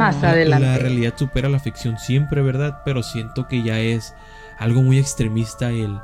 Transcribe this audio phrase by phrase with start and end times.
[0.00, 0.66] más la- adelante.
[0.66, 2.80] La realidad supera la ficción siempre, ¿verdad?
[2.84, 4.14] Pero siento que ya es
[4.58, 5.98] algo muy extremista el,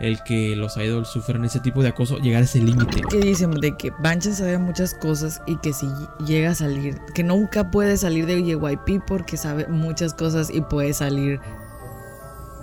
[0.00, 3.00] el que los idols sufran ese tipo de acoso, llegar a ese límite.
[3.10, 5.86] que dicen de que Bancha sabe muchas cosas y que si
[6.26, 10.92] llega a salir, que nunca puede salir de JYP porque sabe muchas cosas y puede
[10.94, 11.40] salir,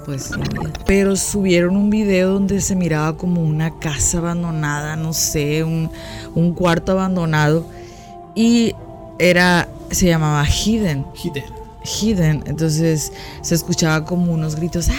[0.06, 0.42] pues sí.
[0.86, 5.92] Pero subieron un video donde se miraba como una casa abandonada, no sé, un,
[6.34, 7.66] un cuarto abandonado
[8.34, 8.74] y
[9.20, 11.44] era, se llamaba Hidden, Hidden.
[11.84, 13.12] Hidden, entonces
[13.42, 14.94] se escuchaba como unos gritos, ¡ah!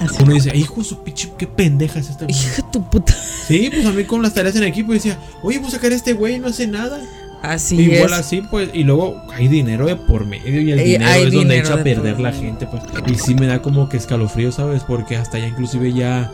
[0.00, 2.24] Así, Uno dice, hijo su pinche, qué pendeja es esta.
[2.28, 3.14] hija de tu puta.
[3.46, 6.12] Sí, pues a mí con las tareas en equipo decía, oye, pues sacar a este
[6.14, 7.00] güey, no hace nada.
[7.42, 8.18] Así Igual es.
[8.18, 11.58] así, pues, y luego hay dinero de por medio y el Eh, dinero es donde
[11.58, 12.82] echa a de perder la gente, pues.
[13.06, 14.82] Y sí me da como que escalofrío, ¿sabes?
[14.84, 16.32] Porque hasta ya inclusive ya...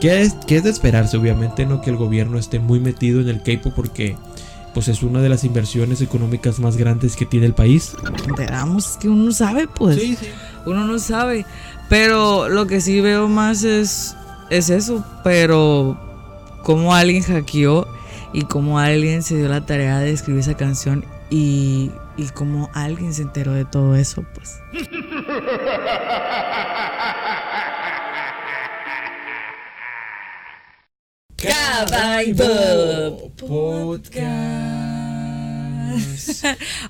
[0.00, 1.80] Que es, que es de esperarse, obviamente, ¿no?
[1.80, 4.16] Que el gobierno esté muy metido en el K-pop porque...
[4.76, 7.96] Pues es una de las inversiones económicas más grandes que tiene el país.
[8.28, 9.98] enteramos que uno sabe, pues.
[9.98, 10.18] sí.
[10.66, 11.46] Uno no sabe.
[11.88, 14.14] Pero lo que sí veo más es,
[14.50, 15.02] es eso.
[15.24, 15.98] Pero
[16.62, 17.88] cómo alguien hackeó
[18.34, 23.14] y cómo alguien se dio la tarea de escribir esa canción y, y cómo alguien
[23.14, 24.60] se enteró de todo eso, pues.
[31.66, 34.26] Caballo Podcast.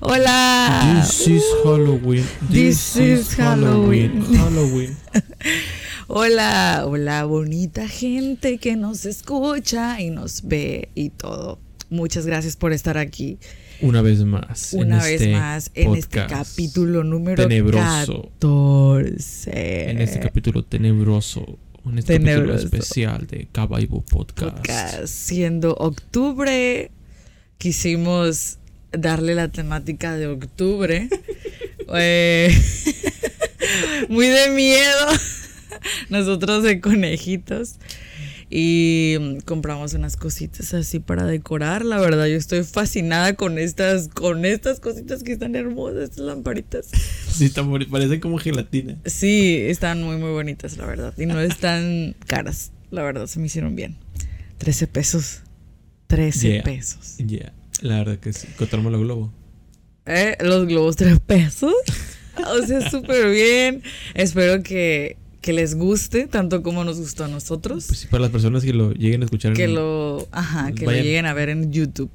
[0.01, 1.01] Hola.
[1.01, 2.25] This is Halloween.
[2.47, 4.21] This is Halloween.
[4.35, 4.95] Halloween.
[6.07, 11.57] Hola, hola, bonita gente que nos escucha y nos ve y todo.
[11.89, 13.39] Muchas gracias por estar aquí
[13.81, 14.73] Una vez más.
[14.73, 16.55] una vez este más en este podcast.
[16.55, 18.29] capítulo número tenebroso.
[18.39, 19.89] 14.
[19.89, 21.57] En este capítulo tenebroso.
[21.89, 22.65] En este capítulo Tenebroso.
[22.65, 24.57] especial de Cabaibo Podcast.
[24.57, 25.05] podcast.
[25.07, 26.91] Siendo octubre,
[27.57, 28.57] quisimos
[28.91, 31.09] darle la temática de octubre.
[31.99, 32.53] Eh,
[34.09, 35.07] muy de miedo.
[36.09, 37.75] Nosotros de conejitos.
[38.49, 41.83] Y mm, compramos unas cositas así para decorar.
[41.83, 46.87] La verdad, yo estoy fascinada con estas, con estas cositas que están hermosas, estas lamparitas.
[47.29, 48.97] Sí, está bonito, parece como gelatina.
[49.05, 51.13] Sí, están muy, muy bonitas, la verdad.
[51.17, 53.97] Y no están caras, la verdad, se me hicieron bien.
[54.59, 55.41] 13 pesos.
[56.07, 56.63] 13 Yeah.
[56.63, 57.15] pesos.
[57.17, 58.47] Ya, la verdad que sí.
[58.53, 59.29] Encontramos los globos.
[60.05, 60.37] ¿Eh?
[60.41, 61.73] Los globos 3 pesos.
[62.37, 63.81] O sea, súper bien.
[64.13, 67.85] Espero que, que les guste, tanto como nos gustó a nosotros.
[67.87, 70.85] Pues sí, para las personas que lo lleguen a escuchar que en, lo, ajá, que
[70.85, 70.99] Vayan.
[71.01, 72.09] lo lleguen a ver en YouTube.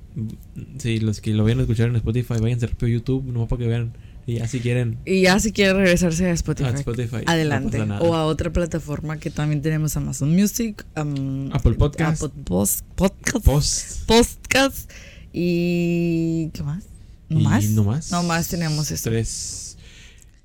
[0.79, 3.69] Sí, los que lo vayan a escuchar en Spotify, vayan a YouTube, no para que
[3.69, 3.93] vean.
[4.25, 7.17] Y ya si quieren Y ya si quieren regresarse a Spotify, a Spotify.
[7.27, 7.81] adelante.
[8.01, 12.23] o a otra plataforma que también tenemos Amazon Music, um, Apple Podcast.
[12.23, 14.07] Apple Pos- Podcast, Post.
[14.07, 14.91] Podcast
[15.33, 16.85] y ¿qué más?
[17.29, 17.65] ¿No y más?
[17.71, 18.11] No más.
[18.13, 18.87] No más tenemos.
[19.03, 19.77] Tres.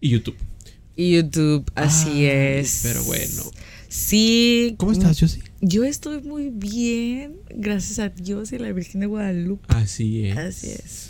[0.02, 0.36] Y YouTube.
[0.98, 2.80] Y YouTube, así Ay, es.
[2.82, 3.44] Pero bueno.
[3.88, 4.74] Sí.
[4.78, 5.44] ¿Cómo estás, Josie?
[5.62, 9.64] Yo estoy muy bien, gracias a Dios y a la Virgen de Guadalupe.
[9.70, 10.38] Así es.
[10.38, 11.10] Así es.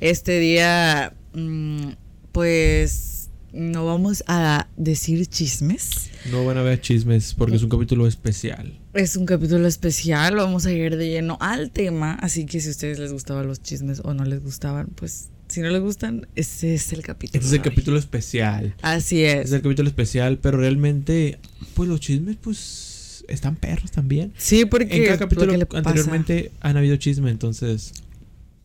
[0.00, 1.90] Este día, mm,
[2.32, 6.10] pues, no vamos a decir chismes.
[6.30, 8.78] No van a ver chismes porque es un capítulo especial.
[8.94, 12.70] Es un capítulo especial, vamos a ir de lleno al tema, así que si a
[12.70, 16.74] ustedes les gustaban los chismes o no les gustaban, pues si no les gustan, ese
[16.74, 17.38] es el capítulo.
[17.38, 18.74] Este es el capítulo especial.
[18.82, 19.46] Así Este es.
[19.46, 21.38] es el capítulo especial, pero realmente,
[21.74, 24.32] pues los chismes, pues están perros también.
[24.36, 27.92] Sí, porque En cada lo capítulo pasa- anteriormente han habido chismes, entonces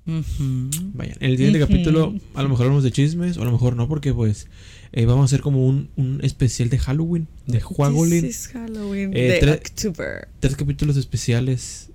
[0.08, 0.70] Ujú.
[0.94, 1.16] vayan.
[1.20, 3.88] En el siguiente capítulo a lo mejor hablamos de chismes o a lo mejor no,
[3.88, 4.48] porque pues
[4.94, 8.22] eh, vamos a hacer como un, un especial de Halloween, de Juagolin.
[8.22, 10.28] This is Halloween Eh, de tre- October.
[10.40, 11.90] Tres capítulos especiales.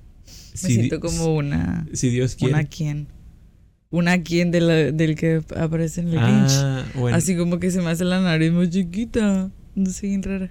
[0.54, 1.86] Me Si, siento como una.
[1.92, 2.54] si Dios quiere.
[2.54, 3.08] Una quien.
[3.90, 6.50] Una quien de la- del que aparece en el Grinch.
[6.54, 7.16] ah, bueno.
[7.16, 9.50] Así como que se me hace la nariz muy chiquita.
[9.74, 10.50] No sé, bien rara.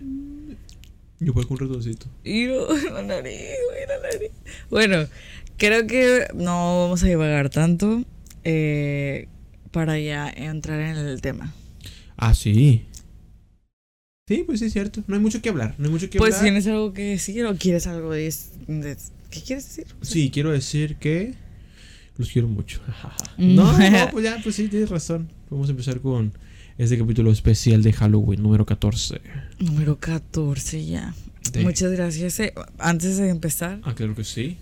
[1.19, 2.07] Yo puedo con un ratoncito.
[2.23, 3.33] Y no, la nariz,
[3.69, 4.31] güey, la nariz.
[4.69, 5.07] Bueno,
[5.57, 8.03] creo que no vamos a divagar tanto
[8.43, 9.27] eh,
[9.71, 11.53] para ya entrar en el tema.
[12.17, 12.85] Ah, sí.
[14.27, 15.03] Sí, pues sí es cierto.
[15.07, 15.75] No hay mucho que hablar.
[15.77, 16.45] No hay mucho que Pues hablar.
[16.45, 18.33] tienes algo que decir o quieres algo de,
[18.67, 18.97] de-
[19.29, 19.85] ¿Qué quieres decir?
[20.01, 21.33] Sí, quiero decir que
[22.17, 22.79] los quiero mucho.
[23.37, 25.29] No, no, pues ya, pues sí, tienes razón.
[25.49, 26.31] Vamos a empezar con
[26.77, 29.19] este capítulo especial de Halloween número 14.
[29.59, 31.13] Número 14 ya.
[31.61, 32.39] Muchas gracias.
[32.39, 34.57] eh, Antes de empezar, Ah, claro que sí.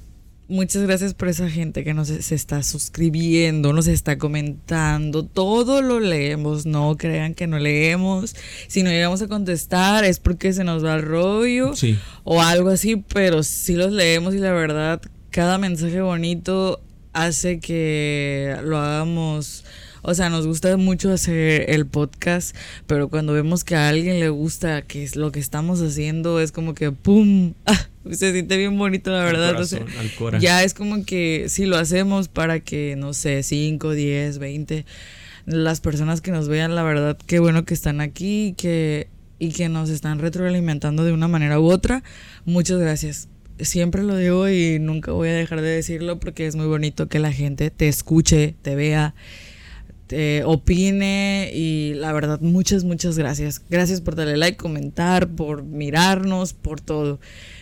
[0.50, 5.24] muchas gracias por esa gente que nos se está suscribiendo, nos está comentando.
[5.24, 8.36] Todo lo leemos, no crean que no leemos.
[8.68, 11.98] Si no llegamos a contestar es porque se nos va el rollo Sí.
[12.24, 16.82] o algo así, pero sí los leemos y la verdad, cada mensaje bonito
[17.14, 19.64] hace que lo hagamos
[20.02, 22.56] O sea, nos gusta mucho hacer el podcast,
[22.88, 26.52] pero cuando vemos que a alguien le gusta que es lo que estamos haciendo, es
[26.52, 27.54] como que ¡pum!
[27.66, 29.58] Ah, se siente bien bonito, la verdad.
[29.58, 29.86] O sea,
[30.42, 34.86] ya es como que si lo hacemos para que, no sé, 5, 10, 20,
[35.46, 39.08] las personas que nos vean, la verdad, qué bueno que están aquí y que,
[39.40, 42.04] y que nos están retroalimentando de una manera u otra.
[42.44, 43.30] Muchas gracias.
[43.60, 47.20] Siempre lo digo y nunca voy a dejar de decirlo porque es muy bonito que
[47.20, 49.14] la gente te escuche, te vea,
[50.08, 53.62] te opine y la verdad, muchas, muchas gracias.
[53.70, 57.20] Gracias por darle like, comentar, por mirarnos, por todo.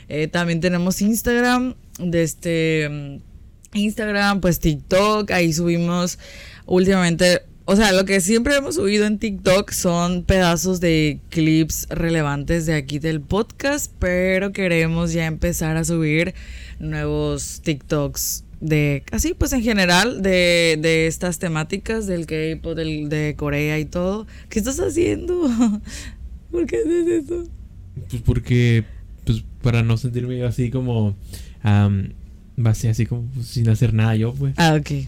[0.07, 6.19] Eh, también tenemos Instagram, de este mm, Instagram, pues TikTok, ahí subimos
[6.65, 12.65] últimamente, o sea, lo que siempre hemos subido en TikTok son pedazos de clips relevantes
[12.65, 16.33] de aquí del podcast, pero queremos ya empezar a subir
[16.79, 23.35] nuevos TikToks de, así pues en general, de, de estas temáticas del K-pop, del- de
[23.37, 24.27] Corea y todo.
[24.49, 25.49] ¿Qué estás haciendo?
[26.51, 27.43] ¿Por qué haces eso?
[28.09, 28.83] Pues porque,
[29.25, 31.15] pues para no sentirme así como,
[31.63, 32.13] am,
[32.57, 34.53] vacía, así como pues, sin hacer nada yo, pues.
[34.57, 35.05] Ah, ok.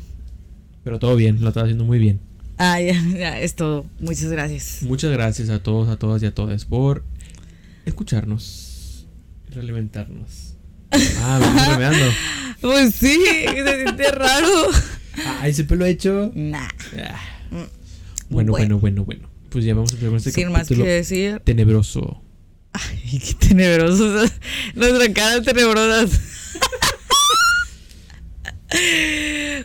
[0.84, 2.20] Pero todo bien, lo estás haciendo muy bien.
[2.80, 3.86] Ya, ya, es todo.
[4.00, 4.84] Muchas gracias.
[4.84, 7.04] Muchas gracias a todos, a todas y a todas por
[7.86, 9.08] escucharnos,
[9.50, 10.52] realimentarnos.
[11.20, 12.06] Ah, me estoy remedando.
[12.62, 14.70] Pues sí, se siente raro.
[15.26, 16.32] Ah, ese pelo hecho.
[16.36, 16.68] Nah.
[17.00, 17.20] Ah.
[18.30, 19.28] Bueno, bueno, bueno, bueno.
[19.50, 21.42] Pues ya vamos a con este Sin más que decir.
[21.44, 22.22] tenebroso.
[22.74, 24.06] Ay, qué tenebroso.
[24.76, 26.08] Nuestra cara tenebrosa.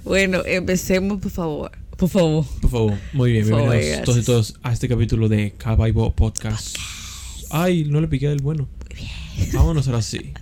[0.04, 1.77] bueno, empecemos, por favor.
[1.98, 2.44] Por favor.
[2.60, 6.14] Por favor, muy bien, Por favor, bienvenidos todos y todos a este capítulo de Cabaibo
[6.14, 6.76] Podcast.
[7.50, 8.68] Ay, no le piqué del bueno.
[9.52, 10.32] Vámonos ahora sí.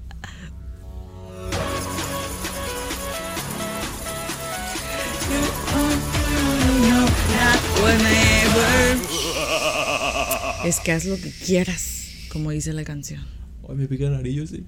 [10.66, 13.24] Es que haz lo que quieras, como dice la canción.
[13.66, 14.66] Ay, me pica el nariz, yo sí.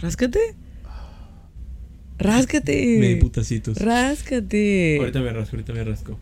[0.00, 0.54] Ráscate.
[2.20, 2.96] Ráscate.
[2.98, 3.78] Me di putacitos.
[3.78, 4.98] Ráscate.
[4.98, 6.18] Ahorita me rasco, ahorita me rasco.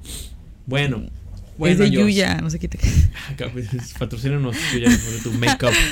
[0.66, 1.02] Bueno.
[1.04, 1.10] es
[1.58, 1.94] Bueno, de Jos.
[1.94, 2.48] Yuya, no.
[2.48, 3.66] Acá, pues,
[3.98, 5.72] Patrocínanos, Yuya, por tu makeup.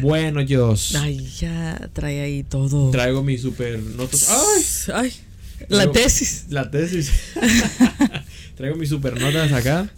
[0.00, 0.96] Bueno, Jos.
[0.96, 2.90] Ay, ya trae ahí todo.
[2.90, 4.28] Traigo mi super notas.
[4.30, 4.64] ¡Ay!
[4.94, 5.12] Ay,
[5.68, 6.46] la Traigo- tesis.
[6.48, 7.12] La tesis.
[8.56, 9.88] Traigo mis super notas acá.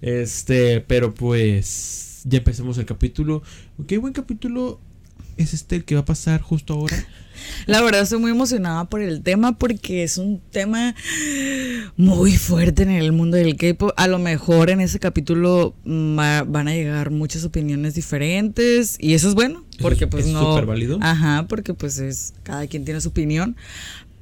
[0.00, 3.42] Este, pero pues ya empecemos el capítulo.
[3.88, 4.78] Qué buen capítulo
[5.38, 6.96] es este el que va a pasar justo ahora.
[7.66, 10.94] La verdad estoy muy emocionada por el tema porque es un tema
[11.96, 13.92] muy fuerte en el mundo del K-pop.
[13.96, 19.28] A lo mejor en ese capítulo va- van a llegar muchas opiniones diferentes y eso
[19.28, 20.40] es bueno porque es- pues es no.
[20.50, 20.98] súper válido.
[21.00, 23.56] Ajá, porque pues es cada quien tiene su opinión.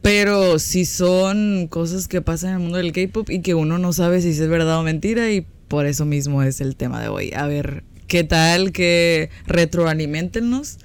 [0.02, 3.92] Pero si son cosas que pasan en el mundo del K-pop y que uno no
[3.92, 7.32] sabe si es verdad o mentira y por eso mismo es el tema de hoy.
[7.34, 10.78] A ver qué tal, que retroalimentennos.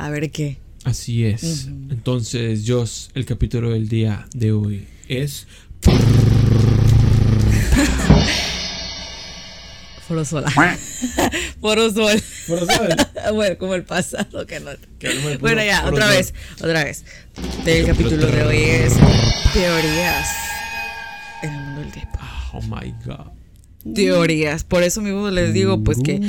[0.00, 0.56] A ver qué.
[0.84, 1.66] Así es.
[1.66, 5.46] Entonces, Jos, el capítulo del día de hoy es.
[10.08, 10.44] Forosol.
[11.60, 12.18] Forosol.
[12.66, 12.96] Saber.
[13.34, 14.70] bueno, como el pasado que no.
[14.98, 16.16] Que Bueno, ya, otra Forosol.
[16.16, 17.04] vez, otra vez.
[17.66, 18.94] El capítulo de hoy es
[19.52, 20.28] teorías
[21.42, 22.18] en el mundo del tiempo.
[22.54, 23.32] Oh my god.
[23.94, 24.64] Teorías.
[24.64, 26.20] Por eso mismo les digo, pues que.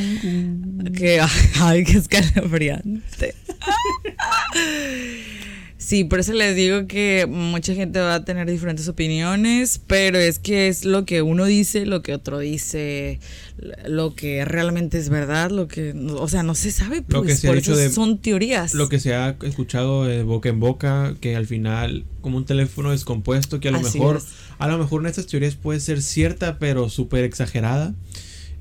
[0.96, 1.22] que
[1.62, 3.36] ay, que escalofriante.
[5.84, 10.38] Sí, por eso les digo que mucha gente va a tener diferentes opiniones, pero es
[10.38, 13.20] que es lo que uno dice, lo que otro dice,
[13.88, 17.36] lo que realmente es verdad, lo que, o sea, no se sabe, pues, Lo que
[17.36, 18.76] se ha por eso de- son teorías.
[18.76, 22.92] Lo que se ha escuchado de boca en boca, que al final, como un teléfono
[22.92, 24.26] descompuesto, que a lo Así mejor, es.
[24.60, 27.96] a lo mejor en estas teorías puede ser cierta, pero súper exagerada.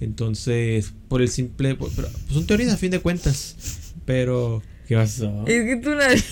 [0.00, 3.56] Entonces, por el simple, por- pero son teorías a fin de cuentas.
[4.06, 5.44] Pero, ¿qué pasó?
[5.46, 6.24] Es que tu nariz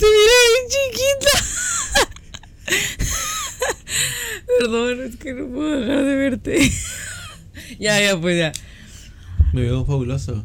[0.00, 1.34] se mira bien chiquita.
[4.58, 6.70] Perdón, es que no puedo dejar de verte.
[7.78, 8.52] ya, ya, pues ya.
[9.52, 10.44] Me veo fabuloso.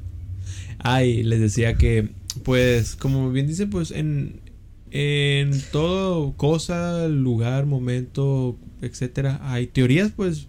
[0.79, 2.09] Ay, les decía que,
[2.43, 4.41] pues, como bien dice, pues en,
[4.91, 10.47] en todo cosa, lugar, momento, etcétera, hay teorías, pues,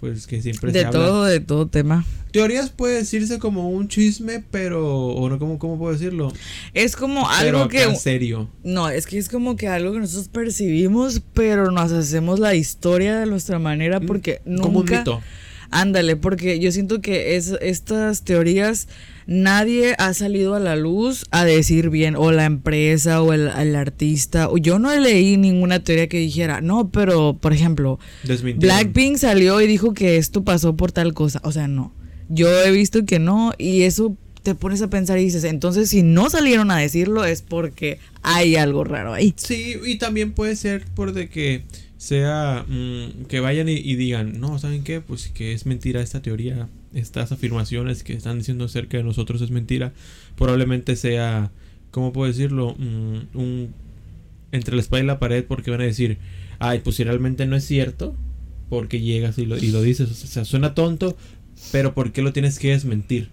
[0.00, 0.98] pues que siempre De se habla.
[0.98, 2.04] todo, de todo tema.
[2.32, 6.32] Teorías puede decirse como un chisme, pero, o no, ¿cómo, cómo puedo decirlo?
[6.72, 7.82] Es como pero algo que.
[7.82, 8.48] en serio.
[8.64, 13.20] No, es que es como que algo que nosotros percibimos, pero nos hacemos la historia
[13.20, 14.62] de nuestra manera porque nunca.
[14.62, 15.22] Como un mito.
[15.70, 18.88] Ándale, porque yo siento que es, estas teorías
[19.26, 23.76] nadie ha salido a la luz a decir bien, o la empresa, o el, el
[23.76, 28.76] artista, o yo no leí ninguna teoría que dijera, no, pero, por ejemplo, Desmintieron.
[28.76, 31.92] Blackpink salió y dijo que esto pasó por tal cosa, o sea, no.
[32.34, 36.02] Yo he visto que no, y eso te pones a pensar y dices, entonces si
[36.02, 39.34] no salieron a decirlo es porque hay algo raro ahí.
[39.36, 41.62] Sí, y también puede ser por de que
[41.96, 45.00] sea mm, que vayan y, digan, no, ¿saben qué?
[45.00, 49.50] Pues que es mentira esta teoría, estas afirmaciones que están diciendo acerca de nosotros es
[49.50, 49.92] mentira.
[50.36, 51.52] Probablemente sea,
[51.90, 52.74] ¿cómo puedo decirlo?
[52.78, 53.74] Mm, un
[54.50, 56.18] entre la espada y la pared porque van a decir,
[56.58, 58.14] ay, pues si realmente no es cierto,
[58.68, 61.16] porque llegas y lo, y lo dices, o sea, suena tonto,
[61.70, 63.30] pero ¿por qué lo tienes que desmentir?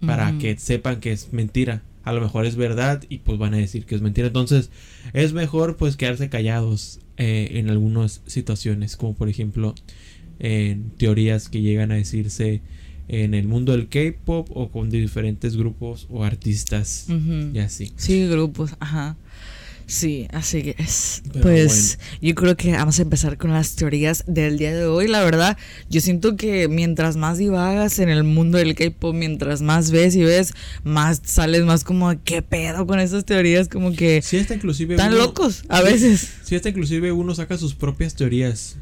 [0.00, 1.82] Para que sepan que es mentira.
[2.02, 4.26] A lo mejor es verdad y pues van a decir que es mentira.
[4.26, 4.70] Entonces
[5.14, 9.74] es mejor pues quedarse callados eh, en algunas situaciones, como por ejemplo
[10.40, 12.60] en teorías que llegan a decirse
[13.08, 17.06] en el mundo del K-pop o con diferentes grupos o artistas
[17.52, 17.92] y así.
[17.96, 19.16] Sí, grupos, ajá.
[19.86, 21.22] Sí, así que es.
[21.32, 25.08] Pero pues yo creo que vamos a empezar con las teorías del día de hoy.
[25.08, 25.58] La verdad,
[25.90, 30.22] yo siento que mientras más divagas en el mundo del K-pop, mientras más ves y
[30.22, 33.68] ves, más sales más como, ¿qué pedo con esas teorías?
[33.68, 36.28] Como que Sí, hasta inclusive están locos a veces.
[36.44, 38.76] Sí, hasta inclusive uno saca sus propias teorías.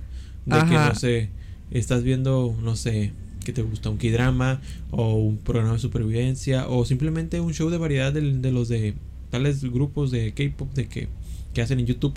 [0.47, 1.31] De que, no sé,
[1.71, 3.13] estás viendo, no sé,
[3.45, 7.79] que te gusta un K-drama o un programa de supervivencia o simplemente un show de
[7.79, 8.95] variedad del- de, los de
[9.33, 11.09] tales grupos de K-pop de que,
[11.55, 12.13] que hacen en YouTube,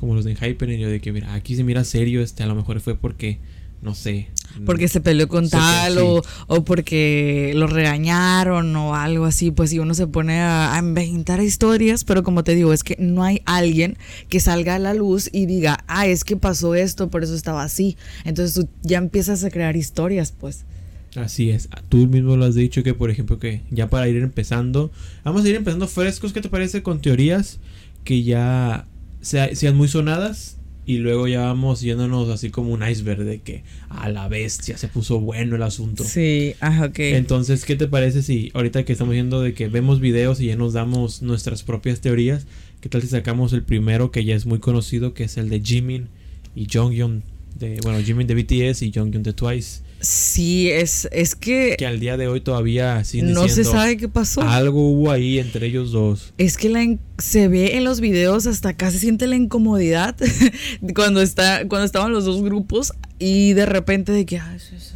[0.00, 2.46] como los de Hyper, y yo de que, mira, aquí se mira serio, este a
[2.46, 3.38] lo mejor fue porque,
[3.82, 4.28] no sé.
[4.64, 5.98] Porque se peleó con tal sí.
[6.02, 10.78] o, o porque lo regañaron o algo así, pues si uno se pone a, a
[10.78, 13.98] inventar historias, pero como te digo, es que no hay alguien
[14.30, 17.64] que salga a la luz y diga, ah, es que pasó esto, por eso estaba
[17.64, 17.98] así.
[18.24, 20.64] Entonces tú ya empiezas a crear historias, pues.
[21.14, 24.90] Así es, tú mismo lo has dicho que por ejemplo que ya para ir empezando,
[25.24, 27.58] vamos a ir empezando frescos, ¿qué te parece con teorías
[28.04, 28.86] que ya
[29.22, 33.64] sea- sean muy sonadas y luego ya vamos yéndonos así como un iceberg de que
[33.88, 36.04] a la bestia se puso bueno el asunto?
[36.04, 36.98] Sí, ajá, ok.
[36.98, 40.56] Entonces, ¿qué te parece si ahorita que estamos viendo de que vemos videos y ya
[40.56, 42.46] nos damos nuestras propias teorías,
[42.82, 45.60] qué tal si sacamos el primero que ya es muy conocido, que es el de
[45.60, 46.08] Jimin
[46.54, 47.22] y Jonghyun
[47.58, 52.00] de bueno, Jimin de BTS y Jonghyun de Twice, sí, es, es que que al
[52.00, 54.42] día de hoy todavía no se sabe qué pasó.
[54.42, 56.32] algo hubo ahí entre ellos dos.
[56.38, 56.84] Es que la
[57.18, 60.16] se ve en los videos hasta acá se siente la incomodidad
[60.94, 64.84] cuando está cuando estaban los dos grupos y de repente de que "Ay, sí, sí,
[64.88, 64.95] sí", o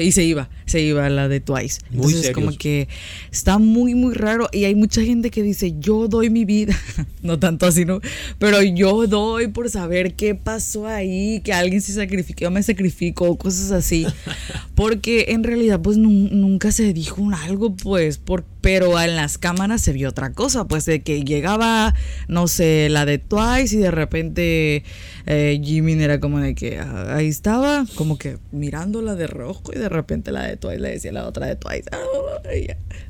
[0.00, 1.80] y se iba, se iba la de Twice.
[1.90, 2.34] Muy Entonces serios.
[2.34, 2.88] como que
[3.30, 6.74] está muy muy raro y hay mucha gente que dice, "Yo doy mi vida."
[7.22, 8.00] no tanto así, no,
[8.38, 13.36] pero yo doy por saber qué pasó ahí, que alguien se sacrificó, yo me sacrifico,
[13.36, 14.06] cosas así.
[14.74, 19.82] Porque en realidad pues nun- nunca se dijo algo pues, por, pero en las cámaras
[19.82, 21.94] se vio otra cosa, pues de que llegaba,
[22.28, 24.84] no sé, la de Twice y de repente
[25.26, 29.78] eh, Jimin era como de que ah, ahí estaba, como que mirándola de rojo y
[29.78, 31.84] de repente la de Twice le decía a la otra de Twice.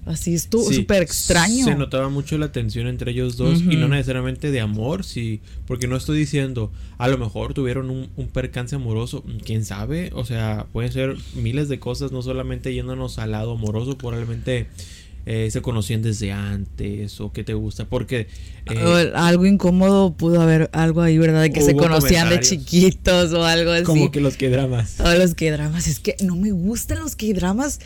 [0.07, 1.65] Así estuvo Sí, súper extraño.
[1.65, 5.87] Se notaba mucho la tensión entre ellos dos y no necesariamente de amor, sí, porque
[5.87, 10.67] no estoy diciendo, a lo mejor tuvieron un, un percance amoroso, quién sabe, o sea,
[10.73, 14.67] pueden ser miles de cosas, no solamente yéndonos al lado amoroso, probablemente
[15.27, 18.27] eh, se conocían desde antes o qué te gusta, porque
[18.67, 21.43] eh, algo incómodo pudo haber algo ahí, ¿verdad?
[21.43, 23.85] De que se conocían de chiquitos o algo así.
[23.85, 24.95] como que los que dramas.
[24.97, 27.81] Todos los K-dramas, es que no me gustan los K-dramas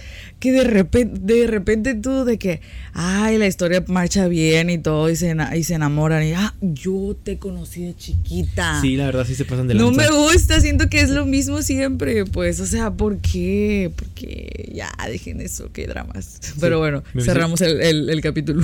[0.45, 2.61] que de repente, de repente tú de que,
[2.93, 7.17] ay, la historia marcha bien y todo y se, y se enamoran y, ah, yo
[7.23, 8.79] te conocí de chiquita.
[8.83, 10.03] Sí, la verdad sí se pasan de no lanza.
[10.03, 13.91] me gusta, siento que es lo mismo siempre, pues, o sea, ¿por qué?
[13.97, 16.41] Porque ya dejen eso, K-dramas.
[16.61, 18.63] Pero bueno, cerramos el, el- el capítulo.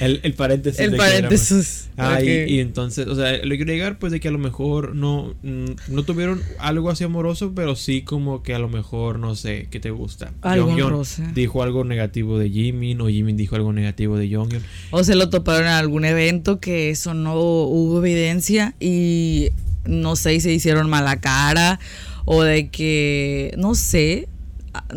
[0.00, 0.80] El, el paréntesis.
[0.80, 1.88] el de paréntesis.
[1.98, 4.94] Ah, y, y entonces, o sea, lo quiero llegar pues de que a lo mejor
[4.94, 9.34] no, mm, no tuvieron algo así amoroso, pero sí como que a lo mejor, no
[9.36, 10.32] sé, ¿qué te gusta?
[10.40, 11.30] Algo Jonghyun rosa.
[11.34, 14.62] dijo algo negativo de Jimin o Jimin dijo algo negativo de Jonghyun.
[14.90, 19.50] O se lo toparon en algún evento que eso no hubo evidencia y
[19.86, 21.78] no sé, y se hicieron mala cara
[22.24, 24.28] o de que, no sé,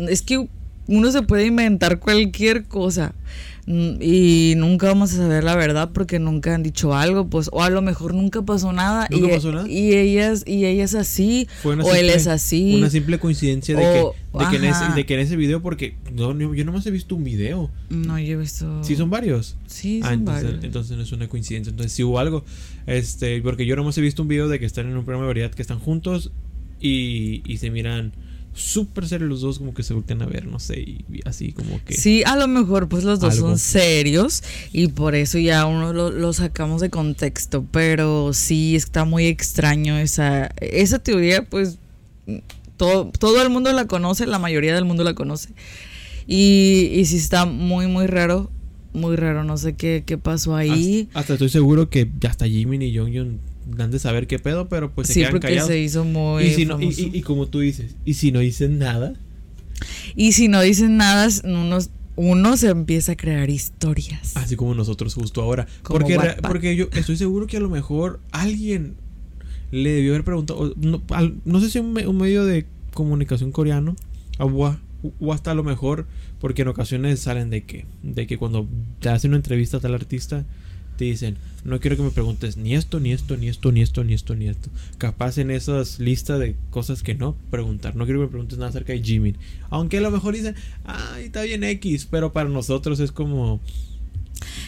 [0.08, 0.48] es que
[0.86, 3.14] uno se puede inventar cualquier cosa
[3.70, 7.68] y nunca vamos a saber la verdad porque nunca han dicho algo, pues, o a
[7.68, 9.68] lo mejor nunca pasó nada, ¿Nunca y, pasó nada?
[9.68, 12.76] y ellas y ella es así Fue una o él es así.
[12.76, 15.60] Una simple coincidencia de, O- que, de, que en ese, de que en ese video,
[15.60, 17.70] porque no, no, yo nomás he visto un video.
[17.90, 18.82] No, yo he visto.
[18.82, 19.56] Sí, son varios.
[19.66, 20.64] Sí, Ah, son entonces, varios.
[20.64, 21.70] entonces no es una coincidencia.
[21.70, 22.44] Entonces sí hubo algo.
[22.86, 25.28] Este, porque yo nomás he visto un video de que están en un programa de
[25.28, 26.30] variedad que están juntos
[26.80, 28.12] y, y se miran
[28.58, 31.82] súper serios los dos, como que se voltean a ver, no sé, y, así como
[31.84, 31.94] que...
[31.94, 33.48] Sí, a lo mejor pues los dos Algo.
[33.48, 39.04] son serios y por eso ya uno lo, lo sacamos de contexto, pero sí está
[39.04, 41.78] muy extraño esa, esa teoría, pues
[42.76, 45.50] todo, todo el mundo la conoce, la mayoría del mundo la conoce.
[46.26, 48.50] Y, y sí está muy, muy raro,
[48.92, 51.06] muy raro, no sé qué, qué pasó ahí.
[51.08, 53.38] Hasta, hasta estoy seguro que hasta Jimin y Jong
[53.76, 55.68] dan de saber qué pedo, pero pues se sí, quedan porque callados.
[55.68, 56.44] se hizo muy...
[56.44, 57.00] y, si no- y, famoso.
[57.02, 59.14] y- y como tú dices, y si no dicen nada,
[60.16, 61.78] Y si no dicen nada, uno,
[62.16, 64.36] uno se empieza a crear historias.
[64.36, 65.66] así como nosotros justo ahora.
[65.82, 66.48] Como Porque, Wattpad.
[66.48, 68.94] porque yo estoy seguro que a lo mejor alguien
[69.70, 73.52] le debió haber preguntado, no, al- no sé si un, me- un medio de comunicación
[73.52, 73.94] coreano,
[75.20, 76.06] o hasta a lo mejor,
[76.40, 78.66] porque en ocasiones salen de que, de que cuando
[79.00, 80.44] te hacen una entrevista a tal artista,
[80.98, 84.04] te dicen, no quiero que me preguntes ni esto, ni esto, ni esto, ni esto,
[84.04, 84.68] ni esto, ni esto.
[84.98, 87.96] Capaz en esas listas de cosas que no preguntar.
[87.96, 89.36] No quiero que me preguntes nada acerca de Jimin.
[89.70, 93.60] Aunque a lo mejor dicen, ay, está bien X, pero para nosotros es como,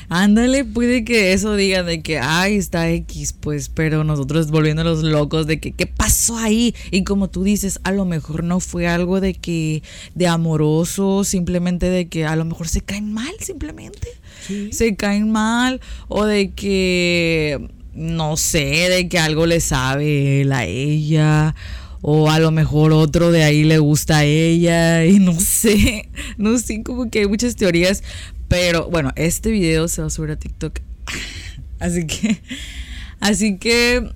[0.08, 5.46] Ándale, puede que eso diga de que, ay, está X, pues, pero nosotros volviéndonos locos
[5.46, 6.74] de que, ¿qué pasó ahí?
[6.90, 9.82] Y como tú dices, a lo mejor no fue algo de que,
[10.14, 14.08] de amoroso, simplemente de que a lo mejor se caen mal, simplemente.
[14.46, 20.52] sí, Se caen mal, o de que, no sé, de que algo le sabe él
[20.52, 21.54] a ella.
[22.02, 25.04] O a lo mejor otro de ahí le gusta a ella.
[25.04, 26.08] Y no sé.
[26.38, 28.02] No sé, como que hay muchas teorías.
[28.50, 30.80] Pero bueno, este video se va a subir a TikTok.
[31.78, 32.42] Así que.
[33.21, 34.11] Así que.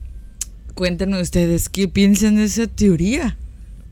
[0.75, 3.37] Cuéntenme ustedes qué piensan de esa teoría.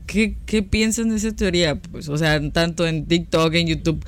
[0.05, 1.75] ¿Qué, qué piensan de esa teoría?
[1.75, 4.05] Pues, o sea, tanto en TikTok, en YouTube.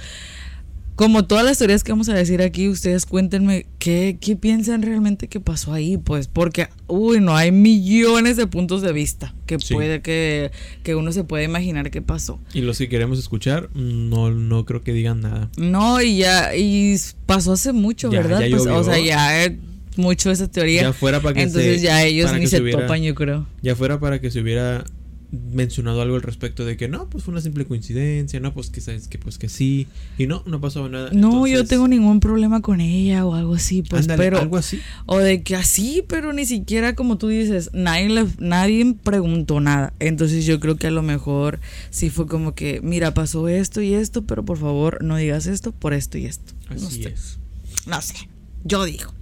[0.96, 5.28] Como todas las teorías que vamos a decir aquí, ustedes cuéntenme qué, qué piensan realmente
[5.28, 9.74] que pasó ahí, pues, porque, uy, no hay millones de puntos de vista que Sí.
[9.74, 10.52] puede que,
[10.84, 12.40] que uno se puede imaginar qué pasó.
[12.54, 15.50] Y los que queremos escuchar, no, no creo que digan nada.
[15.58, 18.40] No, y ya, y pasó hace mucho, Ya, ¿verdad?
[18.42, 19.58] ya Pues, o sea, ya eh,
[19.98, 20.82] mucho esa teoría.
[20.84, 23.46] Ya fuera para que Entonces se, ya ellos ni se hubiera- topan, yo creo.
[23.62, 24.86] Ya fuera para que se hubiera
[25.32, 28.82] mencionado algo al respecto de que no, pues fue una simple coincidencia, no, pues que
[28.82, 29.88] sabes que pues que sí.
[30.18, 31.10] Y no, no pasó nada.
[31.14, 34.40] No, yo tengo ningún problema con ella o algo así, pues, ándale, pero...
[34.40, 34.80] algo así.
[35.06, 39.94] O de que así, pero ni siquiera como tú dices, nadie, le- nadie preguntó nada.
[40.00, 43.94] Entonces yo creo que a lo mejor sí fue como que, mira, pasó esto y
[43.94, 46.54] esto, pero por favor no digas esto por esto y esto.
[46.70, 47.10] no Así sé.
[47.10, 47.40] es.
[47.88, 48.16] No sé,
[48.64, 49.14] yo digo.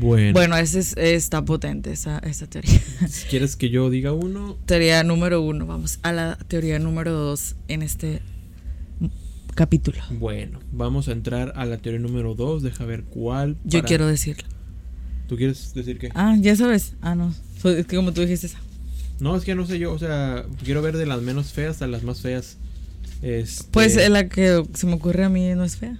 [0.00, 2.80] Bueno, Bueno, ese es- está potente esa, esa teoría.
[3.08, 7.56] si quieres que yo diga uno, teoría número uno, vamos a la teoría número dos
[7.68, 8.22] en este
[9.54, 9.98] capítulo.
[10.18, 13.56] bueno, vamos a entrar a la teoría número dos, deja ver cuál.
[13.64, 14.48] Yo para- quiero decirlo.
[15.28, 16.10] ¿Tú quieres decir qué?
[16.14, 16.94] Ah, ya sabes.
[17.00, 17.34] Ah, no.
[17.64, 18.58] Es que como tú dijiste esa.
[19.20, 21.86] No, es que no sé yo, o sea, quiero ver de las menos feas a
[21.86, 22.56] las más feas.
[23.22, 23.64] Este...
[23.70, 25.96] Pues eh, la que se me ocurre a mí no es fea.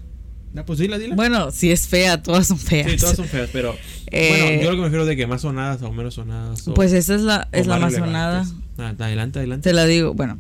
[0.57, 1.15] Ah, pues dila, dila.
[1.17, 2.91] Bueno, si es fea, todas son feas.
[2.91, 3.75] Sí, todas son feas, pero
[4.11, 6.69] Eh, bueno, yo lo que me refiero de que más sonadas o menos sonadas.
[6.69, 8.45] o- Pues esa es la, es la más sonada.
[8.79, 9.71] Ah, adelante, adelante.
[9.71, 10.12] Te la digo.
[10.15, 10.38] Bueno,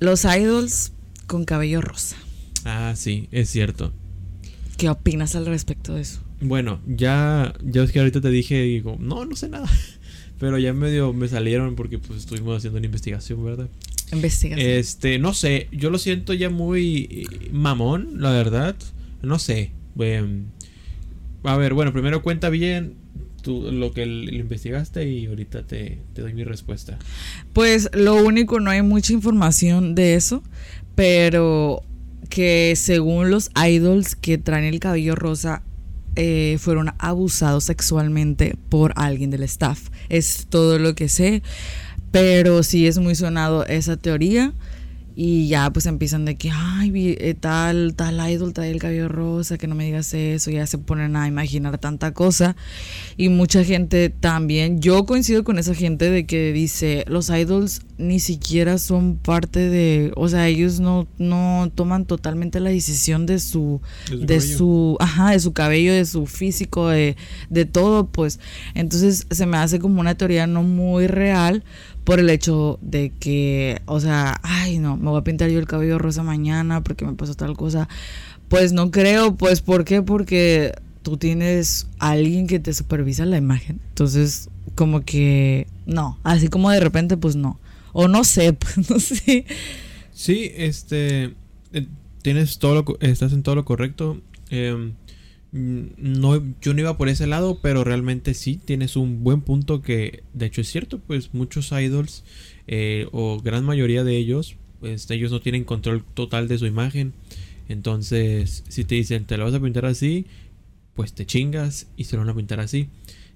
[0.00, 0.92] los idols
[1.26, 2.16] con cabello rosa.
[2.64, 3.92] Ah, sí, es cierto.
[4.76, 6.20] ¿Qué opinas al respecto de eso?
[6.40, 9.68] Bueno, ya, ya es que ahorita te dije, digo, no, no sé nada.
[10.38, 13.68] Pero ya medio me salieron porque pues estuvimos haciendo una investigación, ¿verdad?
[14.12, 14.68] Investigación.
[14.68, 18.76] Este, no sé, yo lo siento ya muy eh, mamón, la verdad.
[19.22, 19.72] No sé.
[19.98, 20.46] em,
[21.44, 22.94] a ver, bueno, primero cuenta bien
[23.42, 26.98] tú, lo que lo investigaste y ahorita te, te doy mi respuesta.
[27.52, 30.42] Pues lo único, no hay mucha información de eso,
[30.94, 31.82] pero
[32.28, 35.62] que según los idols que traen el cabello rosa,
[36.20, 39.88] eh, fueron abusados sexualmente por alguien del staff.
[40.08, 41.44] Es todo lo que sé,
[42.10, 44.52] pero sí es muy sonado esa teoría.
[45.20, 49.58] Y ya pues empiezan de que, ay, eh, tal, tal idol trae el cabello rosa,
[49.58, 52.54] que no me digas eso, ya se ponen a imaginar tanta cosa.
[53.16, 58.20] Y mucha gente también, yo coincido con esa gente de que dice, los idols ni
[58.20, 63.80] siquiera son parte de, o sea, ellos no, no toman totalmente la decisión de su,
[64.08, 67.16] De su de su, ajá, de su cabello, de su físico, de,
[67.50, 68.38] de todo, pues.
[68.74, 71.64] Entonces se me hace como una teoría no muy real
[72.08, 75.66] por el hecho de que, o sea, ay no, me voy a pintar yo el
[75.66, 77.86] cabello rosa mañana porque me pasó tal cosa.
[78.48, 80.00] Pues no creo, pues ¿por qué?
[80.00, 83.82] Porque tú tienes a alguien que te supervisa la imagen.
[83.90, 87.60] Entonces, como que no, así como de repente, pues no.
[87.92, 89.44] O no sé, pues no sé.
[90.14, 91.34] Sí, este.
[91.74, 91.86] eh,
[92.22, 94.18] Tienes todo lo, estás en todo lo correcto.
[94.50, 94.92] Mm,
[95.58, 100.22] no, yo no iba por ese lado, pero realmente sí tienes un buen punto que,
[100.32, 100.98] de hecho, es cierto.
[100.98, 102.24] Pues muchos idols
[102.66, 107.12] eh, o gran mayoría de ellos, pues ellos no tienen control total de su imagen.
[107.68, 110.26] Entonces, si te dicen, te lo vas a pintar así,
[110.94, 112.88] pues te chingas y se lo van a pintar así.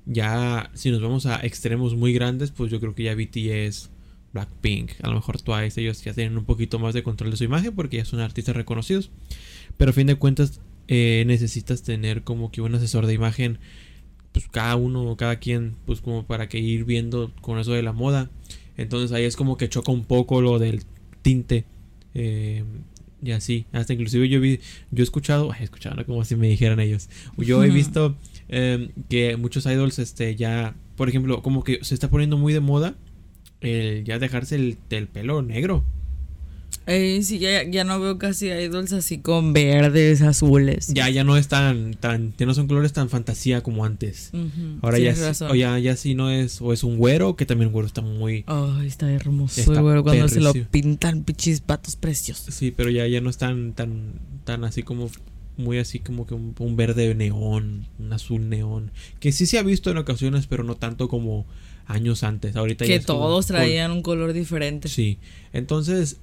[0.07, 3.91] Ya, si nos vamos a extremos muy grandes, pues yo creo que ya BTS,
[4.33, 7.45] Blackpink, a lo mejor Twice, ellos ya tienen un poquito más de control de su
[7.45, 9.11] imagen porque ya son artistas reconocidos.
[9.77, 10.61] Pero a fin de cuentas,
[10.95, 13.59] eh, necesitas tener como que un asesor de imagen,
[14.31, 17.93] pues cada uno, cada quien, pues como para que ir viendo con eso de la
[17.93, 18.29] moda.
[18.77, 20.83] Entonces ahí es como que choca un poco lo del
[21.23, 21.65] tinte.
[22.13, 22.65] Eh,
[23.23, 26.79] y así, hasta inclusive yo vi, yo he escuchado, he escuchado, como si me dijeran
[26.79, 27.09] ellos.
[27.39, 28.15] Yo he visto
[28.49, 32.61] em, que muchos idols, este, ya, por ejemplo, como que se está poniendo muy de
[32.61, 32.97] moda
[33.63, 35.87] el ya dejarse el, el pelo negro.
[36.87, 40.89] Eh, sí, ya, ya no veo casi idols así con verdes, azules.
[40.89, 44.33] Ya, ya no es tan, tan, ya no son colores tan fantasía como antes.
[44.81, 47.69] Ahora ya, sí- o ya, ya sí no es, o es un güero, que también
[47.69, 51.95] un güero está muy, Ay, está hermoso, Está güey, cuando se lo pintan, pichis patos
[51.95, 52.53] preciosos.
[52.55, 55.09] sí, pero ya, ya no es tan, tan, tan así como,
[55.57, 59.63] muy así como que un, un verde neón, un azul neón, que sí se ha
[59.63, 61.47] visto en ocasiones, pero no tanto como
[61.87, 62.57] años antes.
[62.57, 64.89] Ahorita Que todos traían un color diferente.
[64.89, 65.19] Sí,
[65.53, 66.19] entonces,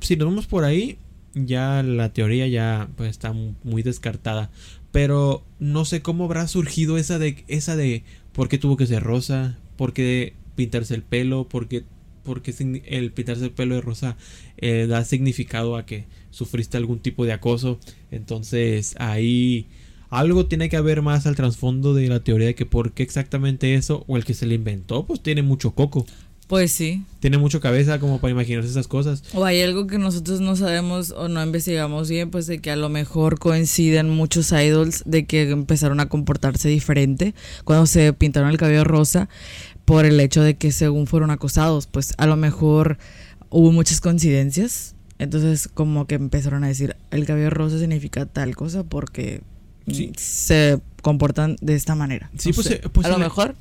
[0.00, 0.98] si nos vamos por ahí,
[1.34, 4.50] ya la teoría ya pues, está mu- muy descartada.
[4.92, 9.02] Pero no sé cómo habrá surgido esa de, esa de por qué tuvo que ser
[9.02, 11.84] rosa, por qué pintarse el pelo, por qué,
[12.22, 12.54] por qué
[12.86, 14.16] el pintarse el pelo de rosa
[14.56, 17.80] eh, da significado a que sufriste algún tipo de acoso.
[18.12, 19.66] Entonces ahí
[20.10, 23.74] algo tiene que haber más al trasfondo de la teoría de que por qué exactamente
[23.74, 26.06] eso, o el que se le inventó, pues tiene mucho coco.
[26.46, 27.04] Pues sí.
[27.20, 29.22] Tiene mucho cabeza como para imaginarse esas cosas.
[29.32, 32.76] O hay algo que nosotros no sabemos o no investigamos bien, pues de que a
[32.76, 38.58] lo mejor coinciden muchos idols de que empezaron a comportarse diferente cuando se pintaron el
[38.58, 39.28] cabello rosa
[39.86, 42.98] por el hecho de que según fueron acosados, pues a lo mejor
[43.48, 44.94] hubo muchas coincidencias.
[45.18, 49.40] Entonces como que empezaron a decir, el cabello rosa significa tal cosa porque
[49.86, 50.12] Sí.
[50.16, 52.30] se comportan de esta manera.
[52.38, 52.74] Sí, No pues, sé.
[52.76, 53.54] eh, pues a lo mejor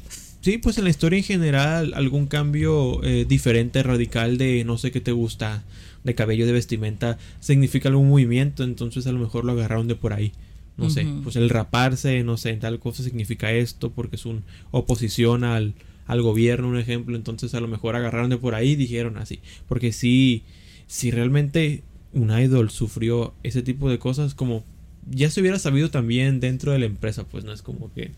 [0.44, 4.92] Sí, pues en la historia en general, algún cambio eh, diferente, radical de no sé
[4.92, 5.64] qué te gusta,
[6.04, 10.12] de cabello, de vestimenta, significa algún movimiento, entonces a lo mejor lo agarraron de por
[10.12, 10.34] ahí.
[10.76, 15.46] No sé, pues el raparse, no sé, tal cosa significa esto, porque es una oposición
[15.46, 15.76] al,
[16.08, 19.40] al gobierno, un ejemplo, entonces a lo mejor agarraron de por ahí y dijeron así.
[19.70, 20.44] Porque si,
[20.88, 24.66] si realmente un idol sufrió ese tipo de cosas, como
[25.10, 28.12] ya se hubiera sabido también dentro de la empresa, pues no es como que...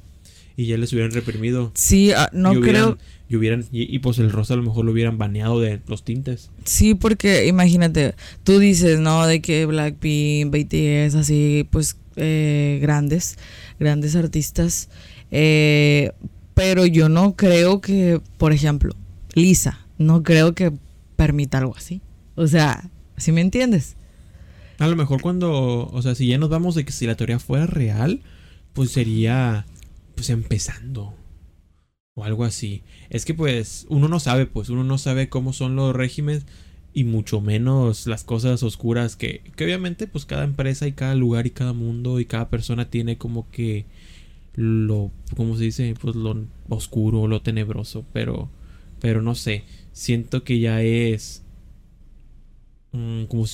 [0.57, 1.71] Y ya les hubieran reprimido.
[1.75, 4.63] sí, ah, no y hubieran, creo y hubieran y, y, pues el rosa a lo
[4.63, 6.51] mejor lo hubieran baneado de los tintes.
[6.63, 9.25] Sí, porque imagínate, tú dices, ¿no?
[9.25, 13.37] De que Blackpink, BTS, así, pues, eh, grandes,
[13.79, 14.89] grandes artistas.
[15.31, 16.11] eh,
[16.53, 18.95] pero yo no creo que, por ejemplo,
[19.33, 20.71] Lisa, no creo que
[21.17, 22.01] permita algo así.
[22.35, 23.95] O sea, ¿sí me entiendes?
[24.79, 27.39] A lo mejor cuando, o sea, si ya nos vamos de que si la teoría
[27.39, 28.21] fuera real,
[28.73, 29.65] pues sería
[30.15, 31.13] pues empezando
[32.15, 32.83] o algo así.
[33.09, 36.45] Es que pues uno no sabe, pues uno no sabe cómo son los regímenes
[36.93, 41.45] y mucho menos las cosas oscuras que, que obviamente pues cada empresa y cada lugar
[41.45, 43.85] y cada mundo y cada persona tiene como que
[44.55, 45.93] lo, ¿cómo se dice?
[45.99, 48.49] Pues lo oscuro, lo tenebroso, pero,
[49.01, 51.43] pero no sé, siento que ya es
[52.93, 53.45] mm, como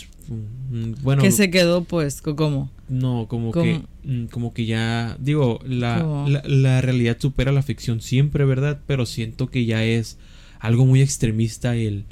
[1.01, 2.69] bueno que se quedó, pues, ¿cómo?
[2.89, 3.63] no, como ¿Cómo?
[3.63, 8.79] que mm, como que ya digo, la, la, la realidad supera la ficción siempre, ¿verdad?
[8.87, 10.17] Pero siento que ya es
[10.59, 12.05] algo muy extremista el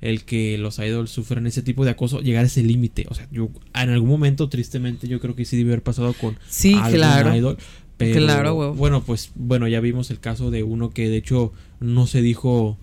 [0.00, 3.06] el que los idols sufran ese tipo de acoso, llegar a ese límite.
[3.10, 6.38] O sea, yo en algún momento, tristemente, yo creo que sí debe haber pasado con
[6.48, 7.36] Sí, algún claro.
[7.36, 7.58] idol.
[7.98, 8.74] Pero, Claro, huevo.
[8.74, 12.78] Bueno, pues, bueno, ya vimos el caso de uno que de hecho no se dijo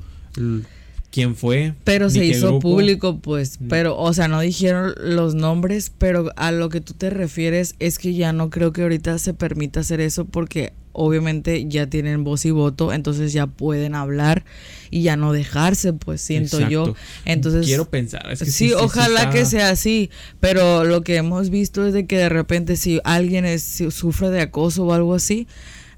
[1.17, 1.73] quién fue.
[1.83, 2.69] Pero se hizo grupo.
[2.69, 3.59] público, pues.
[3.59, 3.69] Mm.
[3.69, 7.97] Pero, o sea, no dijeron los nombres, pero a lo que tú te refieres es
[7.97, 12.45] que ya no creo que ahorita se permita hacer eso porque obviamente ya tienen voz
[12.45, 14.45] y voto, entonces ya pueden hablar
[14.91, 16.93] y ya no dejarse, pues siento yo.
[17.25, 18.31] Entonces, Quiero pensar.
[18.31, 21.83] Es que sí, sí, sí, sí ojalá que sea así, pero lo que hemos visto
[21.87, 25.47] es de que de repente si alguien es, si sufre de acoso o algo así,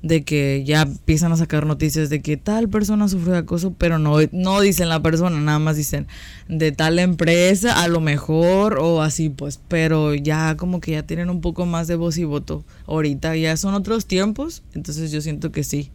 [0.01, 3.99] de que ya empiezan a sacar noticias de que tal persona sufre de acoso, pero
[3.99, 6.07] no, no dicen la persona, nada más dicen
[6.47, 11.29] de tal empresa, a lo mejor o así pues, pero ya como que ya tienen
[11.29, 12.63] un poco más de voz y voto.
[12.85, 15.91] Ahorita ya son otros tiempos, entonces yo siento que sí,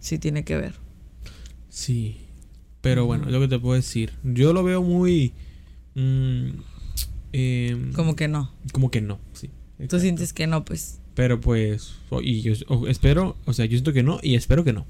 [0.00, 0.74] sí tiene que ver.
[1.68, 2.18] Sí.
[2.86, 4.12] Pero bueno, lo que te puedo decir.
[4.22, 5.32] Yo lo veo muy.
[5.96, 6.50] mm,
[7.32, 8.52] em, Como que no.
[8.70, 9.50] como que no, sí.
[9.88, 11.00] Tú sientes que no, pues.
[11.16, 11.94] Pero pues.
[12.22, 12.52] y yo
[12.88, 13.36] espero.
[13.46, 14.86] O sea, yo siento que no y espero que no.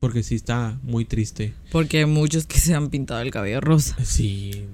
[0.00, 1.54] Porque sí está muy triste.
[1.70, 3.96] Porque hay muchos que se han pintado el cabello rosa.
[4.04, 4.64] Sí.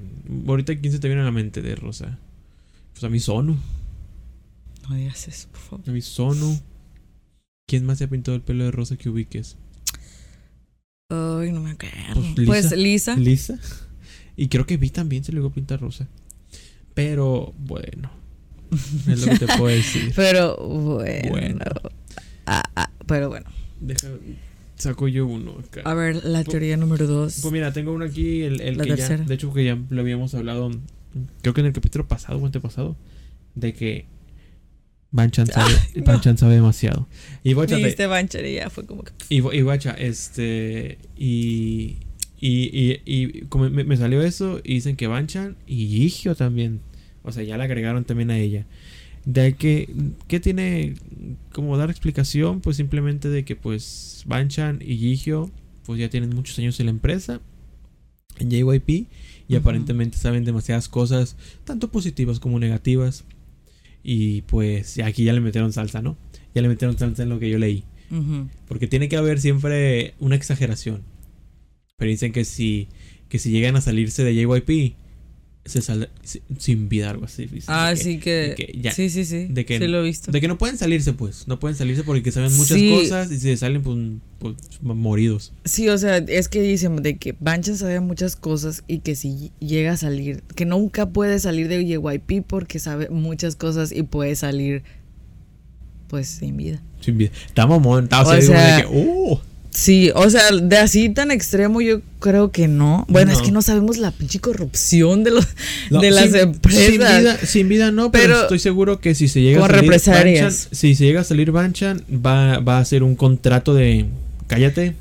[0.49, 2.19] Ahorita, ¿quién se te viene a la mente de rosa?
[2.93, 3.59] Pues a mí Sono.
[4.89, 5.89] No digas eso, por favor.
[5.89, 6.59] A mí Sono.
[7.69, 9.57] ¿Quién más se ha pintado el pelo de rosa que ubiques?
[11.11, 12.23] Ay, no me acuerdo.
[12.35, 13.17] Pues, Pues Lisa.
[13.17, 13.55] Lisa.
[13.55, 13.87] Lisa.
[14.35, 16.09] Y creo que Vi también se le iba a pintar rosa.
[16.95, 18.11] Pero bueno.
[19.09, 20.13] Es lo que te puedo decir.
[20.17, 21.31] Pero bueno.
[21.31, 21.65] Bueno.
[22.47, 23.47] Ah, ah, pero bueno.
[23.81, 24.09] Deja,
[24.77, 25.83] saco yo uno acá.
[25.85, 27.39] A ver, la teoría número dos.
[27.43, 30.01] Pues mira, tengo uno aquí, el, el La que ya, de hecho que ya lo
[30.01, 30.71] habíamos hablado,
[31.43, 32.97] creo que en el capítulo pasado o antepasado,
[33.55, 34.07] de que
[35.13, 36.05] Banchan sabe, Ay, no.
[36.05, 37.09] Banchan sabe demasiado.
[37.45, 39.13] Y Bocha, te- Dijiste Bancher y ya fue como que.
[39.29, 41.99] y, y Bocha, este, y,
[42.41, 46.81] y, y, y como me, me salió eso, y dicen que Banchan y Gigio también,
[47.31, 48.67] o sea, ya le agregaron también a ella.
[49.25, 49.89] De que,
[50.29, 50.95] ¿qué tiene
[51.53, 52.61] como dar explicación?
[52.61, 55.51] Pues simplemente de que pues Banchan y Gigio
[55.85, 57.41] pues ya tienen muchos años en la empresa,
[58.39, 59.07] en JYP,
[59.49, 63.25] y aparentemente saben demasiadas cosas, tanto positivas como negativas.
[64.03, 66.17] Y pues aquí ya le metieron salsa, ¿no?
[66.55, 67.85] Ya le metieron salsa en lo que yo leí.
[68.69, 71.03] Porque tiene que haber siempre una exageración.
[71.97, 72.89] Pero dicen que si,
[73.29, 74.95] que si llegan a salirse de JYP,
[75.67, 77.49] se sal si- sin vida, algo así.
[77.67, 78.73] Ah, que- sí que.
[78.81, 79.47] ya- sí, sí, sí.
[79.51, 80.33] de que- sí, lo he visto.
[80.33, 81.47] De que no pueden salirse, pues.
[81.47, 82.91] No pueden salirse porque saben muchas Sí.
[82.91, 83.97] cosas y si se salen, pues,
[84.39, 85.53] pues, moridos.
[85.65, 89.53] Sí, o sea, es que dicen de que Banchan sabe muchas cosas y que si
[89.61, 94.37] llega a salir, que nunca puede salir de JYP porque sabe muchas cosas y puede
[94.37, 94.83] salir,
[96.09, 96.83] pues, sin vida.
[97.01, 97.31] Sin vida.
[97.47, 98.05] Está mamón.
[98.05, 99.41] Está, o O sea, digo, sea, de que, ¡uh!
[99.73, 103.07] Sí, o sea, de así tan extremo yo creo que no.
[103.09, 105.47] Bueno, es que no sabemos la pinche corrupción de los
[105.91, 106.83] No, de las sin- empresas.
[106.85, 109.83] Sin vida, sin vida no, pero, Pero- estoy seguro que si se llega a salir
[109.83, 110.43] represalias.
[110.65, 114.07] Banchan, si se llega a salir Banchan, va, va a hacer un contrato de
[114.49, 114.95] cállate.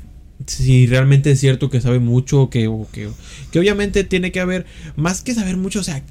[0.46, 3.08] Si realmente es cierto que sabe mucho, que, o que,
[3.50, 4.64] que obviamente tiene que haber,
[4.96, 6.02] más que saber mucho, o sea,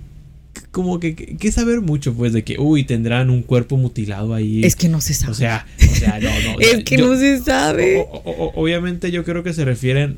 [0.71, 4.63] como que, que, que saber mucho, pues, de que, uy, tendrán un cuerpo mutilado ahí.
[4.63, 5.31] Es que no se sabe.
[5.31, 6.59] o sea, o sea, no, no.
[6.59, 8.05] es que yo- no se sabe.
[8.11, 10.17] o- obviamente yo creo que se refieren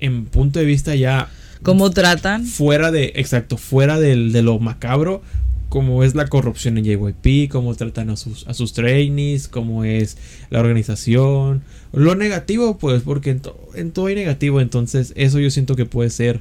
[0.00, 1.28] en punto de vista ya
[1.62, 2.44] ¿Cómo tratan?
[2.46, 5.22] fuera de, exacto, fuera del, de lo macabro,
[5.68, 10.18] como es la corrupción en JYP, cómo tratan a sus, a sus trainees, cómo es
[10.50, 11.62] la organización.
[11.92, 15.86] Lo negativo, pues, porque en, to- en todo hay negativo, entonces eso yo siento que
[15.86, 16.40] puede ser.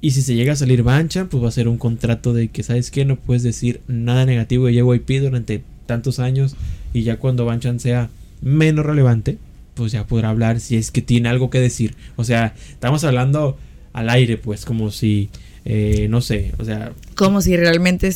[0.00, 2.62] Y si se llega a salir Banchan, pues va a ser un contrato de que,
[2.62, 3.04] ¿sabes qué?
[3.04, 6.54] No puedes decir nada negativo de JYP durante tantos años.
[6.92, 8.08] Y ya cuando Banchan sea
[8.40, 9.38] menos relevante,
[9.74, 11.94] pues ya podrá hablar si es que tiene algo que decir.
[12.16, 13.58] O sea, estamos hablando
[13.92, 15.30] al aire, pues, como si,
[15.64, 18.06] eh, no sé, o sea, Como si realmente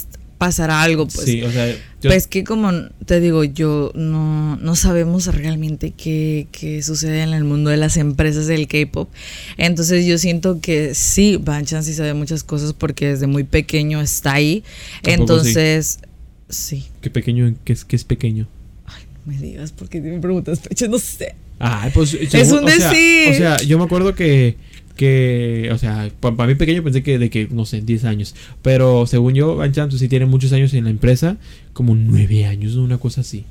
[0.42, 1.24] es- pasara algo, pues.
[1.26, 1.76] sí, o sea, yo-
[2.10, 2.70] Pues que como
[3.06, 7.96] te digo, yo no, no sabemos realmente qué, qué sucede en el mundo de las
[7.96, 9.08] empresas del K-pop.
[9.56, 14.34] Entonces yo siento que sí, Banchan sí sabe muchas cosas porque desde muy pequeño está
[14.34, 14.64] ahí.
[15.04, 16.00] Entonces,
[16.48, 16.86] sí.
[17.00, 18.48] qué pequeño, qué es, qué es pequeño.
[18.86, 21.34] Ay, no me digas porque me preguntas, pecho, no sé.
[21.58, 23.28] Ay, pues Es según- un o sea, decir.
[23.30, 24.56] O sea, yo me acuerdo que
[24.96, 28.34] que, o sea, para mí pequeño pensé que de que, no sé, 10 años.
[28.62, 31.36] Pero según yo, Banchan pues, sí tiene muchos años en la empresa,
[31.72, 33.44] como 9 años, una cosa así.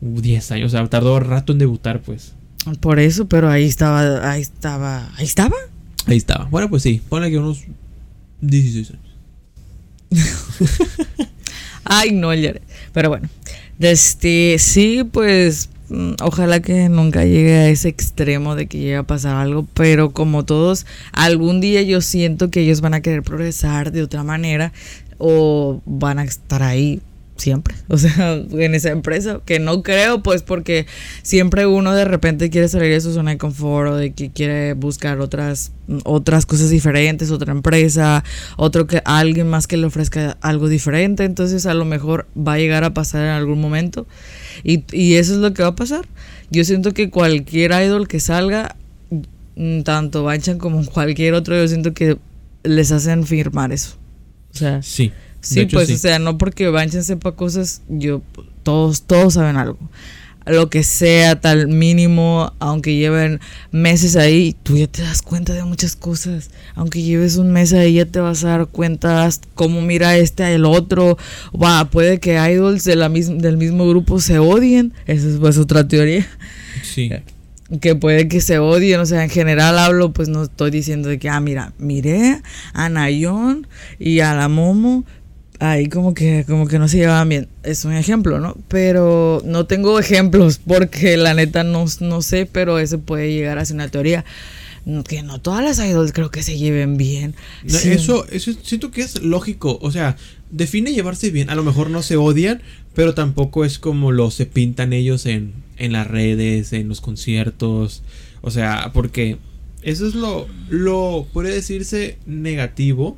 [0.00, 2.34] 10 años, o sea, tardó rato en debutar, pues.
[2.80, 5.56] Por eso, pero ahí estaba, ahí estaba, ahí estaba.
[6.06, 6.46] Ahí estaba.
[6.46, 7.64] Bueno, pues sí, ponle que unos
[8.40, 9.02] 16 años.
[11.84, 12.30] Ay, no.
[12.92, 13.28] Pero bueno,
[13.80, 15.68] este, sí, pues
[16.20, 20.44] ojalá que nunca llegue a ese extremo de que llegue a pasar algo, pero como
[20.44, 24.72] todos, algún día yo siento que ellos van a querer progresar de otra manera
[25.18, 27.00] o van a estar ahí
[27.42, 30.86] siempre, o sea, en esa empresa, que no creo, pues porque
[31.22, 34.74] siempre uno de repente quiere salir de su zona de confort o de que quiere
[34.74, 35.72] buscar otras
[36.04, 38.24] otras cosas diferentes, otra empresa,
[38.56, 42.58] otro que alguien más que le ofrezca algo diferente, entonces a lo mejor va a
[42.58, 44.06] llegar a pasar en algún momento
[44.62, 46.06] y, y eso es lo que va a pasar.
[46.50, 48.76] Yo siento que cualquier idol que salga,
[49.56, 52.18] mm, tanto Banchan como cualquier otro, yo siento que
[52.62, 53.96] les hacen firmar eso.
[54.54, 55.12] O sea, Sí.
[55.42, 55.94] Sí, hecho, pues, sí.
[55.94, 58.22] o sea, no porque Banchan sepa cosas, yo,
[58.62, 59.78] todos, todos saben algo.
[60.44, 63.38] Lo que sea, tal mínimo, aunque lleven
[63.70, 66.50] meses ahí, tú ya te das cuenta de muchas cosas.
[66.74, 70.64] Aunque lleves un mes ahí, ya te vas a dar cuenta cómo mira este el
[70.64, 71.16] otro.
[71.54, 74.92] Va, puede que idols de la mis- del mismo grupo se odien.
[75.06, 76.26] Esa es pues otra teoría
[76.82, 77.08] Sí.
[77.80, 81.20] que puede que se odien, o sea, en general hablo, pues no estoy diciendo de
[81.20, 82.42] que, ah, mira, miré
[82.74, 83.68] a Nayon
[84.00, 85.04] y a la Momo
[85.62, 87.48] ahí como que, como que no se llevaban bien.
[87.62, 88.56] Es un ejemplo, ¿no?
[88.68, 93.64] Pero no tengo ejemplos porque la neta no, no sé, pero eso puede llegar a
[93.64, 94.24] ser una teoría.
[95.06, 97.36] Que no todas las idols creo que se lleven bien.
[97.62, 97.90] No, Sí.
[97.90, 99.78] Eso, eso siento que es lógico.
[99.80, 100.16] O sea,
[100.50, 101.48] define llevarse bien.
[101.50, 102.60] A lo mejor no se odian,
[102.92, 108.02] pero tampoco es como lo se pintan ellos en, en las redes, en los conciertos.
[108.40, 109.38] O sea, porque
[109.82, 113.16] eso es lo, lo puede decirse negativo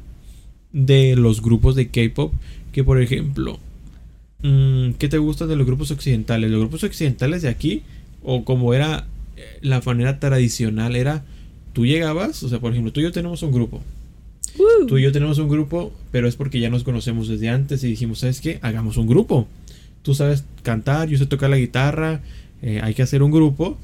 [0.74, 2.34] de los grupos de K-pop.
[2.72, 3.58] Que por ejemplo,
[4.42, 6.50] mm, ¿qué te gusta de los grupos occidentales?
[6.50, 7.82] Los grupos occidentales de aquí,
[8.22, 9.06] o como era
[9.36, 11.24] eh, la manera tradicional, era
[11.72, 13.80] tú llegabas, o sea, por ejemplo, tú y yo tenemos un grupo.
[14.86, 17.88] Tú y yo tenemos un grupo, pero es porque ya nos conocemos desde antes y
[17.88, 18.58] dijimos, ¿sabes qué?
[18.62, 19.48] Hagamos un grupo.
[20.02, 22.20] Tú sabes cantar, yo sé tocar la guitarra,
[22.62, 23.78] eh, hay que hacer un grupo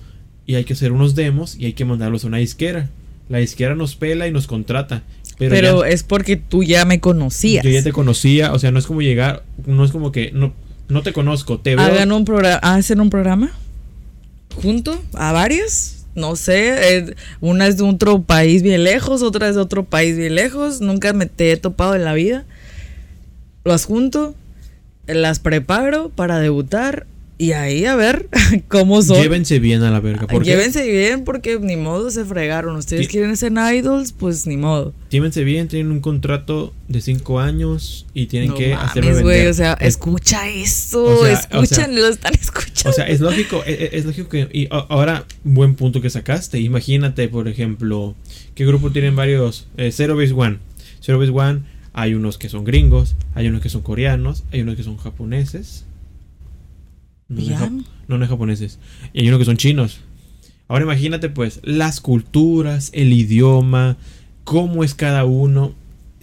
[0.47, 2.89] y hay que hacer unos demos y hay que mandarlos a una disquera.
[3.29, 5.03] La disquera nos pela y nos contrata.
[5.41, 7.65] Pero, Pero, ya- es porque tú ya me conocías.
[7.65, 10.53] yo ya te conocía, o sea, no es como llegar, no es como que no,
[10.89, 11.85] no te conozco, te veo.
[11.85, 13.51] Hagan un programa, hacen un programa
[14.63, 15.97] junto a varios.
[16.15, 20.17] No sé, eh, una es de otro país bien lejos, otra es de otro país
[20.17, 20.81] bien lejos.
[20.83, 22.45] Nunca me te he topado en la vida.
[23.65, 24.35] Las junto,
[25.07, 27.07] las preparo para debutar
[27.41, 28.29] y ahí a ver
[28.69, 29.21] cómo son.
[29.23, 30.27] Llévense bien a la verga.
[30.27, 30.51] ¿por qué?
[30.51, 32.77] Llévense bien porque ni modo se fregaron.
[32.77, 34.93] Ustedes quieren ser idols, pues ni modo.
[35.09, 39.25] Llévense bien, tienen un contrato de 5 años y tienen No que mames, hacerme vender.
[39.25, 42.91] güey, o sea, Es- escucha eso, O sea, o escuchan, sea- lo están escuchando.
[42.91, 44.49] O sea, es lógico, e- e- es, lógico que...
[44.53, 46.61] Y ahora, buen punto que sacaste.
[46.61, 48.15] Imagínate, por ejemplo,
[48.55, 49.67] ¿qué grupo tienen varios?
[49.79, 50.59] Eh, Zero Base One.
[51.03, 51.61] Zero Base One,
[51.95, 55.87] hay unos que son gringos, hay unos que son coreanos, hay unos que son japoneses.
[57.31, 57.59] No, no, Ya.
[57.61, 58.79] jap- no, no japoneses.
[59.15, 60.01] Y hay unos que son chinos.
[60.69, 63.97] Ahora imagínate, pues, las culturas, el idioma,
[64.45, 65.73] cómo es cada uno.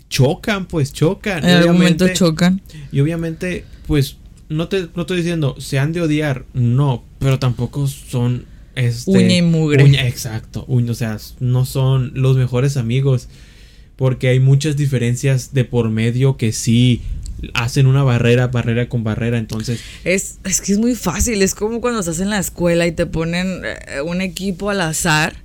[0.10, 1.44] Chocan, pues, chocan.
[1.44, 2.62] en algún momento chocan.
[2.92, 4.18] y obviamente, pues,
[4.50, 9.36] no te no estoy diciendo, se han de odiar, no, pero tampoco son este, Uña
[9.38, 9.84] y mugre.
[9.84, 13.28] uña- exacto, uña, o sea, no son los mejores amigos.
[13.98, 17.02] Porque hay muchas diferencias de por medio que sí
[17.54, 19.38] hacen una barrera, barrera con barrera.
[19.38, 22.92] Entonces, Es, es que es muy fácil, es como cuando estás en la escuela y
[22.92, 25.36] te ponen eh, un equipo al azar,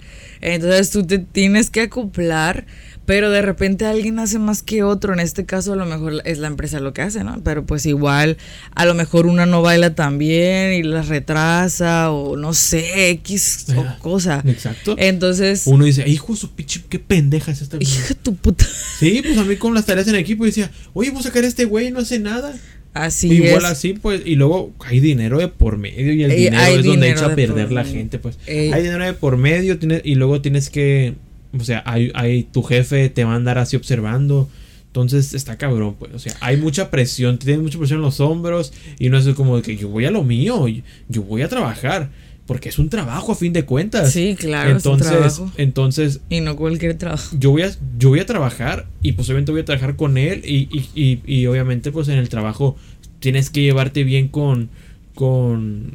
[0.41, 2.67] entonces tú te tienes que acoplar,
[3.05, 6.39] pero de repente alguien hace más que otro, en este caso a lo mejor es
[6.39, 7.41] la empresa lo que hace, ¿no?
[7.43, 8.37] Pero pues igual
[8.75, 13.67] a lo mejor una no baila tan bien y la retrasa o no sé, X
[13.77, 14.43] o cosa.
[14.47, 14.95] exacto.
[14.99, 17.77] Entonces, Uno dice, hijo, su pinche, qué pendeja es esta.
[17.81, 18.67] hija de tu puta.
[18.99, 21.49] Sí, pues a mí con las tareas en equipo decía, oye, voy a sacar a
[21.49, 22.55] este güey y no hace nada.
[22.95, 23.71] Así Igual es.
[23.71, 27.11] así, pues, y luego hay dinero de por medio y el Eh, dinero es donde
[27.11, 28.39] echa a de perder la gente, pues.
[28.47, 28.71] Ey.
[28.71, 31.15] Hay dinero de por medio tiene- y luego tienes que,
[31.59, 34.49] o sea, hay, hay tu jefe te va a andar así observando.
[34.87, 36.13] Entonces está cabrón, pues.
[36.15, 39.57] O sea, hay mucha presión, tienes mucha presión en los hombros y no es como
[39.57, 40.67] de que yo voy a lo mío,
[41.09, 42.11] yo, voy a trabajar,
[42.47, 44.13] porque es un trabajo a fin de cuentas.
[44.13, 45.51] Sí, claro, es un entonces, trabajo.
[45.57, 47.35] entonces Y no cualquier trabajo.
[47.39, 50.43] yo voy a yo voy a trabajar y pues obviamente voy a trabajar con él
[50.45, 52.77] y, y, y, y obviamente pues en el trabajo
[53.19, 54.69] tienes que llevarte bien con
[55.15, 55.95] con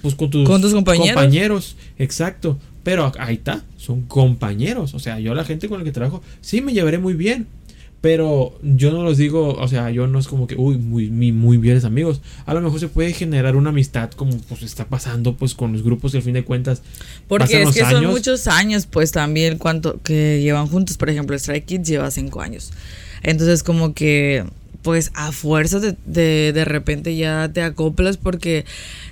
[0.00, 1.14] pues con tus, Con tus compañeros.
[1.14, 5.92] compañeros, exacto pero ahí está son compañeros o sea yo la gente con la que
[5.92, 7.46] trabajo sí me llevaré muy bien
[8.02, 11.30] pero yo no los digo, o sea, yo no es como que, uy, muy, muy,
[11.30, 12.20] muy bienes amigos.
[12.46, 15.84] A lo mejor se puede generar una amistad como pues está pasando pues con los
[15.84, 16.82] grupos y al fin de cuentas
[17.28, 20.98] Porque es que son muchos años, pues también cuánto que llevan juntos.
[20.98, 22.72] Por ejemplo, Stray Kids lleva cinco años.
[23.22, 24.46] Entonces, como que,
[24.82, 28.64] pues a fuerza de, de, de repente ya te acoplas porque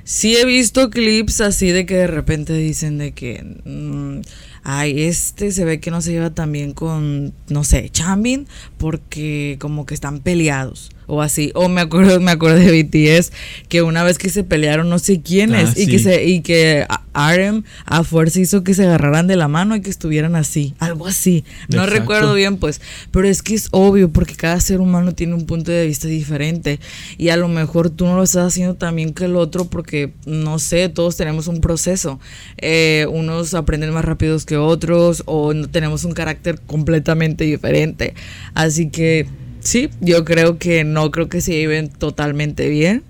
[0.04, 4.20] sí he visto clips así de que de repente dicen de que, mm,
[4.62, 8.46] ay, este se ve que no se lleva tan bien con, no sé, Chambin
[8.80, 10.90] porque como que están peleados.
[11.12, 13.32] O así, o me acuerdo, me acuerdo de BTS
[13.68, 16.04] que una vez que se pelearon no sé quiénes Ah, y que sí.
[16.04, 19.90] se y que RM a fuerza hizo que se agarraran de la mano y que
[19.90, 21.44] estuvieran así, algo así.
[21.68, 21.98] No Exacto.
[21.98, 25.72] recuerdo bien, pues, pero es que es obvio porque cada ser humano tiene un punto
[25.72, 26.78] de vista diferente
[27.18, 30.60] y a lo mejor tú no lo estás haciendo también que el otro porque, no
[30.60, 32.20] sé, todos tenemos un proceso.
[32.58, 38.14] Eh, unos aprenden más rápidos que otros o no tenemos un carácter completamente diferente.
[38.54, 39.26] Así que,
[39.60, 43.02] sí, yo creo que no creo que se lleven totalmente bien.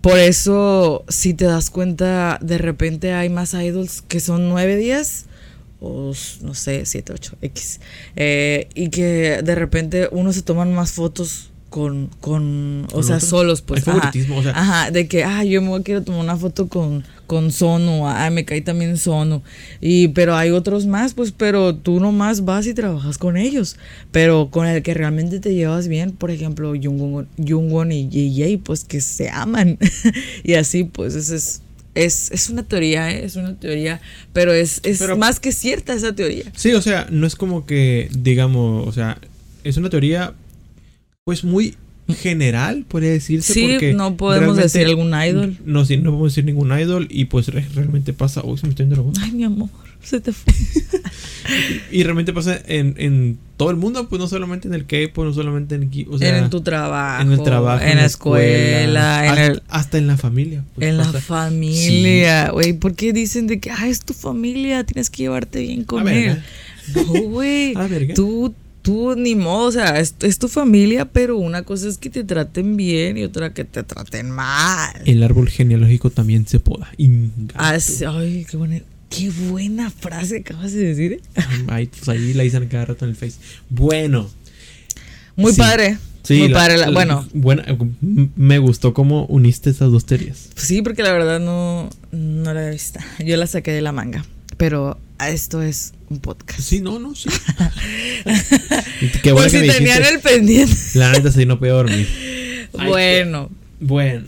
[0.00, 5.26] Por eso, si te das cuenta, de repente hay más idols que son 9 días
[5.80, 7.80] o s- no sé, 7, 8, X.
[8.16, 13.16] Eh, y que de repente unos se toman más fotos con, con, o ¿Con sea,
[13.16, 13.28] otros?
[13.28, 13.80] solos, pues.
[13.86, 14.00] Hay ajá.
[14.00, 17.02] favoritismo, o sea- Ajá, de que, ah, yo me voy- quiero tomar una foto con,
[17.26, 19.42] con Sono, ah, me cae también Sono.
[19.80, 23.74] Y, pero hay otros más, pues, pero tú nomás vas y trabajas con ellos.
[24.12, 28.84] Pero con el que realmente te llevas bien, por ejemplo, Jungwon, Jungwon y JJ, pues
[28.84, 29.76] que se aman.
[30.44, 31.60] y así, pues, ese es.
[31.96, 33.24] Es, es una teoría, ¿eh?
[33.24, 34.00] es una teoría,
[34.32, 36.44] pero es, es Pero- más que cierta esa teoría.
[36.56, 39.18] Sí, o sea, no es como que, digamos, o sea,
[39.62, 40.34] es una teoría,
[41.24, 41.74] pues muy
[42.18, 43.54] general, podría decirse.
[43.54, 45.56] Sí, porque no podemos decir algún idol.
[45.64, 48.42] No, sí, no podemos decir ningún idol y pues re- realmente pasa.
[48.44, 49.16] Uy, se me está yendo la voz.
[49.22, 49.70] Ay, mi amor,
[50.02, 50.52] se te fue.
[51.92, 55.32] Y realmente pasa en, en todo el mundo, pues no solamente en el K-pop, no
[55.34, 55.90] solamente en.
[56.10, 59.98] O sea, en tu trabajo, en el trabajo, en la escuela, en hasta, el, hasta
[59.98, 60.64] en la familia.
[60.74, 62.72] pues, en la familia, güey.
[62.74, 66.14] ¿Por qué dicen de que, ah, es tu familia, tienes que llevarte bien con A
[66.14, 66.24] él?
[66.26, 66.44] verga.
[67.12, 67.74] No, güey.
[68.14, 68.54] Tú,
[68.84, 72.22] tú ni modo, o sea, es, es tu familia, pero una cosa es que te
[72.22, 74.92] traten bien y otra que te traten mal.
[75.06, 76.92] El árbol genealógico también se poda.
[76.98, 77.54] Ingato.
[77.56, 77.78] Ah,
[78.18, 81.12] ay, qué buena, qué buena frase acabas de decir.
[81.14, 81.20] ¿eh?
[81.68, 83.36] Ay, pues ahí la dicen cada rato en el Face.
[83.70, 84.28] Bueno.
[85.34, 85.58] Muy Sí.
[85.58, 85.98] padre.
[86.22, 86.76] Sí, Muy la- padre.
[86.78, 87.64] la- la- bueno, buena-
[88.36, 90.48] me gustó cómo uniste esas dos teorías.
[90.56, 93.00] Sí, porque la verdad no, no la he visto.
[93.24, 94.24] Yo la saqué de la manga.
[94.56, 96.60] Pero esto es un podcast.
[96.60, 97.28] Sí, no, no, sí.
[99.22, 100.14] Qué bueno Por que si me tenían dijiste.
[100.14, 100.74] el pendiente.
[100.94, 102.08] La neta sí no puedo dormir.
[102.78, 103.50] Ay, bueno,
[103.80, 104.24] Bueno,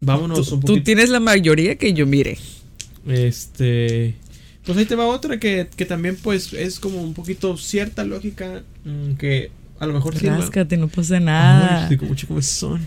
[0.00, 0.84] vámonos tú, un tú poquito.
[0.84, 2.38] tienes la mayoría que yo mire.
[3.06, 4.14] Este.
[4.64, 8.62] Pues ahí te va otra que, que también, pues, es como un poquito cierta lógica.
[8.84, 9.50] mm, Que
[9.80, 10.26] a lo mejor sí.
[10.26, 10.38] ¿no?
[10.38, 11.84] Ráscate, no pasa nada.
[11.84, 12.86] Ay, sí, como chicos son.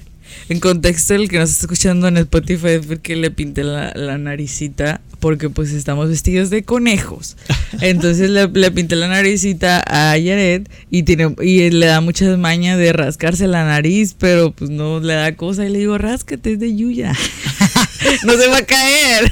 [0.49, 4.17] En contexto, el que nos está escuchando en Spotify es porque le pinté la, la
[4.17, 7.35] naricita, porque pues estamos vestidos de conejos.
[7.81, 12.77] Entonces le, le pinté la naricita a Yaret y, tiene, y le da muchas mañas
[12.77, 16.59] de rascarse la nariz, pero pues no le da cosa y le digo, ráscate, es
[16.59, 17.13] de Yuya.
[18.25, 19.31] no se va a caer.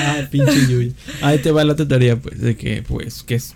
[0.00, 0.92] Ah, pinche Yuya.
[1.22, 3.54] Ahí te va la teoría, pues, de que, pues, que es.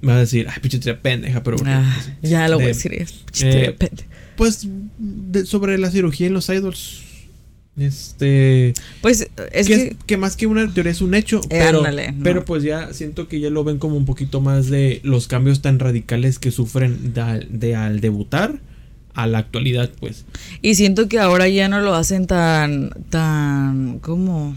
[0.00, 1.56] Me vas a decir, ay, pinche teoría pendeja, pero.
[1.58, 2.92] bueno, Ah, ya lo voy a de- decir.
[2.94, 3.76] es- eh,
[4.42, 4.66] Pues,
[4.98, 7.02] de- sobre la cirugía en los idols.
[7.78, 8.74] Este.
[9.00, 10.16] Pues es que, que...
[10.18, 11.40] más que una teoría es un hecho.
[11.44, 12.22] Eh, pero, ándale, no.
[12.22, 15.62] pero pues ya siento que ya lo ven como un poquito más de los cambios
[15.62, 18.60] tan radicales que sufren de, al- de al debutar
[19.14, 20.24] a la actualidad, pues.
[20.60, 24.54] Y siento que ahora ya no lo hacen tan, tan, ¿cómo?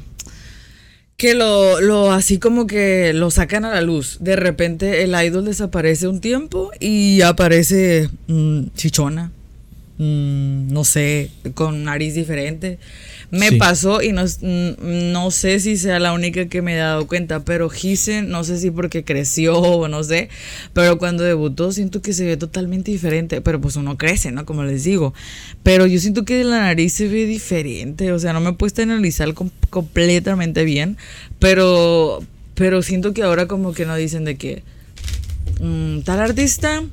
[1.18, 4.18] Que lo, lo, así como que lo sacan a la luz.
[4.20, 8.10] De repente el idol desaparece un tiempo y aparece
[8.76, 9.32] chichona.
[9.98, 12.80] Mm, no sé, con nariz diferente.
[13.32, 13.56] Me Sí.
[13.58, 17.46] pasó y no, mm, no sé si sea la única que me he dado cuenta,
[17.46, 20.28] pero Hisen, no sé si porque creció o no sé,
[20.74, 24.46] pero cuando debutó siento que se ve totalmente diferente, pero pues uno crece, ¿no?
[24.46, 25.14] Como les digo.
[25.64, 28.82] Pero yo siento que la nariz se ve diferente, o sea, no me he puesto
[28.82, 30.98] a analizar com- completamente bien,
[31.40, 32.22] pero,
[32.54, 34.62] pero siento que ahora como que no dicen de que
[35.62, 36.84] mm, tal artista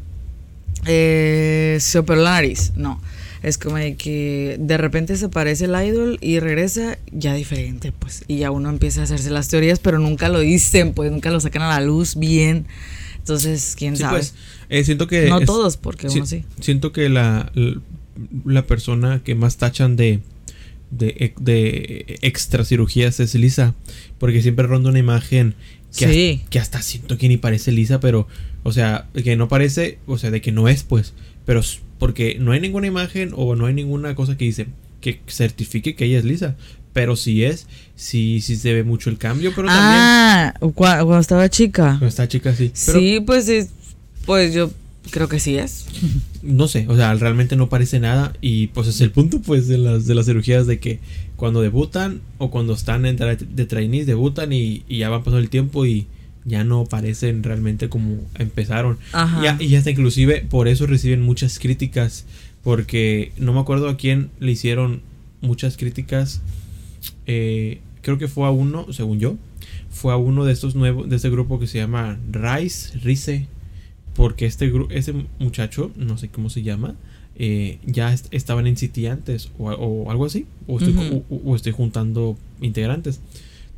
[0.86, 2.72] eh, se operó la nariz.
[2.76, 3.00] No.
[3.42, 8.24] Es como de que de repente se aparece el idol y regresa ya diferente, pues.
[8.28, 11.40] Y ya uno empieza a hacerse las teorías, pero nunca lo dicen, pues nunca lo
[11.40, 12.66] sacan a la luz bien.
[13.18, 14.18] Entonces, quién Sí, sabe.
[14.18, 14.34] pues.
[14.68, 15.28] eh, siento que.
[15.28, 16.44] no es- todos, porque uno sí.
[16.60, 17.50] Siento que la,
[18.44, 20.20] la persona que más tachan de,
[20.92, 23.74] de, de extra cirugías es Lisa.
[24.18, 25.54] Porque siempre ronda una imagen
[25.96, 26.32] que, Sí.
[26.38, 28.28] hasta, que hasta siento que ni parece Lisa, pero,
[28.62, 31.14] o sea, que no parece, o sea, de que no es, pues.
[31.44, 31.60] Pero
[31.98, 34.66] porque no hay ninguna imagen o no hay ninguna cosa que dice
[35.00, 36.56] que certifique que ella es Lisa.
[36.92, 39.98] Pero si es, sí, sí se ve mucho el cambio, pero también.
[39.98, 41.96] Ah, cua- cuando estaba chica.
[41.98, 42.70] Con esta chica sí.
[42.86, 43.70] Pero Sí, pues es,
[44.26, 44.70] pues yo
[45.10, 45.86] creo que sí es.
[46.42, 49.78] no sé, o sea, realmente no parece nada y pues es el punto pues de
[49.78, 51.00] las de las cirugías de que
[51.36, 55.38] cuando debutan o cuando están en tra- de trainees debutan y, y ya va pasando
[55.38, 56.06] el tiempo y
[56.44, 58.98] ya no parecen realmente como empezaron.
[59.12, 59.56] Ajá.
[59.62, 62.24] Y hasta inclusive por eso reciben muchas críticas
[62.64, 65.02] porque no me acuerdo a quién le hicieron
[65.40, 66.40] muchas críticas.
[67.26, 69.36] eh, creo que fue a uno, según yo,
[69.90, 73.46] fue a uno de estos nuevos de este grupo que se llama Rice, Rice,
[74.14, 76.94] porque este gru- ese muchacho, no sé cómo se llama,
[77.36, 81.24] eh, ya est- estaban en City antes o, o algo así, o estoy, Ujú.
[81.30, 83.20] o- o estoy juntando integrantes.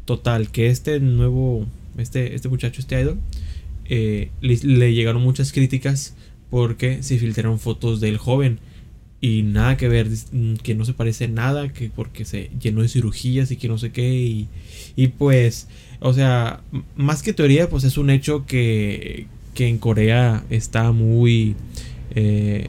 [0.07, 1.67] Total, que este nuevo,
[1.99, 3.19] este, este muchacho, este idol,
[3.87, 6.15] eh, le, le llegaron muchas críticas
[6.51, 8.59] porque se filtraron fotos del joven
[9.21, 12.89] y nada que ver, mm, que no se parece nada, que porque se llenó de
[12.89, 14.49] cirugías y que no sé qué y,
[14.97, 15.67] y pues,
[16.01, 16.61] o sea,
[16.95, 21.57] más que teoría, pues es un hecho que, que en Corea está muy,
[22.15, 22.69] eh,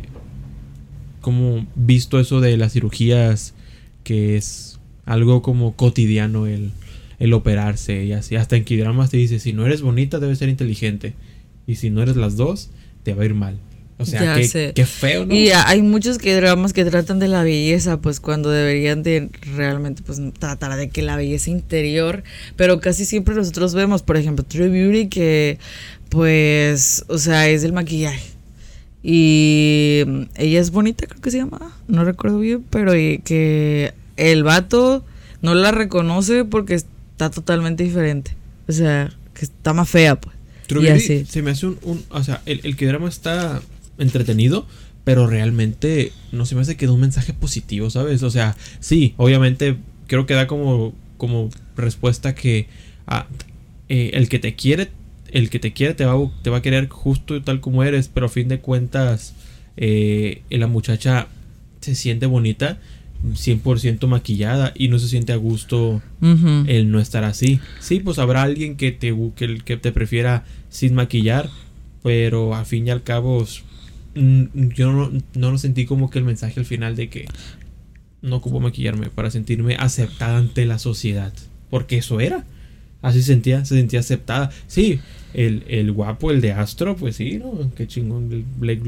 [1.20, 3.54] como visto eso de las cirugías
[4.06, 6.72] que es algo como cotidiano el,
[7.20, 8.36] el operarse y así.
[8.36, 11.14] Hasta en Kidramas te dice, si no eres bonita debes ser inteligente.
[11.68, 12.70] Y si no eres las dos,
[13.04, 13.58] te va a ir mal.
[13.98, 15.34] O sea, qué, qué, feo, ¿no?
[15.34, 20.04] Y hay muchos que dramas que tratan de la belleza, pues cuando deberían de realmente
[20.06, 22.24] pues tratar de que la belleza interior,
[22.58, 25.60] pero casi siempre nosotros vemos, por ejemplo, True Beauty que
[26.10, 28.32] pues, o sea, es el maquillaje.
[29.02, 30.04] Y
[30.36, 35.06] ella es bonita, creo que se llama, no recuerdo bien, pero que el vato
[35.42, 36.82] no la reconoce porque
[37.16, 38.36] está totalmente diferente.
[38.68, 40.36] O sea, que está más fea, pues.
[40.82, 41.26] Y así.
[41.26, 43.62] se me hace un, un o sea, el, el que drama está
[43.98, 44.66] entretenido,
[45.06, 48.24] pero realmente no se me hace que da un mensaje positivo, ¿sabes?
[48.24, 52.68] O sea, sí, obviamente creo que da como, como respuesta que
[53.08, 53.28] ah,
[53.88, 54.90] eh, el que te quiere,
[55.32, 58.26] el que te quiere te va, te va a querer justo tal como eres, pero
[58.26, 59.36] a fin de cuentas
[59.78, 61.28] eh, la muchacha
[61.80, 62.80] se siente bonita.
[63.34, 67.60] 100% maquillada y no se siente a gusto el no estar así.
[67.80, 71.50] Sí, pues habrá alguien que te, que, que te prefiera sin maquillar,
[72.04, 73.46] pero a fin y al cabo
[74.16, 77.26] yo no, no lo sentí como que el mensaje al final de que
[78.22, 81.34] no ocupo maquillarme para sentirme aceptada ante la sociedad.
[81.70, 82.46] Porque eso era.
[83.02, 84.50] Así sentía, se sentía aceptada.
[84.68, 85.00] Sí,
[85.34, 87.72] el, guapo, el de Astro, pues sí, ¿no?
[87.76, 88.46] Qué chingón.
[88.60, 88.80] Le,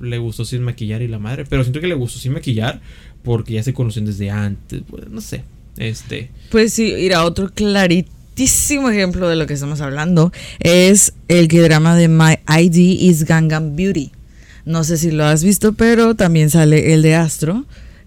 [0.00, 1.44] le, gustó sin maquillar y la madre.
[1.44, 2.80] Pero siento que le gustó sin maquillar
[3.24, 4.82] porque ya se conocen desde antes.
[5.10, 5.44] No sé.
[5.76, 6.30] Este.
[6.50, 11.96] Pues sí, a otro claritísimo ejemplo de lo que estamos hablando es el que drama
[11.96, 14.12] de My ID is Gangnam Beauty.
[14.64, 17.66] No sé si lo has visto, pero también sale el de Astro,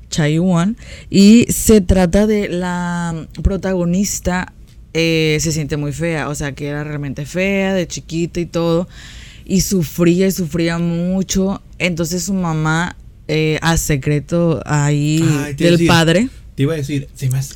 [0.09, 0.77] Chai Wan.
[1.09, 4.53] Y se trata de la protagonista,
[4.93, 8.87] eh, se siente muy fea, o sea que era realmente fea, de chiquita y todo.
[9.45, 11.61] Y sufría y sufría mucho.
[11.77, 12.95] Entonces su mamá,
[13.27, 15.23] eh, a secreto ahí
[15.57, 16.29] del padre.
[16.55, 17.55] Te iba a decir, se me hace,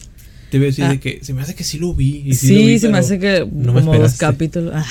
[0.49, 0.97] te iba a decir ah.
[0.97, 2.34] que se me hace que sí lo vi.
[2.34, 4.74] sí, se me hace que como dos capítulos.
[4.76, 4.86] Ah.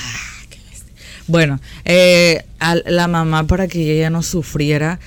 [1.27, 2.43] Bueno, eh,
[2.85, 4.99] la mamá para que ella no sufriera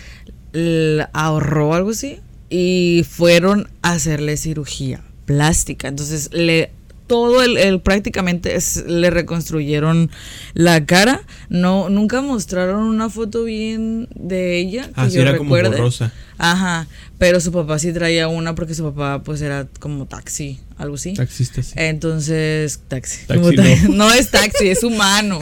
[1.12, 2.18] ahorró algo así
[2.48, 5.88] y fueron a hacerle cirugía plástica.
[5.88, 6.70] Entonces le
[7.06, 10.10] todo el, prácticamente le reconstruyeron
[10.54, 11.22] la cara.
[11.48, 14.90] No, nunca mostraron una foto bien de ella.
[14.94, 16.12] Que yo era como borrosa.
[16.38, 16.86] Ajá.
[17.18, 21.14] Pero su papá sí traía una porque su papá pues era como taxi, algo así.
[21.14, 21.72] Taxista, sí.
[21.76, 23.20] Entonces, taxi.
[23.90, 24.12] no.
[24.12, 25.40] es taxi, es humano.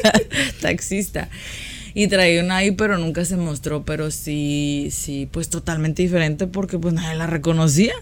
[0.60, 1.28] Taxista.
[1.94, 6.78] Y traía una ahí, pero nunca se mostró, pero sí, sí, pues totalmente diferente porque
[6.78, 7.94] pues nadie la reconocía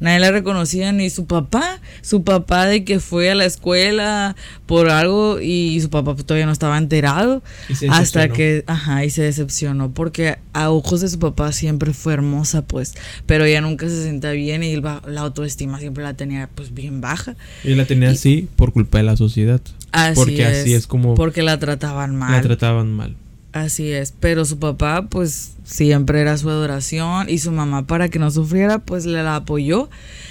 [0.00, 4.36] nadie la reconocía ni su papá, su papá de que fue a la escuela
[4.66, 7.42] por algo y su papá todavía no estaba enterado
[7.90, 12.62] hasta que, ajá, y se decepcionó porque a ojos de su papá siempre fue hermosa,
[12.62, 12.94] pues,
[13.26, 17.36] pero ella nunca se sentía bien y la autoestima siempre la tenía pues bien baja.
[17.64, 19.60] Y la tenía así por culpa de la sociedad.
[19.92, 22.32] Así porque así es como porque la trataban mal.
[22.32, 23.16] La trataban mal.
[23.52, 28.18] Así es, pero su papá pues siempre era su adoración y su mamá para que
[28.18, 29.90] no sufriera pues le la apoyó,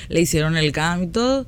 [0.10, 1.48] le hicieron el cambio y todo,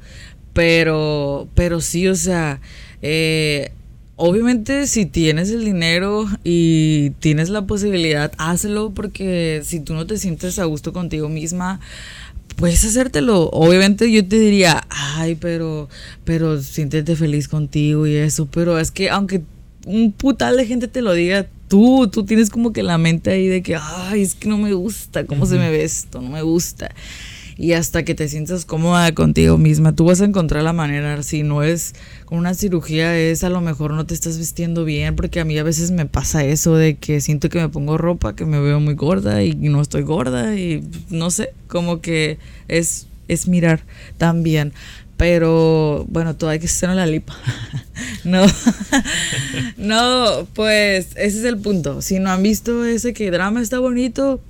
[0.53, 2.61] pero, pero sí, o sea,
[3.01, 3.71] eh,
[4.17, 10.19] obviamente si tienes el dinero y tienes la posibilidad, hazlo porque si tú no te
[10.19, 11.79] sientes a gusto contigo misma,
[12.55, 13.49] puedes hacértelo.
[13.49, 15.89] Obviamente yo te diría, ay, pero,
[16.23, 19.41] pero siéntete feliz contigo y eso, pero es que aunque
[19.85, 23.47] un putal de gente te lo diga, tú, tú tienes como que la mente ahí
[23.47, 26.41] de que, ay, es que no me gusta, cómo se me ve esto, no me
[26.41, 26.91] gusta.
[27.57, 31.43] Y hasta que te sientas cómoda contigo misma, tú vas a encontrar la manera, si
[31.43, 31.93] no es
[32.25, 35.57] con una cirugía, es a lo mejor no te estás vistiendo bien, porque a mí
[35.57, 38.79] a veces me pasa eso de que siento que me pongo ropa, que me veo
[38.79, 43.83] muy gorda y no estoy gorda y no sé, como que es, es mirar
[44.17, 44.73] también.
[45.17, 47.35] Pero bueno, todo hay que ser en la lipa.
[48.23, 48.45] no,
[49.77, 52.01] no, pues ese es el punto.
[52.01, 54.41] Si no han visto ese que drama está bonito,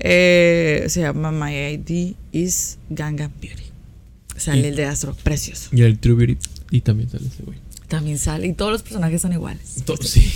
[0.00, 3.64] eh, se llama My ID is Ganga Beauty.
[4.36, 5.70] Sale el de Astro, precioso.
[5.72, 6.38] Y el True Beauty.
[6.70, 7.58] Y también sale ese güey.
[7.88, 8.46] También sale.
[8.46, 9.82] Y todos los personajes son iguales.
[10.02, 10.32] sí.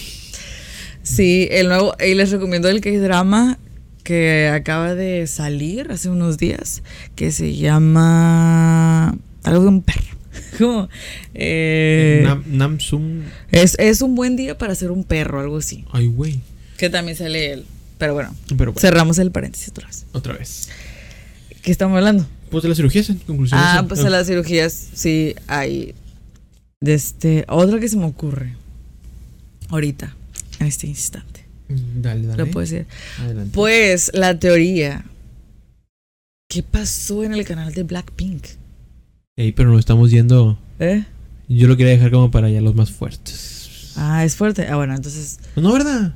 [1.02, 1.94] Sí, el nuevo.
[2.04, 3.58] Y les recomiendo el que drama
[4.04, 6.82] que acaba de salir hace unos días.
[7.16, 10.16] Que se llama algo de un perro.
[10.58, 10.88] Como,
[11.34, 13.22] eh, Namsum.
[13.50, 15.84] Es, es un buen día para ser un perro, algo así.
[15.92, 16.40] Ay, güey.
[16.76, 17.64] Que también sale él.
[17.98, 18.34] Pero bueno,
[18.78, 20.06] cerramos el paréntesis otra vez.
[20.12, 20.68] Otra vez.
[21.62, 22.26] ¿Qué estamos hablando?
[22.50, 23.60] Pues de las cirugías, en conclusión.
[23.62, 25.94] Ah, pues de las cirugías, sí, hay.
[26.80, 27.44] De este.
[27.48, 28.56] Otra que se me ocurre.
[29.68, 30.16] Ahorita,
[30.58, 31.46] en este instante.
[31.68, 32.44] Dale, dale.
[32.44, 32.86] Lo puedo decir.
[33.20, 33.52] Adelante.
[33.54, 35.04] Pues la teoría.
[36.48, 38.44] ¿Qué pasó en el canal de Blackpink?
[39.42, 40.56] Ey, pero nos estamos yendo.
[40.78, 41.04] ¿Eh?
[41.48, 43.92] Yo lo quería dejar como para allá los más fuertes.
[43.96, 44.68] Ah, es fuerte.
[44.68, 45.40] Ah, bueno, entonces.
[45.56, 46.14] No, ¿verdad?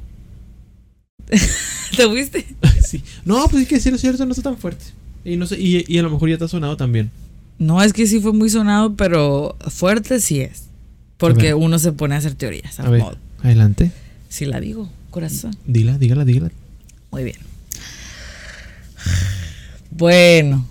[1.97, 2.47] ¿Te fuiste?
[2.87, 3.03] sí.
[3.25, 4.85] No, pues es que sí, es cierto, no está tan fuerte.
[5.25, 7.11] Y, no sé, y, y a lo mejor ya ha sonado también.
[7.59, 10.67] No, es que sí fue muy sonado, pero fuerte sí es.
[11.17, 12.79] Porque uno se pone a hacer teorías.
[12.79, 13.19] A ver, modo.
[13.43, 13.91] adelante.
[14.29, 15.57] Si la digo, corazón.
[15.67, 16.53] Dila, dígala, dígala.
[17.11, 17.39] Muy bien.
[19.91, 20.65] Bueno,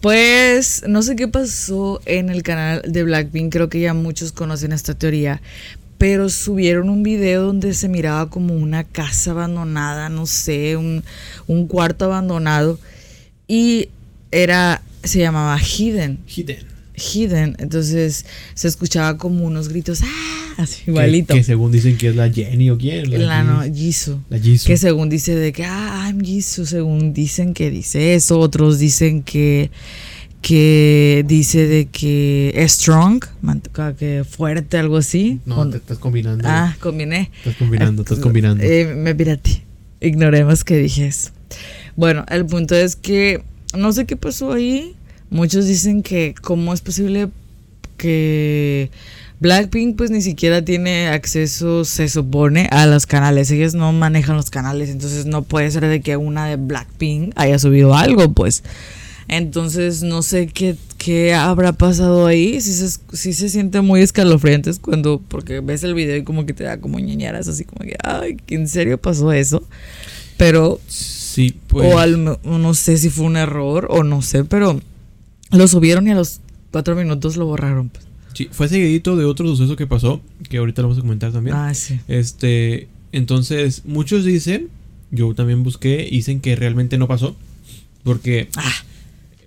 [0.00, 4.72] pues no sé qué pasó en el canal de Blackpink, creo que ya muchos conocen
[4.72, 5.40] esta teoría,
[5.98, 11.04] pero subieron un video donde se miraba como una casa abandonada, no sé, un,
[11.46, 12.78] un cuarto abandonado
[13.46, 13.88] y
[14.30, 16.66] era, se llamaba Hidden, Hidden.
[16.94, 20.41] Hidden, entonces se escuchaba como unos gritos, ¡ah!
[20.62, 21.34] Así igualito.
[21.34, 23.10] que según dicen que es la Jenny o quién.
[23.26, 24.20] La no, Jis- Jisoo.
[24.30, 24.66] La Jisoo.
[24.68, 29.22] Que según dice de que, ah, I'm Jisoo, según dicen que dice eso, otros dicen
[29.22, 29.70] que,
[30.40, 33.22] que dice de que es strong,
[33.98, 35.40] que fuerte, algo así.
[35.46, 36.44] No, Con- te estás combinando.
[36.46, 37.30] ah, combiné.
[37.38, 38.62] Estás combinando, estás combinando.
[38.64, 39.62] Eh, me pirateé.
[40.00, 41.30] Ignoremos que dije eso.
[41.96, 43.42] Bueno, el punto es que
[43.76, 44.94] no sé qué pasó ahí.
[45.30, 47.28] Muchos dicen que cómo es posible
[47.96, 48.90] que
[49.42, 53.50] Blackpink pues ni siquiera tiene acceso, se supone, a los canales.
[53.50, 57.58] Ellos no manejan los canales, entonces no puede ser de que una de Blackpink haya
[57.58, 58.62] subido algo, pues.
[59.28, 62.60] Entonces no sé qué, qué habrá pasado ahí.
[62.60, 66.52] Si se, sí se siente muy escalofriantes cuando, porque ves el video y como que
[66.54, 69.62] te da como ñañaras, así como que, ay, ¿que ¿en serio pasó eso?
[70.36, 71.92] Pero sí, pues.
[71.92, 74.80] o al- no sé si fue un error o no sé, pero
[75.50, 76.40] lo subieron y a los
[76.70, 77.88] cuatro minutos lo borraron.
[77.88, 78.04] pues.
[78.50, 81.56] Fue seguidito de otro suceso que pasó, que ahorita lo vamos a comentar también.
[81.56, 81.98] Ah, sí.
[82.08, 84.68] Este, entonces, muchos dicen,
[85.10, 87.36] yo también busqué, dicen que realmente no pasó.
[88.04, 88.72] Porque, Ah,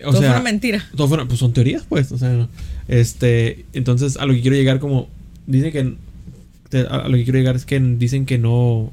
[0.00, 0.88] o todo fue sea, una mentira.
[0.96, 2.10] todo fueron- pues son teorías, pues.
[2.12, 2.48] O sea, no.
[2.88, 5.08] este, entonces a lo que quiero llegar, como,
[5.46, 5.96] dicen que,
[6.88, 8.92] a lo que quiero llegar es que dicen que no,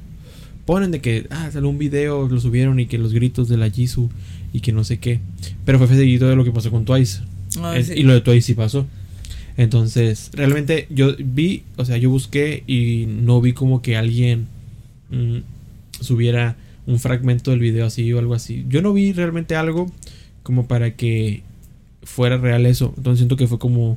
[0.66, 3.70] ponen de que, ah, salió un video, lo subieron y que los gritos de la
[3.70, 4.10] Jisoo
[4.52, 5.20] y que no sé qué.
[5.64, 7.20] Pero fue seguido de lo que pasó con Twice.
[7.60, 7.94] Ah, Es- sí.
[7.96, 8.86] Y lo de Twice sí pasó.
[9.56, 14.46] Entonces, realmente yo vi, o sea, yo busqué y no vi como que alguien
[15.10, 15.38] mm,
[16.00, 18.64] subiera un fragmento del video así o algo así.
[18.68, 19.90] Yo no vi realmente algo
[20.42, 21.42] como para que
[22.02, 22.92] fuera real eso.
[22.96, 23.96] Entonces siento que fue como...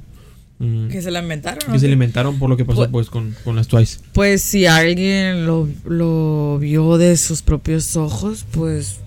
[0.60, 1.60] mm, Que se la inventaron.
[1.66, 1.80] que ¿no?
[1.80, 4.00] se le inventaron por lo que pasó Pues- pues con, con las Twice.
[4.14, 9.00] Pues si alguien lo, lo vio de sus propios ojos, pues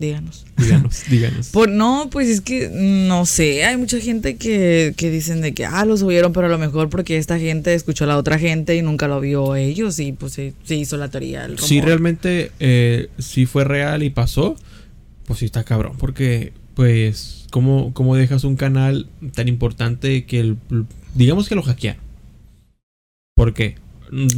[0.00, 0.46] díganos.
[0.56, 1.48] Díganos, díganos.
[1.48, 5.64] Por, no, pues es que no sé, hay mucha gente que, que dicen de que,
[5.64, 8.76] ah, lo subieron, pero a lo mejor porque esta gente escuchó a la otra gente
[8.76, 11.46] y nunca lo vio ellos y pues se, se hizo la teoría.
[11.46, 14.54] El Si realmente eh, sí fue real y pasó,
[15.26, 15.96] pues sí está cabrón.
[15.98, 20.58] Porque, pues, ¿cómo, cómo dejas un canal tan importante que, el,
[21.16, 22.00] digamos que lo hackearon?
[23.34, 23.74] ¿Por qué?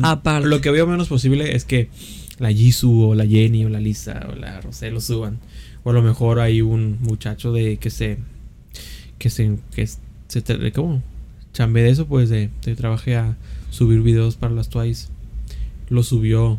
[0.01, 0.49] Aparte.
[0.49, 1.91] Lo que veo menos posible es que
[2.41, 5.39] la Jisoo o la Jenny o la Lisa o la Rosé lo suban.
[5.85, 8.19] O a lo mejor hay un muchacho de que se.
[9.19, 9.59] que se.
[9.75, 10.73] que se.
[10.73, 11.03] ¿Cómo?
[11.53, 13.37] Chambe de eso, pues de, de trabaje a
[13.71, 15.09] subir videos para las Twice.
[15.89, 16.59] Lo subió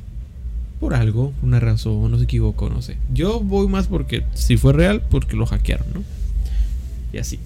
[0.80, 2.98] por algo, una razón, no se equivocó, no sé.
[3.14, 6.04] Yo voy más porque si fue real, porque lo hackearon, ¿no?
[7.14, 7.40] Y así.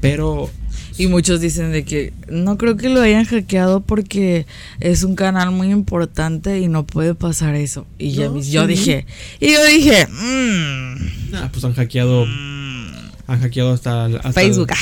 [0.00, 0.50] Pero.
[0.98, 4.46] Y muchos dicen de que no creo que lo hayan hackeado porque
[4.80, 7.86] es un canal muy importante y no puede pasar eso.
[7.98, 9.06] Y ya yo dije,
[9.40, 12.24] y yo dije, mmm, Ah, pues han hackeado.
[12.24, 14.06] Han hackeado hasta.
[14.06, 14.68] hasta Facebook.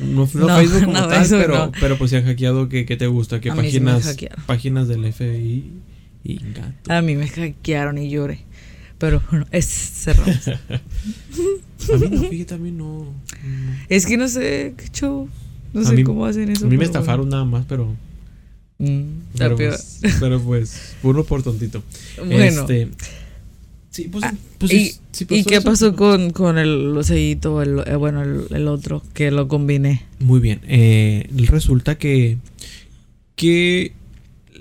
[0.00, 2.84] No, no No, Facebook como no, tal, Facebook pero, pero pues se han hackeado que,
[2.86, 5.70] que te gusta, me páginas, páginas del FBI
[6.24, 6.92] y gato.
[6.92, 8.40] A mí me hackearon y lloré.
[8.98, 10.38] Pero bueno, es cerramos.
[11.90, 13.04] A mí no, fíjate, a mí no.
[13.04, 13.12] no.
[13.88, 15.28] es que no sé qué show.
[15.72, 16.66] No A sé mí- cómo hacen eso.
[16.66, 17.94] A mí me estafaron nada más, pero.
[18.78, 19.00] Mm,
[19.32, 21.82] está Pero pues, pero pues, uno por tontito.
[22.18, 22.42] Bueno.
[22.62, 22.88] Este,
[23.90, 27.80] sí, pues, Ah, pues ¿Y, sí- ¿y qué eso, pasó con, con el sellito, el,
[27.86, 30.02] eh, bueno, el, el otro, que lo combiné?
[30.18, 30.60] Muy bien.
[30.66, 32.38] eh, resulta que.
[33.36, 33.92] Que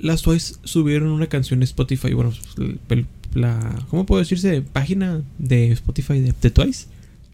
[0.02, 2.14] las Twice subieron una canción en Spotify.
[2.14, 3.86] Bueno, pues, el- la.
[3.90, 4.62] ¿Cómo puedo decirse?
[4.62, 6.86] Página de Spotify de, de Twice.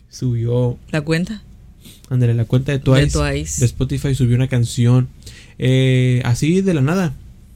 [0.10, 0.78] Subió.
[0.92, 1.42] ¿La cuenta?
[2.10, 3.06] Ándale, la cuenta de Twice.
[3.06, 3.60] de Twice.
[3.60, 5.08] de Spotify subió una canción.
[5.60, 7.14] eh, así de la nada.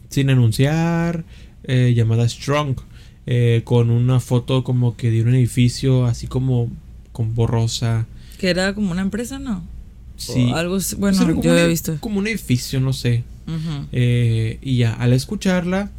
[0.10, 1.24] Sin anunciar.
[1.64, 2.76] eh, llamada Strong.
[3.28, 6.06] eh, con una foto como que de un edificio.
[6.06, 6.70] Así como.
[7.12, 8.08] Con borrosa.
[8.39, 9.64] Que era como una empresa, ¿no?
[10.18, 10.52] Sí.
[10.52, 11.97] O algo Bueno, yo había visto.
[11.99, 13.24] Como un edificio, no sé.
[13.91, 15.91] Eh, y ya, al escucharla,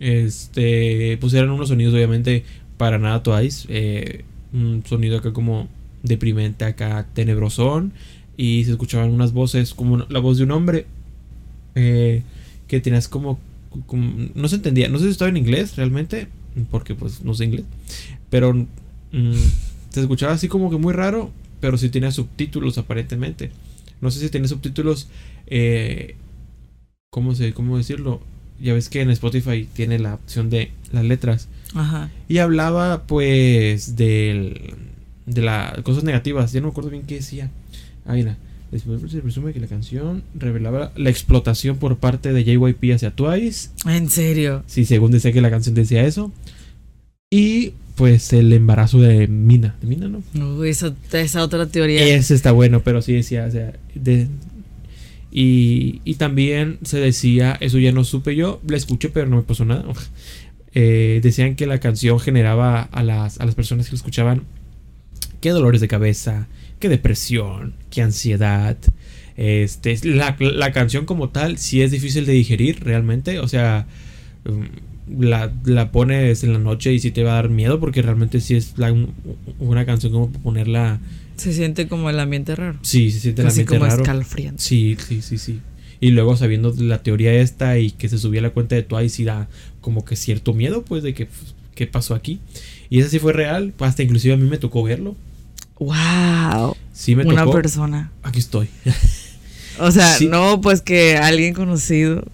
[0.00, 2.44] Este, eran unos sonidos obviamente
[2.76, 3.66] para nada Twice.
[3.70, 5.68] Eh, un sonido acá como
[6.06, 7.92] deprimente, acá tenebrosón.
[8.36, 10.86] Y se escuchaban unas voces como la voz de un hombre.
[11.74, 12.22] Eh,
[12.68, 13.38] que tenías como,
[14.34, 14.88] No se entendía.
[14.88, 16.28] No sé si estaba en inglés realmente.
[16.70, 17.64] Porque pues no sé inglés.
[18.30, 18.66] Pero mm,
[19.90, 21.30] se escuchaba así como que muy raro.
[21.60, 23.50] Pero sí tenía subtítulos aparentemente.
[24.00, 25.08] No sé si tiene subtítulos.
[25.46, 26.16] Eh,
[27.10, 28.20] ¿cómo, se, ¿Cómo decirlo?
[28.60, 31.48] Ya ves que en Spotify tiene la opción de las letras.
[31.74, 32.10] Ajá.
[32.28, 34.74] Y hablaba pues del,
[35.26, 36.52] de las cosas negativas.
[36.52, 37.50] Ya no me acuerdo bien qué decía.
[38.06, 38.36] Ah, mira.
[38.70, 43.70] Después se presume que la canción revelaba la explotación por parte de JYP hacia Twice.
[43.86, 44.64] ¿En serio?
[44.66, 46.32] Sí, según decía que la canción decía eso.
[47.30, 49.76] Y pues el embarazo de Mina.
[49.80, 50.22] ¿De Mina, no?
[50.56, 52.04] Uy, esa, esa otra teoría.
[52.16, 54.26] Ese está bueno, pero sí decía, o sea, de,
[55.30, 59.42] y, y, también se decía, eso ya no supe yo, la escuché pero no me
[59.42, 59.84] pasó nada.
[60.78, 64.42] Eh, decían que la canción generaba a las, a las personas que la escuchaban
[65.46, 66.48] qué dolores de cabeza,
[66.80, 68.76] qué depresión, qué ansiedad.
[69.36, 73.86] Este, la, la canción como tal sí es difícil de digerir realmente, o sea,
[74.44, 78.02] mm, la, la, pones en la noche y sí te va a dar miedo porque
[78.02, 78.74] realmente sí es
[79.60, 80.98] una canción como ponerla
[81.36, 82.80] se siente como el ambiente raro.
[82.82, 84.02] Sí, se siente el ambiente como raro.
[84.02, 84.60] escalofriante.
[84.60, 85.60] Sí, sí, sí, sí.
[86.00, 89.26] Y luego sabiendo la teoría esta y que se subía la cuenta de Twice y
[89.26, 89.48] da
[89.80, 92.40] como que cierto miedo, pues, de que pues, qué pasó aquí.
[92.90, 93.74] Y eso sí fue real.
[93.78, 95.14] Hasta inclusive a mí me tocó verlo.
[95.78, 96.76] Wow.
[96.92, 98.12] Sí me Una persona.
[98.22, 98.68] Aquí estoy.
[99.78, 102.24] o sea, no, pues que alguien conocido.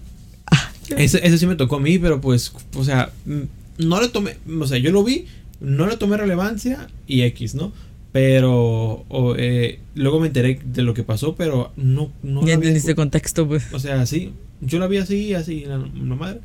[0.97, 3.41] Eso, eso sí me tocó a mí, pero pues, o sea, mm,
[3.79, 5.25] no le tomé, o sea, yo lo vi,
[5.59, 7.71] no le tomé relevancia y X, ¿no?
[8.11, 9.05] Pero
[9.37, 12.11] eh, luego me enteré de lo que pasó, pero no...
[12.21, 13.73] no ya entendiste contexto, pues.
[13.73, 16.41] O sea, sí, yo la vi así, así, la, madre.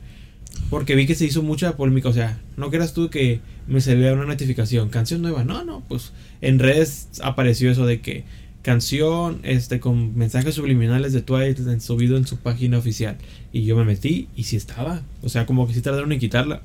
[0.71, 2.09] Porque vi que se hizo mucha polémica.
[2.09, 4.91] O sea, no creas tú que me salía una notificación.
[4.91, 5.45] Canción nueva.
[5.45, 8.25] No, no, pues en redes apareció eso de que
[8.62, 13.16] canción este con mensajes subliminales de Twilight subido en su página oficial.
[13.53, 15.03] Y yo me metí y sí estaba.
[15.23, 16.62] O sea, como que sí tardaron en quitarla.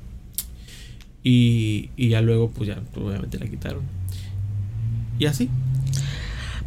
[1.22, 3.82] Y, y ya luego, pues ya, obviamente la quitaron.
[5.18, 5.48] Y así.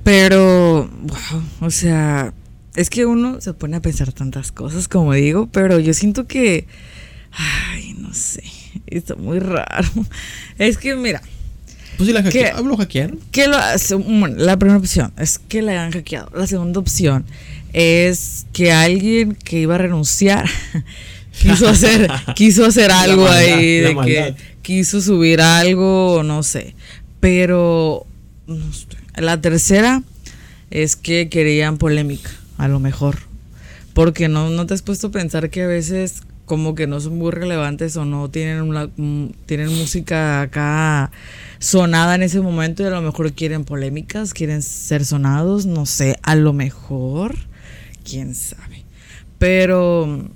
[0.03, 2.33] Pero, wow, o sea,
[2.75, 6.65] es que uno se pone a pensar tantas cosas, como digo, pero yo siento que,
[7.37, 8.43] ay, no sé,
[8.87, 9.89] está muy raro.
[10.57, 11.21] Es que, mira.
[11.97, 13.19] Pues si la hackearon, ¿lo hackearon?
[13.31, 13.57] Que lo,
[14.35, 16.29] la primera opción es que la hayan hackeado.
[16.35, 17.25] La segunda opción
[17.73, 20.47] es que alguien que iba a renunciar
[21.41, 26.75] quiso hacer, quiso hacer algo ahí, de que quiso subir algo, no sé.
[27.19, 28.05] Pero
[29.15, 30.03] la tercera
[30.69, 33.17] es que querían polémica, a lo mejor.
[33.93, 37.17] Porque no, no te has puesto a pensar que a veces como que no son
[37.17, 41.11] muy relevantes o no tienen una, mm, tienen música acá
[41.59, 46.17] sonada en ese momento y a lo mejor quieren polémicas, quieren ser sonados, no sé,
[46.23, 47.35] a lo mejor,
[48.09, 48.85] quién sabe.
[49.37, 50.29] Pero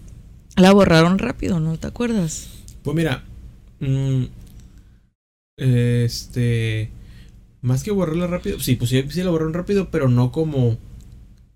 [0.57, 2.49] la borraron rápido, ¿no te acuerdas?
[2.83, 3.23] Pues mira,
[3.79, 4.25] mm,
[5.55, 6.91] este
[7.61, 10.77] más que borrarla rápido, sí, pues sí, sí la borraron rápido, pero no como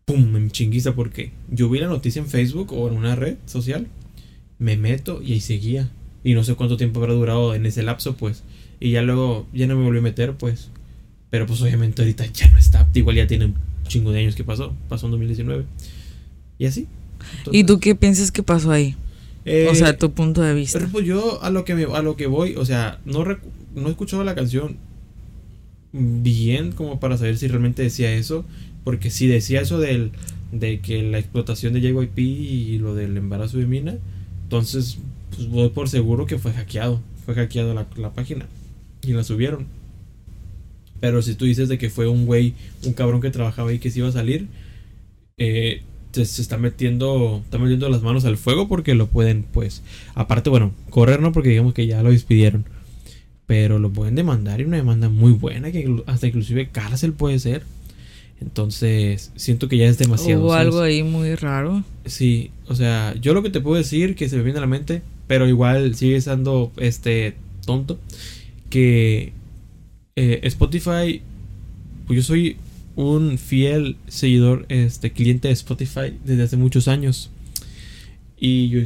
[0.06, 3.88] pum, en chinguiza, porque yo vi la noticia en Facebook o en una red social,
[4.60, 5.90] me meto y ahí seguía.
[6.24, 8.44] Y no sé cuánto tiempo habrá durado en ese lapso, pues.
[8.80, 10.70] Y ya luego, ya no me volví a meter, pues.
[11.30, 12.88] Pero pues obviamente ahorita ya no está.
[12.94, 13.56] Igual ya tiene un
[13.88, 14.74] chingo de años que pasó.
[14.90, 15.66] Pasó en 2019.
[16.58, 16.88] Y así.
[17.52, 18.96] ¿Y tú qué piensas que pasó ahí?
[19.70, 20.80] o sea, eh, tu punto de vista.
[20.80, 23.88] Pero pues yo a lo que me, a lo que voy, o sea, no, no
[23.88, 24.78] he escuchado la canción
[25.92, 28.46] bien como para saber si realmente decía eso.
[28.84, 30.12] Porque si decía eso del,
[30.52, 33.98] de que la explotación de JYP y lo del embarazo de Mina,
[34.46, 35.00] entonces
[35.36, 37.02] pues voy por seguro que fue hackeado.
[37.26, 38.46] Fue hackeado la, la página
[39.02, 39.66] y la subieron.
[41.00, 42.54] Pero si tú dices de que fue un güey,
[42.86, 44.48] un cabrón que trabajaba ahí que se iba a salir,
[45.38, 45.82] eh,
[46.12, 49.82] se, está metiendo, está metiendo las manos al fuego porque lo pueden, pues,
[50.14, 52.66] aparte, bueno, correr no porque digamos que ya lo despidieron.
[53.48, 57.64] Pero lo pueden demandar y una demanda muy buena, que hasta inclusive cárcel puede ser.
[58.42, 60.42] Entonces, siento que ya es demasiado.
[60.42, 61.84] Hubo algo ahí muy raro.
[62.06, 64.68] Sí, o sea, yo lo que te puedo decir que se me viene a la
[64.68, 68.00] mente, pero igual sigue siendo este tonto,
[68.70, 69.34] que
[70.16, 71.22] eh, Spotify,
[72.06, 72.58] pues yo soy
[72.96, 77.32] un fiel seguidor, este cliente de Spotify desde hace muchos años.
[78.38, 78.82] Y yo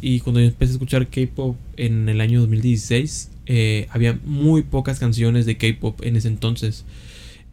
[0.00, 4.98] y cuando yo empecé a escuchar K-pop en el año 2016, eh, había muy pocas
[4.98, 6.84] canciones de K-pop en ese entonces.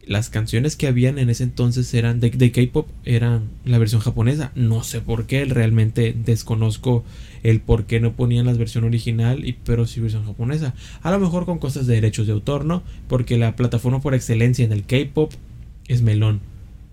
[0.04, 4.50] Las canciones que habían en ese entonces eran de, K-pop, eran la versión japonesa.
[4.54, 7.04] No sé por qué, realmente desconozco
[7.42, 10.74] el por qué no ponían la versión original, y, pero sí versión japonesa.
[11.02, 12.82] A lo mejor con cosas de derechos de autor, ¿no?
[13.08, 15.32] Porque la plataforma por excelencia en el K-pop
[15.88, 16.40] es Melon.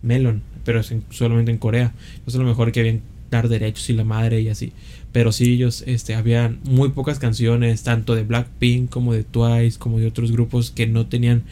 [0.01, 1.93] Melon, pero es solamente en Corea.
[2.15, 4.73] Entonces a lo mejor que habían dar derechos y la madre y así.
[5.11, 9.99] Pero sí, ellos este, habían muy pocas canciones, tanto de Blackpink como de Twice, como
[9.99, 11.43] de otros grupos que no tenían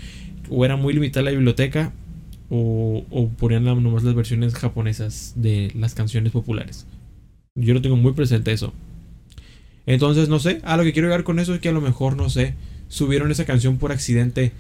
[0.50, 1.94] o era muy limitada la biblioteca
[2.50, 6.86] o, o ponían nomás las versiones japonesas de las canciones populares.
[7.56, 8.74] Yo lo tengo muy presente eso.
[9.88, 12.18] Entonces, no sé, a lo que quiero llegar con eso es que a lo mejor,
[12.18, 12.54] no sé,
[12.90, 14.52] subieron esa canción por accidente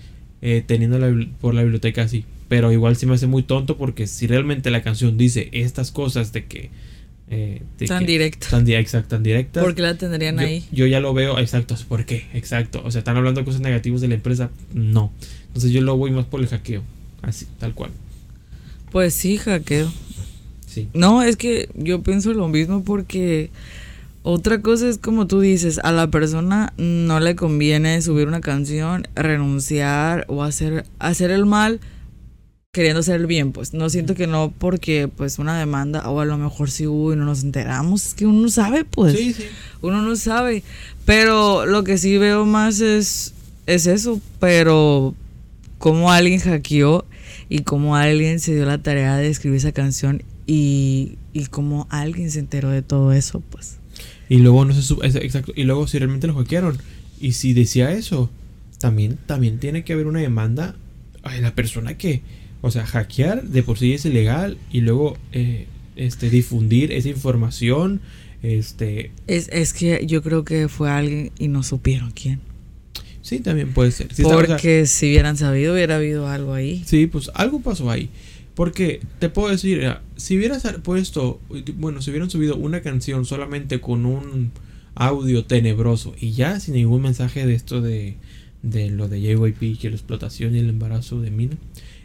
[0.42, 0.98] eh, teniendo
[1.40, 2.26] por la biblioteca así.
[2.48, 6.32] Pero igual se me hace muy tonto porque si realmente la canción dice estas cosas
[6.32, 6.70] de que...
[7.30, 8.50] Eh, tan directas.
[8.52, 9.62] Tan, exacto, tan directas.
[9.62, 10.64] ¿Por qué la tendrían ahí?
[10.72, 12.26] Yo ya lo veo, exacto, ¿por qué?
[12.34, 12.82] Exacto.
[12.86, 14.50] O sea, están hablando de cosas negativas de la empresa.
[14.74, 15.12] No.
[15.58, 16.84] Entonces yo lo voy más por el hackeo.
[17.24, 17.89] Así, tal cual.
[18.91, 19.91] Pues sí, hackeo.
[20.68, 20.88] Sí.
[20.93, 23.49] No, es que yo pienso lo mismo porque
[24.22, 29.08] otra cosa es como tú dices, a la persona no le conviene subir una canción,
[29.16, 31.80] renunciar o hacer, hacer el mal
[32.72, 36.26] queriendo hacer el bien, pues no siento que no porque pues una demanda o a
[36.26, 39.18] lo mejor si hubo y no nos enteramos, es que uno no sabe, pues.
[39.18, 39.45] Sí, sí.
[39.82, 40.62] Uno no sabe,
[41.03, 43.34] pero lo que sí veo más es
[43.68, 45.14] es eso, pero
[45.78, 47.05] cómo alguien hackeó
[47.49, 52.32] y cómo alguien se dio la tarea de escribir esa canción y, y cómo alguien
[52.32, 53.78] se enteró de todo eso, pues.
[54.30, 56.78] Y luego no se exacto, y luego si realmente lo hackearon
[57.19, 58.30] y si decía eso,
[58.80, 60.75] también también tiene que haber una demanda
[61.23, 62.21] a la persona que,
[62.61, 68.01] o sea, hackear de por sí es ilegal y luego eh, este difundir esa información,
[68.43, 72.39] este es, es que yo creo que fue alguien y no supieron quién.
[73.28, 74.07] Sí, también puede ser.
[74.23, 76.82] Porque si hubieran sabido, hubiera habido algo ahí.
[76.86, 78.09] Sí, pues algo pasó ahí.
[78.55, 81.41] Porque te puedo decir, si hubieras puesto,
[81.75, 84.53] bueno, si hubieran subido una canción solamente con un
[84.95, 88.15] audio tenebroso y ya sin ningún mensaje de esto de,
[88.63, 91.57] de lo de JYP, que la explotación y el embarazo de Mina,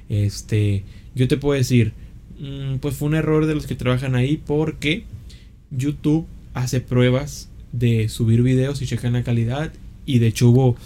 [0.08, 0.82] este,
[1.14, 1.92] yo te puedo decir,
[2.40, 5.04] mm, pues fue un error de los que trabajan ahí porque
[5.70, 9.72] YouTube hace pruebas de subir videos y checan la calidad
[10.04, 10.76] y de hecho hubo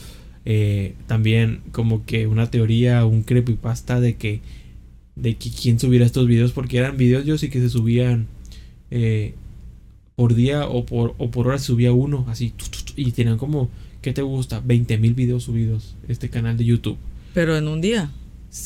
[0.49, 4.41] eh, también como que una teoría, un creepypasta de que
[5.17, 8.29] de que quién subiera estos videos porque eran videos yo sí que se subían
[8.93, 9.35] eh,
[10.15, 12.53] por día o por, o por hora subía uno así
[12.95, 13.71] y tenían como
[14.03, 14.63] ¿qué te gusta?
[14.65, 16.97] 20 mil videos subidos este canal de YouTube.
[17.35, 18.13] Pero en un día.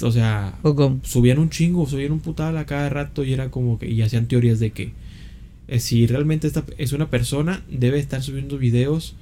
[0.03, 0.59] O sea
[1.03, 4.28] subían un chingo subían un putal a cada rato y era como que y hacían
[4.28, 4.93] teorías de que
[5.66, 9.16] eh, si realmente esta es una persona debe estar subiendo videos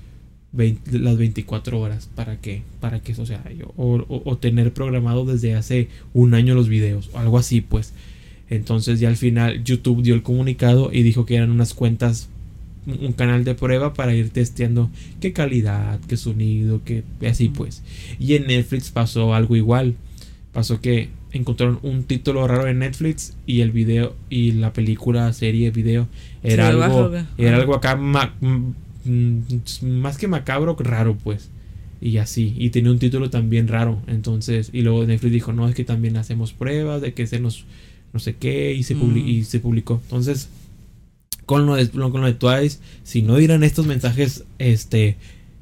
[0.52, 5.88] las 24 horas para que para que eso sea yo o, tener programado desde hace
[6.14, 7.92] un año los videos o algo así pues.
[8.50, 12.28] Entonces ya al final YouTube dio el comunicado y dijo que eran unas cuentas
[12.86, 14.90] un canal de prueba para ir testeando
[15.20, 17.82] qué calidad qué sonido qué así pues.
[18.18, 19.96] Y en Netflix pasó algo igual.
[20.52, 25.70] Pasó que encontraron un título raro en Netflix y el video y la película serie
[25.70, 26.08] video
[26.42, 28.00] era algo era algo acá
[29.04, 31.48] más que macabro, raro, pues.
[32.00, 32.54] Y así.
[32.56, 34.00] Y tenía un título también raro.
[34.06, 37.64] Entonces, y luego Netflix dijo, no, es que también hacemos pruebas de que se nos,
[38.12, 38.96] no sé qué, y se, y
[39.40, 39.44] mm.
[39.44, 40.00] se publicó.
[40.04, 40.48] Entonces,
[41.46, 45.16] con lo, de, con lo de Twice, si no dieran estos mensajes este,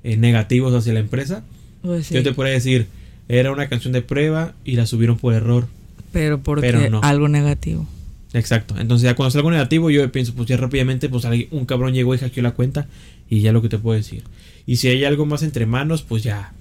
[0.05, 1.45] eh, negativos hacia la empresa,
[1.83, 2.89] pues yo te podría decir,
[3.29, 5.69] era una canción de prueba y la subieron por error.
[6.13, 7.01] Pero porque no.
[7.03, 7.87] algo negativo.
[8.33, 8.75] Exacto.
[8.79, 12.15] Entonces ya cuando es algo negativo yo pienso, pues ya rápidamente, pues un cabrón llegó
[12.15, 12.89] y hackeó la cuenta
[13.29, 14.25] y ya lo que te puedo decir.
[14.67, 16.53] Y si hay algo más entre manos, pues ya.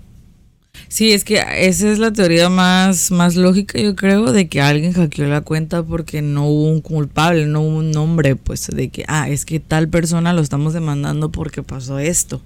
[0.87, 4.93] Sí, es que esa es la teoría más, más lógica, yo creo, de que alguien
[4.93, 9.03] hackeó la cuenta porque no hubo un culpable, no hubo un nombre, pues, de que,
[9.07, 12.41] ah, es que tal persona lo estamos demandando porque pasó esto.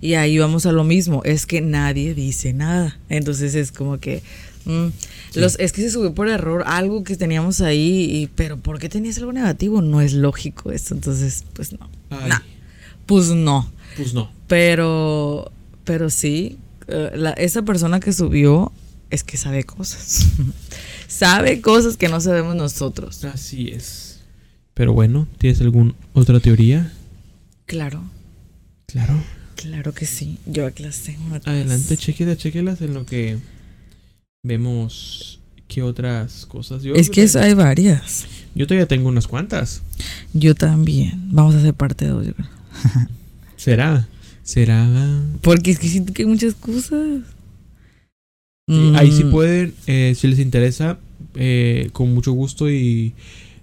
[0.00, 2.98] Y ahí vamos a lo mismo, es que nadie dice nada.
[3.08, 4.22] Entonces es como que,
[4.64, 4.86] mm,
[5.34, 8.88] los, es que se subió por error algo que teníamos ahí, y, pero ¿por qué
[8.88, 9.80] tenías algo negativo?
[9.80, 11.88] No es lógico esto, entonces, pues no.
[13.06, 13.70] Pues no.
[13.96, 14.30] Pues no.
[14.48, 15.50] Pero,
[15.84, 18.72] pero sí, eh, esa persona que subió
[19.10, 20.26] es que sabe cosas.
[21.08, 23.24] sabe cosas que no sabemos nosotros.
[23.24, 24.20] Así es.
[24.74, 26.92] Pero bueno, ¿tienes alguna otra teoría?
[27.64, 28.02] Claro.
[28.86, 29.14] Claro.
[29.54, 30.38] Claro que sí.
[30.46, 31.34] Yo aquí las tengo.
[31.44, 33.38] Adelante, chequelas, chequelas en lo que
[34.42, 36.82] vemos qué otras cosas.
[36.84, 38.26] es que hay varias.
[38.54, 39.82] Yo todavía tengo unas cuantas.
[40.32, 41.28] Yo también.
[41.32, 42.34] Vamos a hacer parte de hoy.
[43.56, 44.06] ¿Será?
[44.42, 44.86] ¿Será?
[45.42, 47.22] Porque es que siento que hay muchas cosas.
[48.94, 50.98] Ahí sí Mm, pueden, eh, si les interesa,
[51.36, 53.14] eh, con mucho gusto y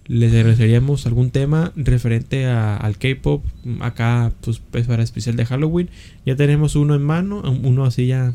[0.08, 3.44] les agradeceríamos algún tema referente a- al K-pop.
[3.82, 5.90] Acá, pues, es para especial de Halloween.
[6.26, 8.34] Ya tenemos uno en mano, un- uno así ya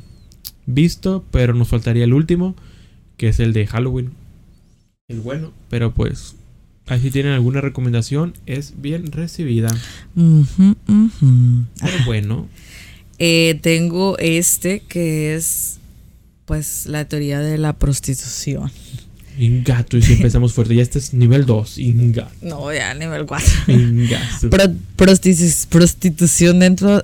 [0.67, 2.55] visto, pero nos faltaría el último,
[3.17, 4.11] que es el de Halloween.
[5.09, 6.37] El bueno, pero pues,
[6.89, 9.69] ahí si tienen alguna recomendación, es bien recibida.
[10.15, 12.49] Pero bueno,
[13.21, 15.79] Eh, tengo este que es
[16.45, 18.71] pues la teoría de la prostitución.
[19.37, 22.31] ingato, y si empezamos fuerte, ya este es nivel 2, ingato.
[22.43, 23.51] No, ya nivel 4.
[23.75, 24.51] Ingato.
[24.51, 27.03] Pro- prostitu- prostitución dentro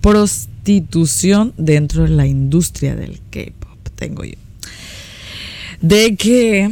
[0.00, 4.34] prostitución dentro de la industria del K-pop tengo yo
[5.80, 6.70] de que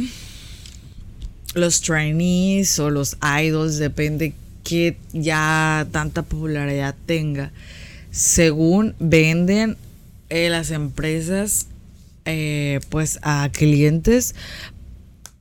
[1.53, 4.33] los trainees o los idols depende
[4.63, 7.51] que ya tanta popularidad tenga.
[8.11, 9.77] Según venden
[10.29, 11.67] eh, las empresas
[12.25, 14.35] eh, pues a clientes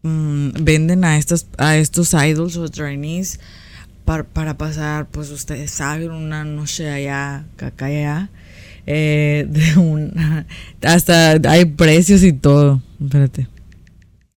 [0.02, 3.38] mm, venden a estos a estos idols o trainees
[4.04, 8.28] par- para pasar pues ustedes saben una noche allá acá allá
[8.86, 9.46] eh,
[10.82, 12.82] hasta hay precios y todo.
[13.00, 13.46] Espérate.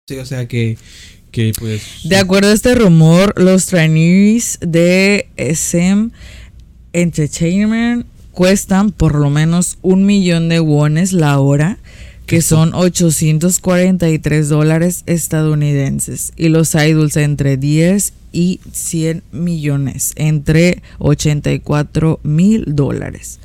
[0.05, 0.77] Sí, o sea que,
[1.33, 1.81] que pues...
[2.03, 6.11] de acuerdo a este rumor, los trainees de SM
[6.93, 11.79] Entertainment cuestan por lo menos un millón de wones la hora,
[12.27, 22.19] que son 843 dólares estadounidenses, y los idols entre 10 y 100 millones, entre 84
[22.23, 23.39] mil dólares.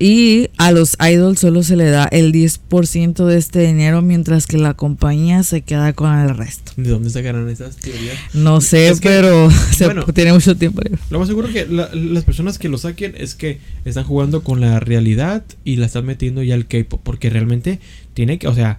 [0.00, 4.56] Y a los idols solo se le da el 10% de este dinero, mientras que
[4.56, 6.70] la compañía se queda con el resto.
[6.76, 8.16] ¿De dónde sacarán esas teorías?
[8.32, 10.04] No sé, Es que, pero se bueno.
[10.14, 10.82] tiene mucho tiempo.
[11.10, 14.60] Lo más seguro que la- las personas que lo saquen es que están jugando con
[14.60, 17.00] la realidad y la están metiendo ya al K-pop.
[17.02, 17.80] Porque realmente
[18.14, 18.78] tiene que, o sea,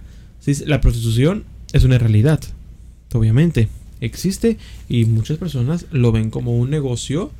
[0.64, 1.44] la prostitución
[1.74, 2.40] es una realidad.
[3.12, 3.68] Obviamente,
[4.00, 4.56] existe
[4.88, 7.30] y muchas personas lo ven como un negocio.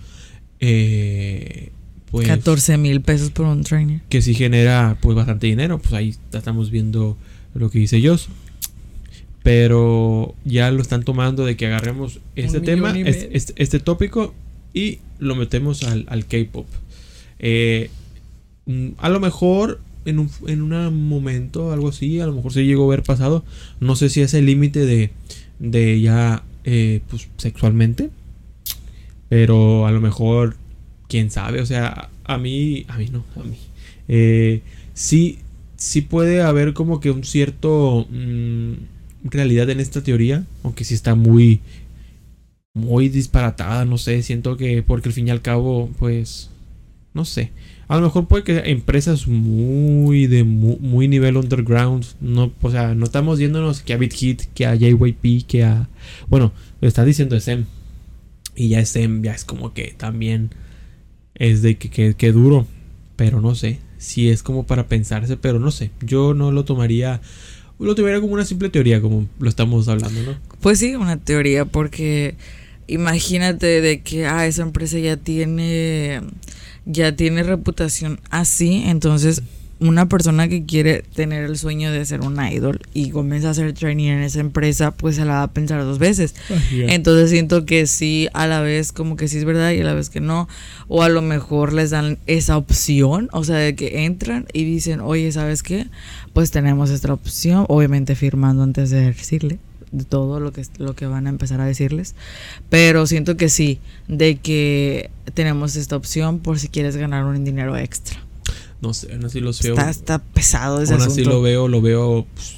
[0.61, 1.71] eh,
[2.11, 4.01] pues, 14 mil pesos por un trainer.
[4.09, 5.79] que sí genera pues bastante dinero.
[5.79, 7.17] Pues ahí estamos viendo
[7.55, 8.29] lo que dice Joss.
[9.43, 13.29] Pero ya lo están tomando de que agarremos este tema, este, medio.
[13.33, 14.35] este- este tópico
[14.75, 16.67] y lo metemos al, al K-pop.
[17.39, 17.91] Eh,
[18.67, 22.67] mm, a lo mejor en un en un momento, algo así, a lo mejor se
[22.67, 23.43] llegó a ver pasado.
[23.81, 25.11] No sé si es el límite de,
[25.59, 28.11] de ya eh, pues, sexualmente.
[29.31, 30.57] Pero a lo mejor,
[31.11, 31.61] quién sabe.
[31.61, 33.59] O sea, a mí, a mí no, a mí.
[34.09, 34.63] Eh,
[34.95, 35.39] sí,
[35.77, 38.73] sí puede haber como que un cierto mm,
[39.25, 41.61] realidad en esta teoría, aunque sí está muy,
[42.75, 46.51] muy disparatada, no sé, siento que porque al fin y al cabo, pues,
[47.15, 47.51] no sé.
[47.89, 52.95] A lo mejor puede que empresas muy de mu- muy, nivel underground, no, o sea,
[52.95, 55.89] no estamos yéndonos que a Beat Hit, que a JYP, que a,
[56.29, 57.65] bueno, lo está diciendo SM.
[58.57, 60.51] Y ya SM ya es como que también
[61.41, 62.67] es de que, que, duro,
[63.17, 67.21] pero no sé, si es como para pensarse, pero no sé, yo no lo tomaría,
[67.81, 70.37] lo tomaría como una simple teoría, como lo estamos hablando, ¿no?
[70.61, 72.37] Pues sí, una teoría, porque
[72.87, 76.21] imagínate de que ah, esa empresa ya tiene
[76.85, 79.43] ya tiene reputación así, entonces
[79.81, 83.73] una persona que quiere tener el sueño de ser un idol y comienza a ser
[83.73, 86.35] trainee en esa empresa, pues se la va a pensar dos veces.
[86.71, 89.95] Entonces siento que sí, a la vez como que sí es verdad y a la
[89.95, 90.49] vez que no.
[90.89, 95.01] O a lo mejor les dan esa opción, o sea, de que entran y dicen,
[95.01, 95.87] oye, ¿sabes qué?
[96.35, 99.59] Pues tenemos esta opción, obviamente firmando antes de decirle
[99.93, 102.15] de todo lo que, lo que van a empezar a decirles.
[102.69, 107.77] Pero siento que sí, de que tenemos esta opción por si quieres ganar un dinero
[107.77, 108.21] extra.
[108.81, 109.75] No sé, aún así lo veo.
[109.75, 111.31] Está, está pesado ese aún así asunto.
[111.31, 112.55] lo veo, lo veo, pues,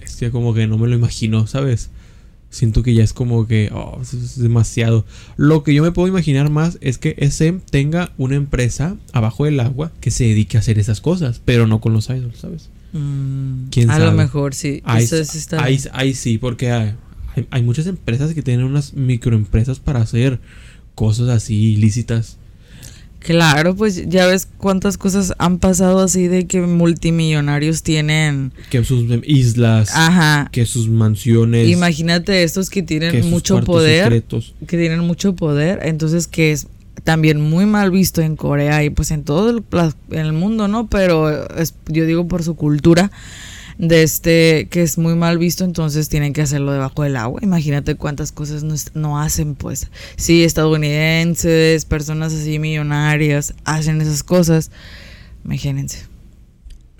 [0.00, 1.90] bestia, como que no me lo imagino, ¿sabes?
[2.48, 5.04] Siento que ya es como que oh, es demasiado.
[5.36, 9.60] Lo que yo me puedo imaginar más es que SM tenga una empresa abajo del
[9.60, 12.70] agua que se dedique a hacer esas cosas, pero no con los idols, ¿sabes?
[12.92, 14.80] Mm, ¿Quién a lo mejor sí.
[14.84, 15.88] Ahí, Eso sí está ahí, bien.
[15.92, 16.94] ahí sí, porque hay,
[17.34, 20.40] hay- hay muchas empresas que tienen unas microempresas para hacer
[20.94, 22.38] cosas así ilícitas.
[23.26, 28.52] Claro, pues ya ves cuántas cosas han pasado así de que multimillonarios tienen.
[28.70, 30.48] Que sus islas, Ajá.
[30.52, 34.54] que sus mansiones, Imagínate estos que tienen mucho poder, secretos.
[34.66, 36.68] que tienen mucho poder, entonces que es
[37.02, 39.62] también muy mal visto en Corea y pues en todo el,
[40.10, 40.86] en el mundo, ¿no?
[40.88, 43.10] Pero es, yo digo por su cultura
[43.78, 47.40] de este que es muy mal visto, entonces tienen que hacerlo debajo del agua.
[47.42, 49.88] Imagínate cuántas cosas no, no hacen, pues.
[50.16, 54.70] Sí, estadounidenses, personas así millonarias hacen esas cosas.
[55.44, 56.04] Imagínense.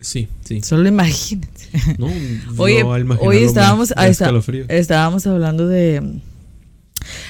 [0.00, 0.60] Sí, sí.
[0.62, 1.48] Solo imagínate.
[1.98, 2.06] No,
[2.58, 4.30] Oye, no, hoy estábamos, está-
[4.68, 6.20] estábamos hablando de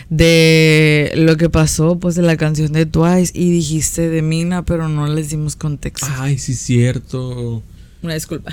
[0.09, 4.89] de lo que pasó pues de la canción de Twice y dijiste de Mina, pero
[4.89, 6.07] no les dimos contexto.
[6.19, 7.63] Ay, sí, cierto.
[8.03, 8.53] Una disculpa.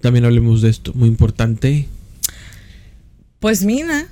[0.00, 1.86] También hablemos de esto, muy importante.
[3.38, 4.08] Pues Mina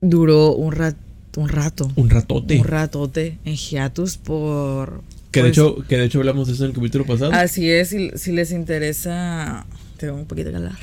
[0.00, 0.96] duró un rat,
[1.36, 2.58] un rato, Un ratote.
[2.58, 6.64] un ratote en hiatus por que, de pues, hecho, que de hecho hablamos de eso
[6.64, 7.32] en el capítulo pasado.
[7.32, 9.66] Así es, si, si les interesa,
[9.98, 10.78] tengo un poquito de calar.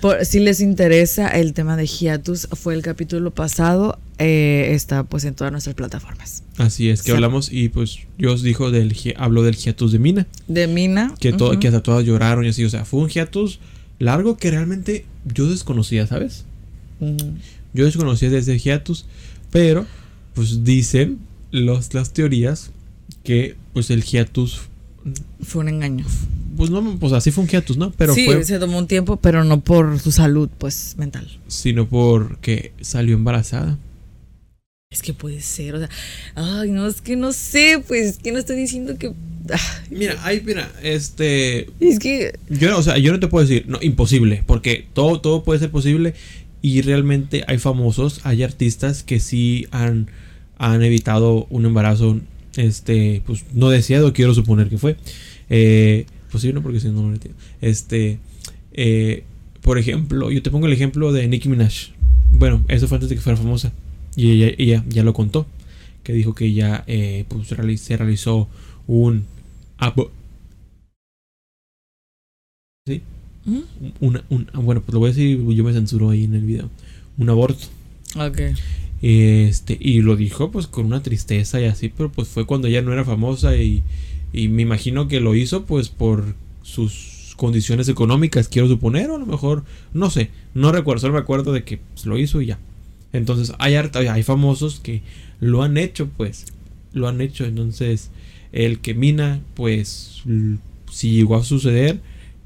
[0.00, 5.24] Por, si les interesa el tema de hiatus, fue el capítulo pasado, eh, está pues
[5.24, 6.42] en todas nuestras plataformas.
[6.56, 10.26] Así es, que hablamos y pues yo os dijo del habló del hiatus de Mina,
[10.46, 11.14] De Mina.
[11.18, 11.60] que todo ujú.
[11.60, 13.58] que hasta todas lloraron y así, o sea, fue un hiatus
[13.98, 16.44] largo que realmente yo desconocía, ¿sabes?
[17.74, 19.06] Yo desconocía desde hiatus,
[19.50, 19.84] pero
[20.34, 21.18] pues dicen
[21.50, 22.70] los las teorías
[23.24, 24.62] que pues el hiatus
[25.42, 26.04] Fue un engaño.
[26.56, 27.90] pues no, pues así fue un hiatus, ¿no?
[27.92, 31.28] Pero sí, fue se tomó un tiempo, pero no por su salud, pues, mental.
[31.48, 33.76] sino porque salió embarazada.
[34.94, 35.88] Es que puede ser, o sea,
[36.36, 39.10] ay, no, es que no sé, pues, es que no estoy diciendo que...
[39.90, 42.38] Mira, ay, mira, este es que...
[42.48, 45.58] Yo, no- o sea, yo no te puedo decir, no, imposible, porque todo, todo puede
[45.58, 46.14] ser posible
[46.62, 50.06] y realmente hay famosos, hay artistas que sí han,
[50.58, 52.20] han evitado un embarazo,
[52.56, 54.96] este, pues no deseado, quiero suponer que fue.
[55.50, 57.38] Eh, pues sí, no, porque si no, no lo entiendo.
[57.60, 58.20] Este,
[58.72, 59.24] eh,
[59.60, 61.90] por ejemplo, yo te pongo el ejemplo de Nicki Minaj.
[62.30, 63.72] Bueno, eso fue antes de que fuera famosa
[64.16, 65.46] y ella, ella ya lo contó,
[66.02, 68.48] que dijo que ella, eh, pues se realizó
[68.86, 69.24] un
[69.78, 70.10] abo-
[73.46, 73.58] ¿Mm?
[74.00, 76.42] una, un, ah, bueno, pues lo voy a decir, yo me censuro ahí en el
[76.44, 76.70] video.
[77.18, 77.66] Un aborto.
[78.16, 78.40] Ok.
[79.02, 82.80] Este, y lo dijo pues con una tristeza y así, pero pues fue cuando ella
[82.80, 83.82] no era famosa y,
[84.32, 89.18] y me imagino que lo hizo pues por sus condiciones económicas, quiero suponer, o a
[89.18, 92.46] lo mejor, no sé, no recuerdo, solo me acuerdo de que pues, lo hizo y
[92.46, 92.58] ya.
[93.14, 95.00] Entonces hay, hay famosos que
[95.40, 96.46] lo han hecho pues,
[96.92, 98.10] lo han hecho, entonces
[98.52, 100.22] el que mina pues
[100.90, 102.00] si llegó a suceder,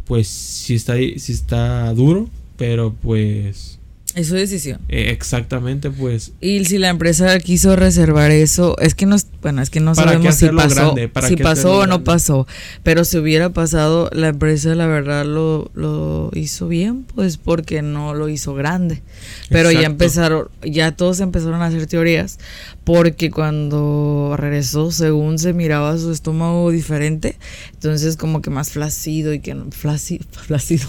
[0.04, 3.77] pues sí está, sí está duro, pero pues...
[4.18, 4.80] Es su decisión.
[4.88, 9.70] eh, exactamente, pues Y si la empresa quiso reservar eso, es que no, bueno, es
[9.70, 10.94] que no ¿Para qué sabemos si pasó,
[11.28, 12.46] si pasó o no pasó.
[12.82, 18.12] Pero si hubiera pasado, la empresa la verdad lo, lo hizo bien, pues porque no
[18.14, 19.02] lo hizo grande.
[19.50, 22.40] Pero ya empezaron, ya todos empezaron a hacer teorías,
[22.82, 27.36] porque cuando regresó, según se miraba su estómago diferente,
[27.72, 30.88] entonces como que más flácido y que no, flácido, flácido,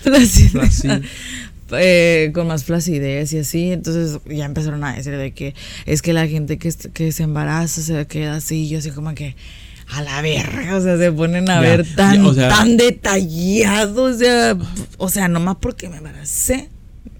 [0.00, 1.00] flácido, Flácido.
[1.72, 5.54] Eh, con más flacidez y así, entonces ya empezaron a decir de que
[5.86, 9.36] es que la gente que, que se embaraza se queda así, yo así como que
[9.90, 12.76] a la verga, o sea, se ponen a Ya, ver tan, ya, o sea- tan
[12.76, 14.56] detallado, o sea,
[14.98, 16.68] o sea, nomás porque me embaracé,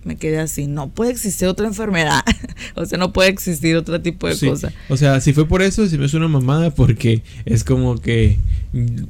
[0.05, 2.23] me quedé así, no puede existir otra enfermedad,
[2.75, 4.73] o sea, no puede existir otro tipo de Sí, cosa.
[4.89, 8.39] O sea, si fue por eso, si me suena mamada, porque es como que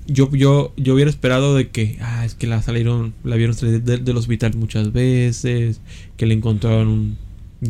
[0.06, 3.82] yo, yo, yo hubiera esperado de que, ah, es que la salieron, la vieron salir
[3.82, 5.80] de- del hospital muchas veces,
[6.16, 7.18] que le encontraron un,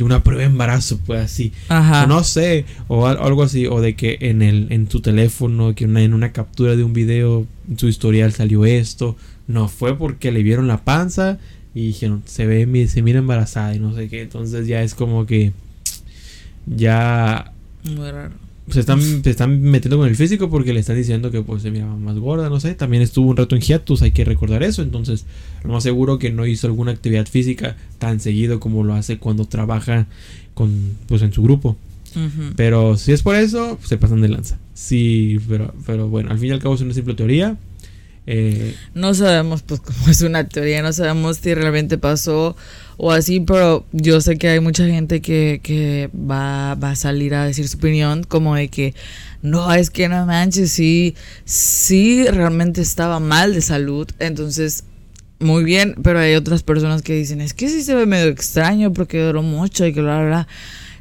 [0.03, 1.53] una prueba de embarazo, pues así.
[1.69, 2.05] Ajá.
[2.05, 5.75] O no sé, o al- algo así, o de que en el, en tu teléfono,
[5.75, 9.17] que una- en una captura de un video, en su historial salió esto.
[9.47, 11.39] No fue porque le vieron la panza
[11.75, 14.23] y dijeron, se ve, se mira embarazada y no sé qué.
[14.23, 15.53] Entonces ya es como que
[16.67, 17.53] ya
[17.85, 18.33] Muy raro.
[18.71, 21.71] se están, se están metiendo con el físico porque le están diciendo que pues se
[21.71, 22.75] miraba más gorda, no sé.
[22.75, 24.83] También estuvo un rato en hiatus, hay que recordar eso.
[24.83, 25.27] Entonces,
[25.65, 29.45] lo más seguro que no hizo alguna actividad física tan seguido como lo hace cuando
[29.45, 30.07] trabaja
[30.55, 31.77] con, pues en su grupo.
[32.55, 34.57] Pero si es por eso, se pasan de lanza.
[34.73, 37.57] Sí, pero, pero bueno, al fin y al cabo es una simple teoría.
[38.27, 42.57] Eh, No sabemos, pues, como es una teoría, no sabemos si realmente pasó
[42.97, 47.35] o así, pero yo sé que hay mucha gente que, que va, va a salir
[47.35, 48.95] a decir su opinión, como de que
[49.43, 54.85] no, es que no manches, sí, realmente estaba mal de salud, entonces,
[55.41, 58.93] muy bien, pero hay otras personas que dicen, es que sí se ve medio extraño
[58.93, 60.49] porque duró mucho y que bla, bla.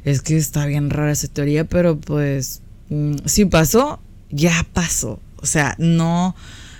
[0.04, 4.00] Es que está bien rara esa teoría, pero pues, mm, si pasó,
[4.30, 5.20] ya pasó.
[5.36, 6.34] O sea, no,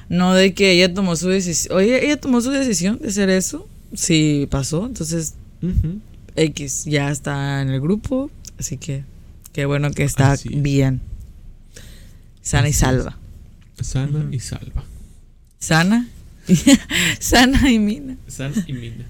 [0.09, 1.77] no de que ella tomó su decisión.
[1.77, 3.69] Oye, ella tomó su decisión de hacer eso.
[3.95, 4.87] Sí, pasó.
[4.87, 5.35] Entonces.
[6.37, 8.31] X ya está en el grupo.
[8.59, 9.05] Así que,
[9.53, 10.63] qué bueno que está Así es.
[10.63, 11.01] bien.
[12.43, 13.17] Sana y salva.
[13.81, 14.85] Sana y salva.
[15.59, 16.09] Sana.
[17.21, 18.17] Sana y mina.
[18.29, 19.07] Sana y mina.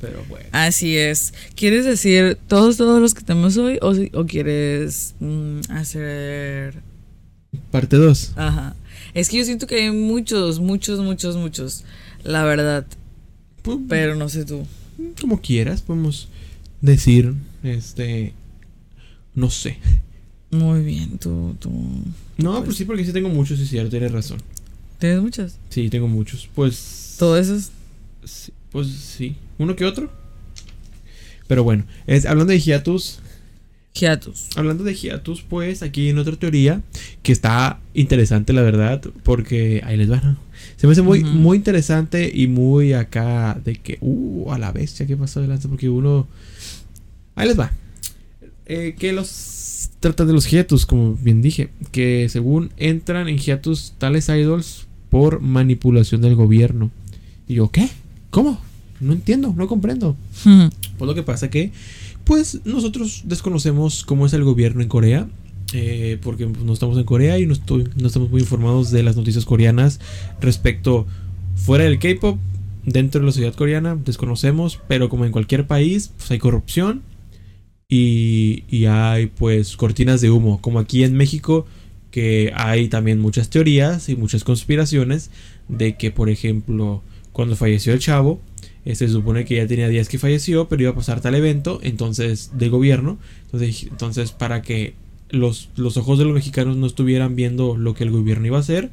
[0.00, 0.46] Pero bueno.
[0.52, 1.32] Así es.
[1.54, 3.78] ¿Quieres decir todos, todos los que tenemos hoy?
[3.80, 6.82] ¿O, si- o quieres mm, hacer
[7.70, 8.32] Parte 2.
[8.36, 8.74] Ajá.
[9.14, 11.84] Es que yo siento que hay muchos, muchos, muchos, muchos.
[12.24, 12.86] La verdad.
[13.62, 14.66] Pues, Pero no sé tú.
[15.20, 16.28] como quieras, podemos
[16.80, 17.32] decir,
[17.62, 18.32] este,
[19.34, 19.78] no sé.
[20.50, 21.70] Muy bien, tú, tú.
[22.36, 24.38] No, Pues- pues sí, porque sí tengo muchos, sí, cierto, tienes razón.
[24.98, 25.56] ¿Tienes muchos?
[25.70, 26.48] Sí, tengo muchos.
[26.54, 27.16] Pues.
[27.18, 27.54] ¿Todo eso?
[27.56, 27.70] es-
[28.24, 29.36] sí, pues sí.
[29.58, 30.10] ¿Uno que otro?
[31.46, 33.18] Pero bueno, es, hablando de hiatus,
[33.96, 34.48] Hiatus.
[34.56, 36.82] hablando de hiatus, pues aquí hay otra teoría
[37.22, 40.20] que está interesante, la verdad, porque ahí les va.
[40.20, 40.36] ¿no?
[40.76, 45.06] Se me hace muy, muy interesante y muy acá de que, uh, a la bestia,
[45.06, 45.68] ¿qué pasó adelante?
[45.68, 46.26] Porque uno.
[47.36, 47.72] Ahí les va.
[48.66, 49.90] Eh, que los.
[50.00, 55.40] Trata de los hiatus, como bien dije, que según entran en hiatus tales idols por
[55.40, 56.90] manipulación del gobierno.
[57.46, 57.88] Y yo, ¿qué?
[58.30, 58.60] ¿Cómo?
[59.00, 60.16] No entiendo, no comprendo.
[60.96, 61.72] Pues lo que pasa que,
[62.24, 65.28] pues nosotros desconocemos cómo es el gobierno en Corea,
[65.72, 69.16] eh, porque no estamos en Corea y no, estoy, no estamos muy informados de las
[69.16, 70.00] noticias coreanas
[70.40, 71.06] respecto
[71.54, 72.38] fuera del K-pop,
[72.84, 77.02] dentro de la sociedad coreana, desconocemos, pero como en cualquier país, pues hay corrupción
[77.88, 81.66] y, y hay pues cortinas de humo, como aquí en México,
[82.10, 85.30] que hay también muchas teorías y muchas conspiraciones
[85.68, 87.02] de que, por ejemplo,
[87.32, 88.40] cuando falleció el chavo,
[88.92, 92.50] se supone que ya tenía días que falleció, pero iba a pasar tal evento, entonces,
[92.58, 93.18] del gobierno.
[93.46, 94.94] Entonces, entonces para que
[95.30, 98.60] los, los ojos de los mexicanos no estuvieran viendo lo que el gobierno iba a
[98.60, 98.90] hacer,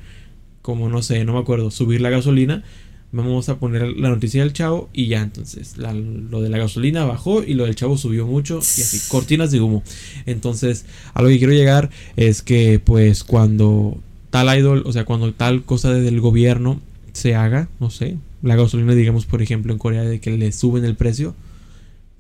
[0.62, 2.64] como no sé, no me acuerdo, subir la gasolina,
[3.12, 7.04] vamos a poner la noticia del chavo y ya, entonces, la- lo de la gasolina
[7.04, 9.84] bajó y lo del chavo subió mucho y así, cortinas de humo.
[10.26, 13.98] Entonces, a lo que quiero llegar es que, pues, cuando
[14.30, 16.80] tal idol, o sea, cuando tal cosa del gobierno
[17.12, 20.86] se haga, no sé, la gasolina, digamos, por ejemplo, en Corea, de que le suben
[20.86, 21.36] el precio,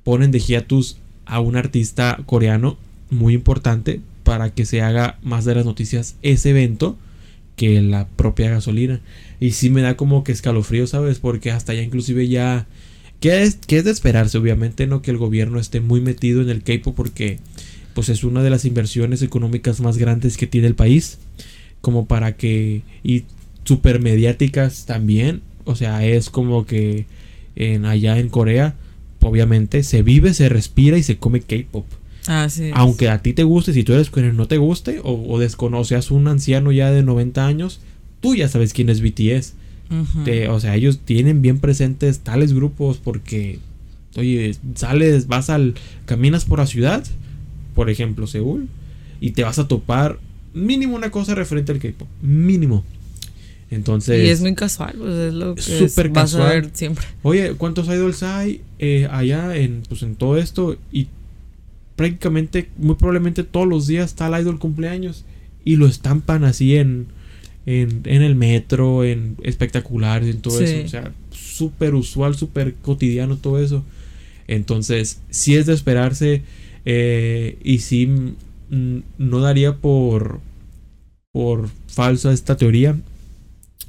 [0.03, 2.77] ponen de hiatus a un artista coreano
[3.09, 6.97] muy importante para que se haga más de las noticias ese evento
[7.55, 9.01] que la propia gasolina.
[9.39, 11.19] Y sí me da como que escalofrío, ¿sabes?
[11.19, 12.67] Porque hasta ya inclusive ya...
[13.19, 16.63] Que es, es de esperarse, obviamente, no que el gobierno esté muy metido en el
[16.63, 17.37] K-pop porque
[17.93, 21.19] pues es una de las inversiones económicas más grandes que tiene el país.
[21.81, 22.81] Como para que...
[23.03, 23.25] Y
[23.63, 25.41] super mediáticas también.
[25.65, 27.05] O sea, es como que
[27.55, 28.75] en, allá en Corea,
[29.21, 31.85] obviamente, se vive, se respira y se come K-pop.
[32.75, 36.11] Aunque a ti te guste, si tú eres coreano no te guste, o, o desconoces
[36.11, 37.79] un anciano ya de 90 años,
[38.21, 39.53] tú ya sabes quién es BTS.
[40.23, 43.59] Te- o sea, ellos tienen bien presentes tales grupos porque,
[44.15, 45.73] oye, sales, vas al,
[46.05, 47.03] caminas por la ciudad,
[47.75, 48.67] por ejemplo, Seúl,
[49.19, 50.17] y te vas a topar
[50.53, 52.83] mínimo una cosa referente al K-pop, mínimo.
[53.71, 57.05] Entonces, y es muy casual, pues es lo que es es- vas a ver siempre.
[57.23, 60.77] Oye, ¿cuántos idols hay eh, allá en, pues, en todo esto?
[60.91, 61.07] Y
[61.95, 65.23] prácticamente, muy probablemente todos los días está el idol cumpleaños
[65.63, 67.07] y lo estampan así en,
[67.65, 70.63] en, en el metro, en espectaculares, en todo Sí.
[70.65, 70.85] eso.
[70.85, 73.83] O sea, súper usual, súper cotidiano todo eso.
[74.47, 76.41] Entonces, sí es de esperarse
[76.85, 80.39] eh, y sí mm, no daría por,
[81.31, 82.97] por falsa esta teoría.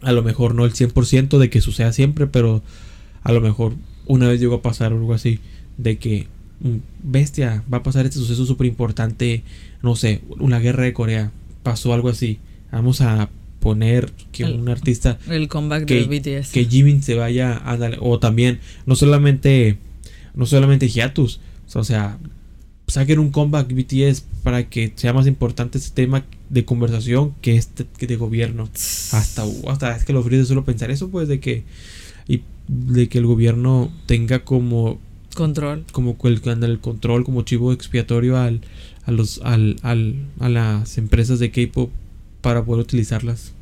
[0.02, 2.62] A lo mejor no el 100% de que suceda siempre, pero
[3.22, 3.74] a lo mejor
[4.06, 5.38] una vez llegó a pasar algo así.
[5.78, 6.26] De que,
[6.60, 9.42] mm, bestia, va a pasar este suceso súper importante.
[9.82, 11.30] No sé, una guerra de Corea.
[11.62, 12.38] Pasó algo así.
[12.72, 13.28] Vamos a
[13.60, 16.50] poner que El- un artista El comeback Que- de BTS.
[16.52, 19.76] que Jimin se vaya a dar- o también no solamente
[20.34, 21.38] no solamente hiatus
[21.74, 22.18] o sea
[22.88, 27.86] saquen un comeback BTS para que sea más importante este tema de conversación que este
[27.98, 28.68] que de gobierno
[29.12, 31.64] hasta hasta es que lo frío solo pensar eso pues de que
[32.28, 35.00] y de que el gobierno tenga como
[35.34, 35.84] Control.
[35.92, 38.60] como el, el control como chivo expiatorio al
[39.06, 41.90] a los al, al a las empresas de K-pop
[42.42, 43.52] para poder utilizarlas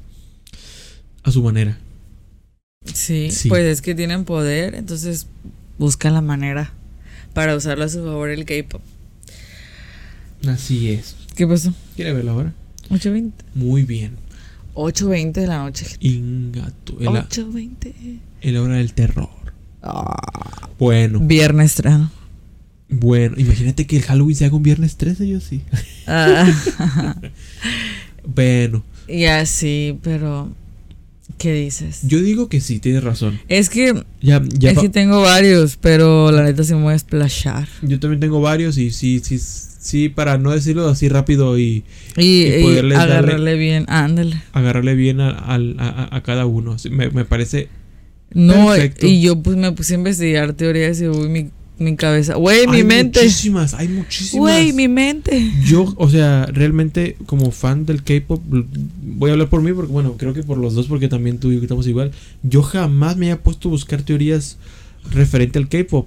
[1.23, 1.79] a su manera
[2.93, 3.49] Sí, Sí.
[3.49, 5.29] pues es que tienen poder, entonces
[5.79, 6.73] buscan la manera
[7.35, 8.83] para usarlo a su favor el K-pop.
[10.49, 11.73] así es ¿Qué pasó?
[11.95, 12.53] ¿Quiere verlo ahora?
[12.91, 13.33] 8.20.
[13.55, 14.13] Muy bien.
[14.75, 15.87] 8.20 de la noche.
[16.01, 16.97] Ingato.
[17.01, 18.19] El, 8.20.
[18.43, 19.29] el hora del terror.
[19.83, 22.11] Ah, Bueno, viernes estreno.
[22.89, 23.35] bueno.
[23.39, 25.63] Imagínate que el Halloween se haga un viernes 13, yo sí.
[26.07, 26.51] Ah,
[28.25, 30.53] Bueno, ya sí, pero
[31.39, 32.01] ¿qué dices?
[32.03, 33.41] yo digo que sí, tienes razón.
[33.49, 34.71] Es que Ya, ya.
[34.73, 37.67] es que tengo varios, pero la neta sí me voy a splashar.
[37.83, 39.39] Yo también tengo varios y sí, sí,
[39.81, 41.83] sí, para no decirlo así rápido y
[42.17, 44.41] Y, Y y poderles darle- agarrarle bien, ándale.
[44.53, 46.77] agarrarle bien a, al- a- a cada uno.
[46.91, 47.69] Me, me parece.
[48.33, 49.07] No, Perfecto.
[49.09, 51.51] y yo pues me puse a investigar teorías y uy, mi,
[51.81, 52.35] Mi cabeza.
[52.35, 53.21] Güey, mi hay mente.
[53.21, 54.39] muchísimas, hay muchísimas.
[54.41, 55.51] Güey, mi mente.
[55.65, 58.43] Yo, o sea, realmente como fan del K-pop,
[59.03, 61.51] voy a hablar por mí porque, bueno, creo que por los dos, porque también tú
[61.51, 62.11] y yo estamos igual.
[62.43, 64.59] Yo jamás me había puesto a buscar teorías
[65.11, 66.07] referente al K-pop.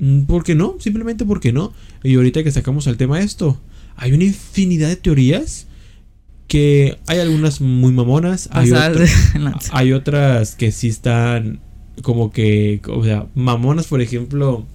[0.00, 0.76] Mm, ¿Por qué no?
[0.80, 1.72] Simplemente porque no.
[2.02, 3.60] Y ahorita que sacamos al tema esto,
[3.96, 5.66] hay una infinidad de teorías
[6.48, 9.70] que hay algunas muy mamonas, hay, otras- de lanza.
[9.76, 11.60] hay otras que sí están
[12.02, 14.66] como que, o sea, mamonas, por ejemplo,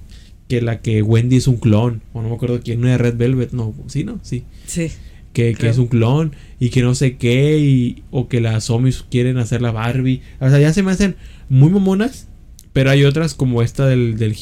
[0.47, 3.17] que la que Wendy es un clon, o no me acuerdo quién, no era Red
[3.17, 4.91] Velvet, no, sí, no, sí, Sí.
[5.33, 9.03] que, que es un clon y que no sé qué, y, o que las zombies
[9.09, 11.15] quieren hacer la Barbie, o sea, ya se me hacen
[11.49, 12.27] muy mamonas,
[12.75, 14.35] pero hay otras como esta del, del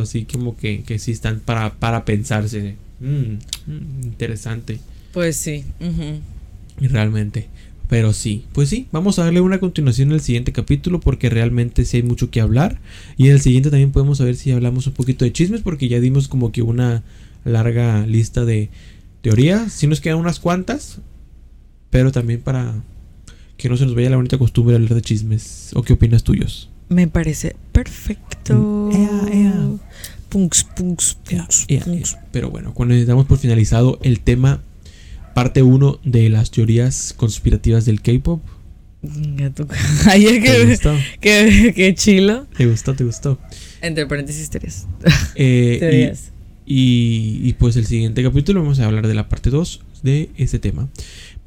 [0.00, 2.76] así como que, que sí están para, para pensarse.
[3.00, 4.78] Mm, mm, interesante.
[5.12, 5.64] Pues sí.
[6.80, 7.48] Y Realmente.
[7.88, 11.84] Pero sí, pues sí, vamos a darle una continuación en el siguiente capítulo porque realmente
[11.84, 12.78] sí hay mucho que hablar.
[13.16, 15.98] Y en el siguiente también podemos saber si hablamos un poquito de chismes porque ya
[15.98, 17.02] dimos como que una
[17.44, 18.68] larga lista de
[19.20, 19.72] teorías.
[19.72, 21.00] Sí nos quedan unas cuantas,
[21.90, 22.84] pero también para
[23.56, 25.72] que no se nos vaya la bonita costumbre de hablar de chismes.
[25.74, 26.70] ¿O qué opinas tuyos?
[26.90, 28.90] Me parece perfecto.
[28.92, 29.68] Ea, ea.
[30.28, 32.16] Punks, punks, punks, punks.
[32.32, 34.62] Pero bueno, cuando damos por finalizado el tema,
[35.34, 38.42] parte 1 de las teorías conspirativas del K-pop.
[39.02, 39.66] Venga, tú.
[40.06, 40.94] Ay, es ¿Te que, gustó?
[41.20, 42.46] que, que chilo.
[42.56, 42.94] ¿Te gustó?
[42.94, 43.38] ¿Te gustó?
[43.80, 44.86] Entre paréntesis, teorías.
[45.36, 46.32] Eh, y- Teorías.
[46.66, 50.60] Y, y pues el siguiente capítulo vamos a hablar de la parte 2 de este
[50.60, 50.88] tema.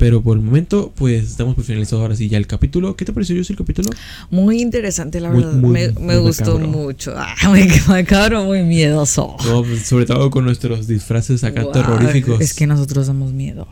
[0.04, 2.98] Pero por el momento, pues estamos por finalizado ahora sí ya el capítulo.
[2.98, 3.90] ¿Qué te pareció yo el capítulo?
[4.32, 5.58] Muy interesante, la Muy- verdad.
[5.58, 6.68] muy- me me muy gustó macabro.
[6.68, 7.14] mucho.
[7.18, 7.56] Ah,
[7.88, 9.38] macabro, muy miedoso.
[9.46, 12.42] No, pues, sobre todo con nuestros disfraces acá Guau, terroríficos.
[12.42, 13.66] Es que nosotros damos miedo.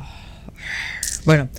[1.26, 1.50] Bueno,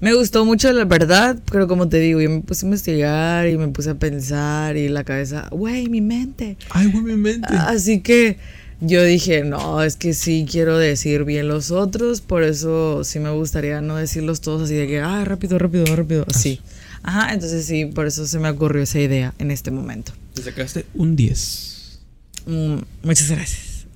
[0.00, 3.58] me gustó mucho la verdad, pero como te digo, yo me puse a investigar y
[3.58, 6.56] me puse a pensar y la cabeza, güey, mi mente.
[6.70, 7.52] Ay, güey, mi mente.
[7.54, 8.38] Así que
[8.84, 13.30] yo dije, no, es que sí quiero decir bien los otros, por eso sí me
[13.30, 16.60] gustaría no decirlos todos así de que, ah, rápido, rápido, rápido, así.
[17.04, 20.12] Ajá, entonces sí, por eso se me ocurrió esa idea en este momento.
[20.34, 22.00] Te sacaste un 10.
[22.46, 23.86] Mm, muchas gracias.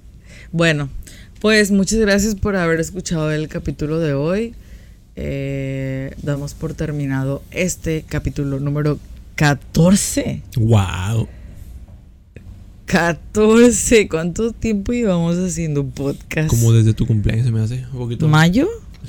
[0.53, 0.89] Bueno,
[1.41, 4.55] pues muchas gracias por haber escuchado el capítulo de hoy.
[5.17, 9.01] Eh, damos por terminado este capítulo número
[9.35, 10.43] 14.
[10.57, 11.29] Wow.
[12.87, 14.09] 14.
[14.09, 16.49] ¿Cuánto tiempo llevamos haciendo podcast?
[16.49, 17.85] Como desde tu cumpleaños se me hace.
[17.93, 18.29] Un poquito.
[18.29, 18.69] ¿Mayo?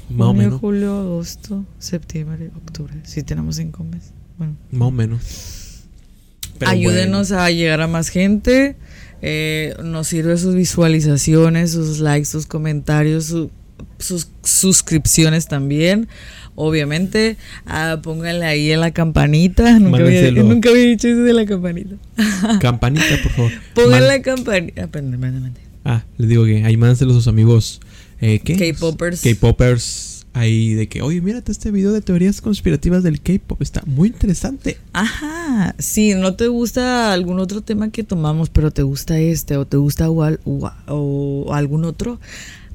[0.09, 0.59] Más o menos.
[0.59, 2.93] julio, agosto, septiembre, octubre.
[3.03, 4.13] Sí, tenemos cinco meses.
[4.37, 4.55] Bueno.
[4.71, 5.21] Más o menos.
[6.59, 8.75] Pero Ayúdenos a llegar a más gente.
[9.21, 13.51] Eh, nos sirve sus visualizaciones, sus likes, sus comentarios, su-
[13.99, 16.07] sus suscripciones también.
[16.59, 19.77] Obviamente, ah, pónganle ahí en la campanita.
[19.77, 21.95] Nunca había, nunca había dicho eso de la campanita.
[22.59, 23.51] Campanita, por favor.
[23.75, 24.83] Pongan Man- la campanita.
[24.83, 24.89] Ah.
[25.85, 27.79] Ah, les digo que ahí mándenselo a sus amigos.
[28.19, 28.55] Eh, ¿Qué?
[28.73, 29.21] K-popers.
[29.21, 30.25] K-popers.
[30.33, 33.61] Ahí de que, oye, mírate este video de teorías conspirativas del K-pop.
[33.61, 34.77] Está muy interesante.
[34.93, 39.65] Ajá, si no te gusta algún otro tema que tomamos, pero te gusta este o
[39.65, 40.37] te gusta o,
[40.87, 42.19] o algún otro,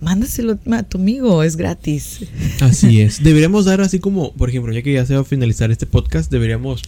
[0.03, 2.27] mándaselo a tu amigo, es gratis.
[2.61, 3.23] Así es.
[3.23, 6.31] Deberíamos dar así como, por ejemplo, ya que ya se va a finalizar este podcast,
[6.31, 6.83] deberíamos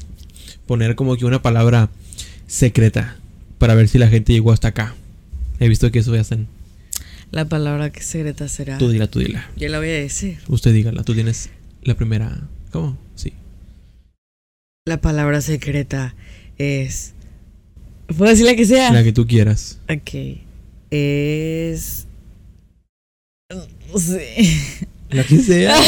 [0.66, 1.88] poner como que una palabra
[2.46, 3.16] secreta
[3.58, 4.94] para ver si la gente llegó hasta acá.
[5.60, 6.48] He visto que eso ya hacen.
[7.30, 8.78] La palabra que secreta será.
[8.78, 9.48] Tú dila, tú dila.
[9.56, 10.38] Yo la voy a decir.
[10.48, 11.04] Usted dígala.
[11.04, 11.50] Tú tienes
[11.82, 12.48] la primera.
[12.70, 12.98] ¿Cómo?
[13.14, 13.32] Sí.
[14.86, 16.14] La palabra secreta
[16.58, 17.14] es.
[18.06, 18.92] ¿Puedo decir la que sea?
[18.92, 19.78] La que tú quieras.
[19.88, 20.40] Ok.
[20.90, 22.06] Es.
[23.94, 24.34] No sé.
[25.10, 25.76] La que sea.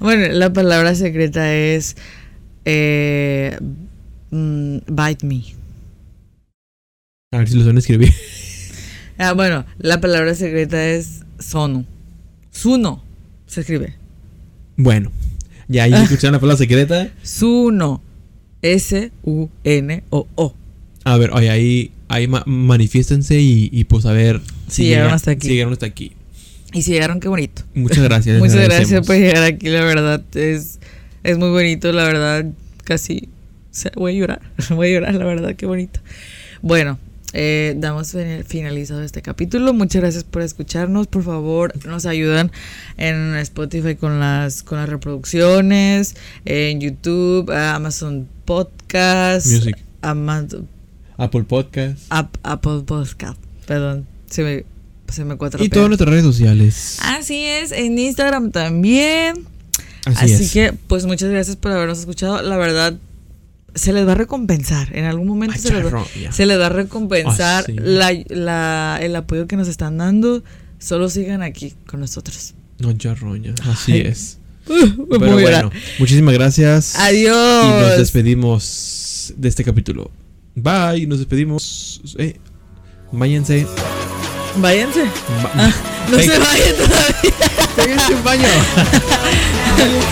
[0.00, 1.96] Bueno, la palabra secreta es.
[2.66, 3.56] Eh,
[4.30, 5.42] mm, bite me.
[7.32, 8.12] A ver si lo suelen escribir.
[9.16, 11.86] Ah, bueno, la palabra secreta es sono.
[12.50, 13.02] Suno.
[13.46, 13.94] Se escribe.
[14.76, 15.10] Bueno,
[15.68, 17.08] ya ahí escucharon la palabra secreta.
[17.22, 18.02] Suno.
[18.60, 20.54] S-U-N-O-O.
[21.04, 25.30] A ver, oye, ahí, ahí ma- manifiéstense y, y pues a ver Si llegaron hasta
[25.32, 25.46] aquí.
[25.48, 26.12] Si llegaron hasta aquí.
[26.72, 27.62] Y si llegaron, qué bonito.
[27.74, 28.38] Muchas gracias.
[28.40, 30.22] Muchas gracias por llegar aquí, la verdad.
[30.34, 30.80] Es,
[31.22, 32.46] es muy bonito, la verdad.
[32.82, 33.28] Casi.
[33.28, 34.40] o sea, voy a llorar.
[34.70, 36.00] Voy a llorar, la verdad, qué bonito.
[36.62, 36.98] Bueno,
[37.32, 39.72] eh, damos fin- finalizado este capítulo.
[39.72, 41.06] Muchas gracias por escucharnos.
[41.06, 42.50] Por favor, nos ayudan
[42.96, 49.76] en Spotify con las, con las reproducciones, en YouTube, Amazon Podcast, Music.
[50.02, 50.68] Amazon,
[51.16, 51.98] Apple Podcast.
[52.10, 53.38] Ap- Apple Podcast.
[53.66, 54.64] Perdón, se me,
[55.12, 56.98] se me cuatro Y todas nuestras redes sociales.
[57.02, 59.44] Así es, en Instagram también.
[60.06, 60.52] Así, Así, es.
[60.52, 62.42] que, pues muchas gracias por habernos escuchado.
[62.42, 62.94] La verdad,
[63.74, 64.94] se les va a recompensar.
[64.96, 66.30] En algún momento Ay, se, les va, charro, ya.
[66.32, 67.72] se les va a recompensar Ah, sí.
[67.80, 70.42] la, la- el apoyo que nos están dando.
[70.78, 72.52] Solo sigan aquí con nosotros.
[72.78, 73.54] No, ya roña.
[73.66, 74.00] Así Ay.
[74.02, 74.38] es.
[74.66, 76.96] Pero bueno, muchísimas gracias.
[76.96, 77.64] Adiós.
[77.64, 80.10] Y nos despedimos de este capítulo.
[80.54, 82.00] Bye, nos despedimos.
[82.18, 82.36] Eh,
[83.12, 83.66] váyanse.
[84.56, 85.02] Váyanse.
[85.04, 85.72] Va- Ah,
[86.10, 87.32] no se vayan todavía.
[87.76, 88.44] péguense un baño.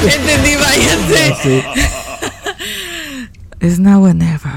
[0.02, 1.36] Entendí, váyanse.
[1.43, 1.62] Sí.
[3.60, 4.51] It's now or never.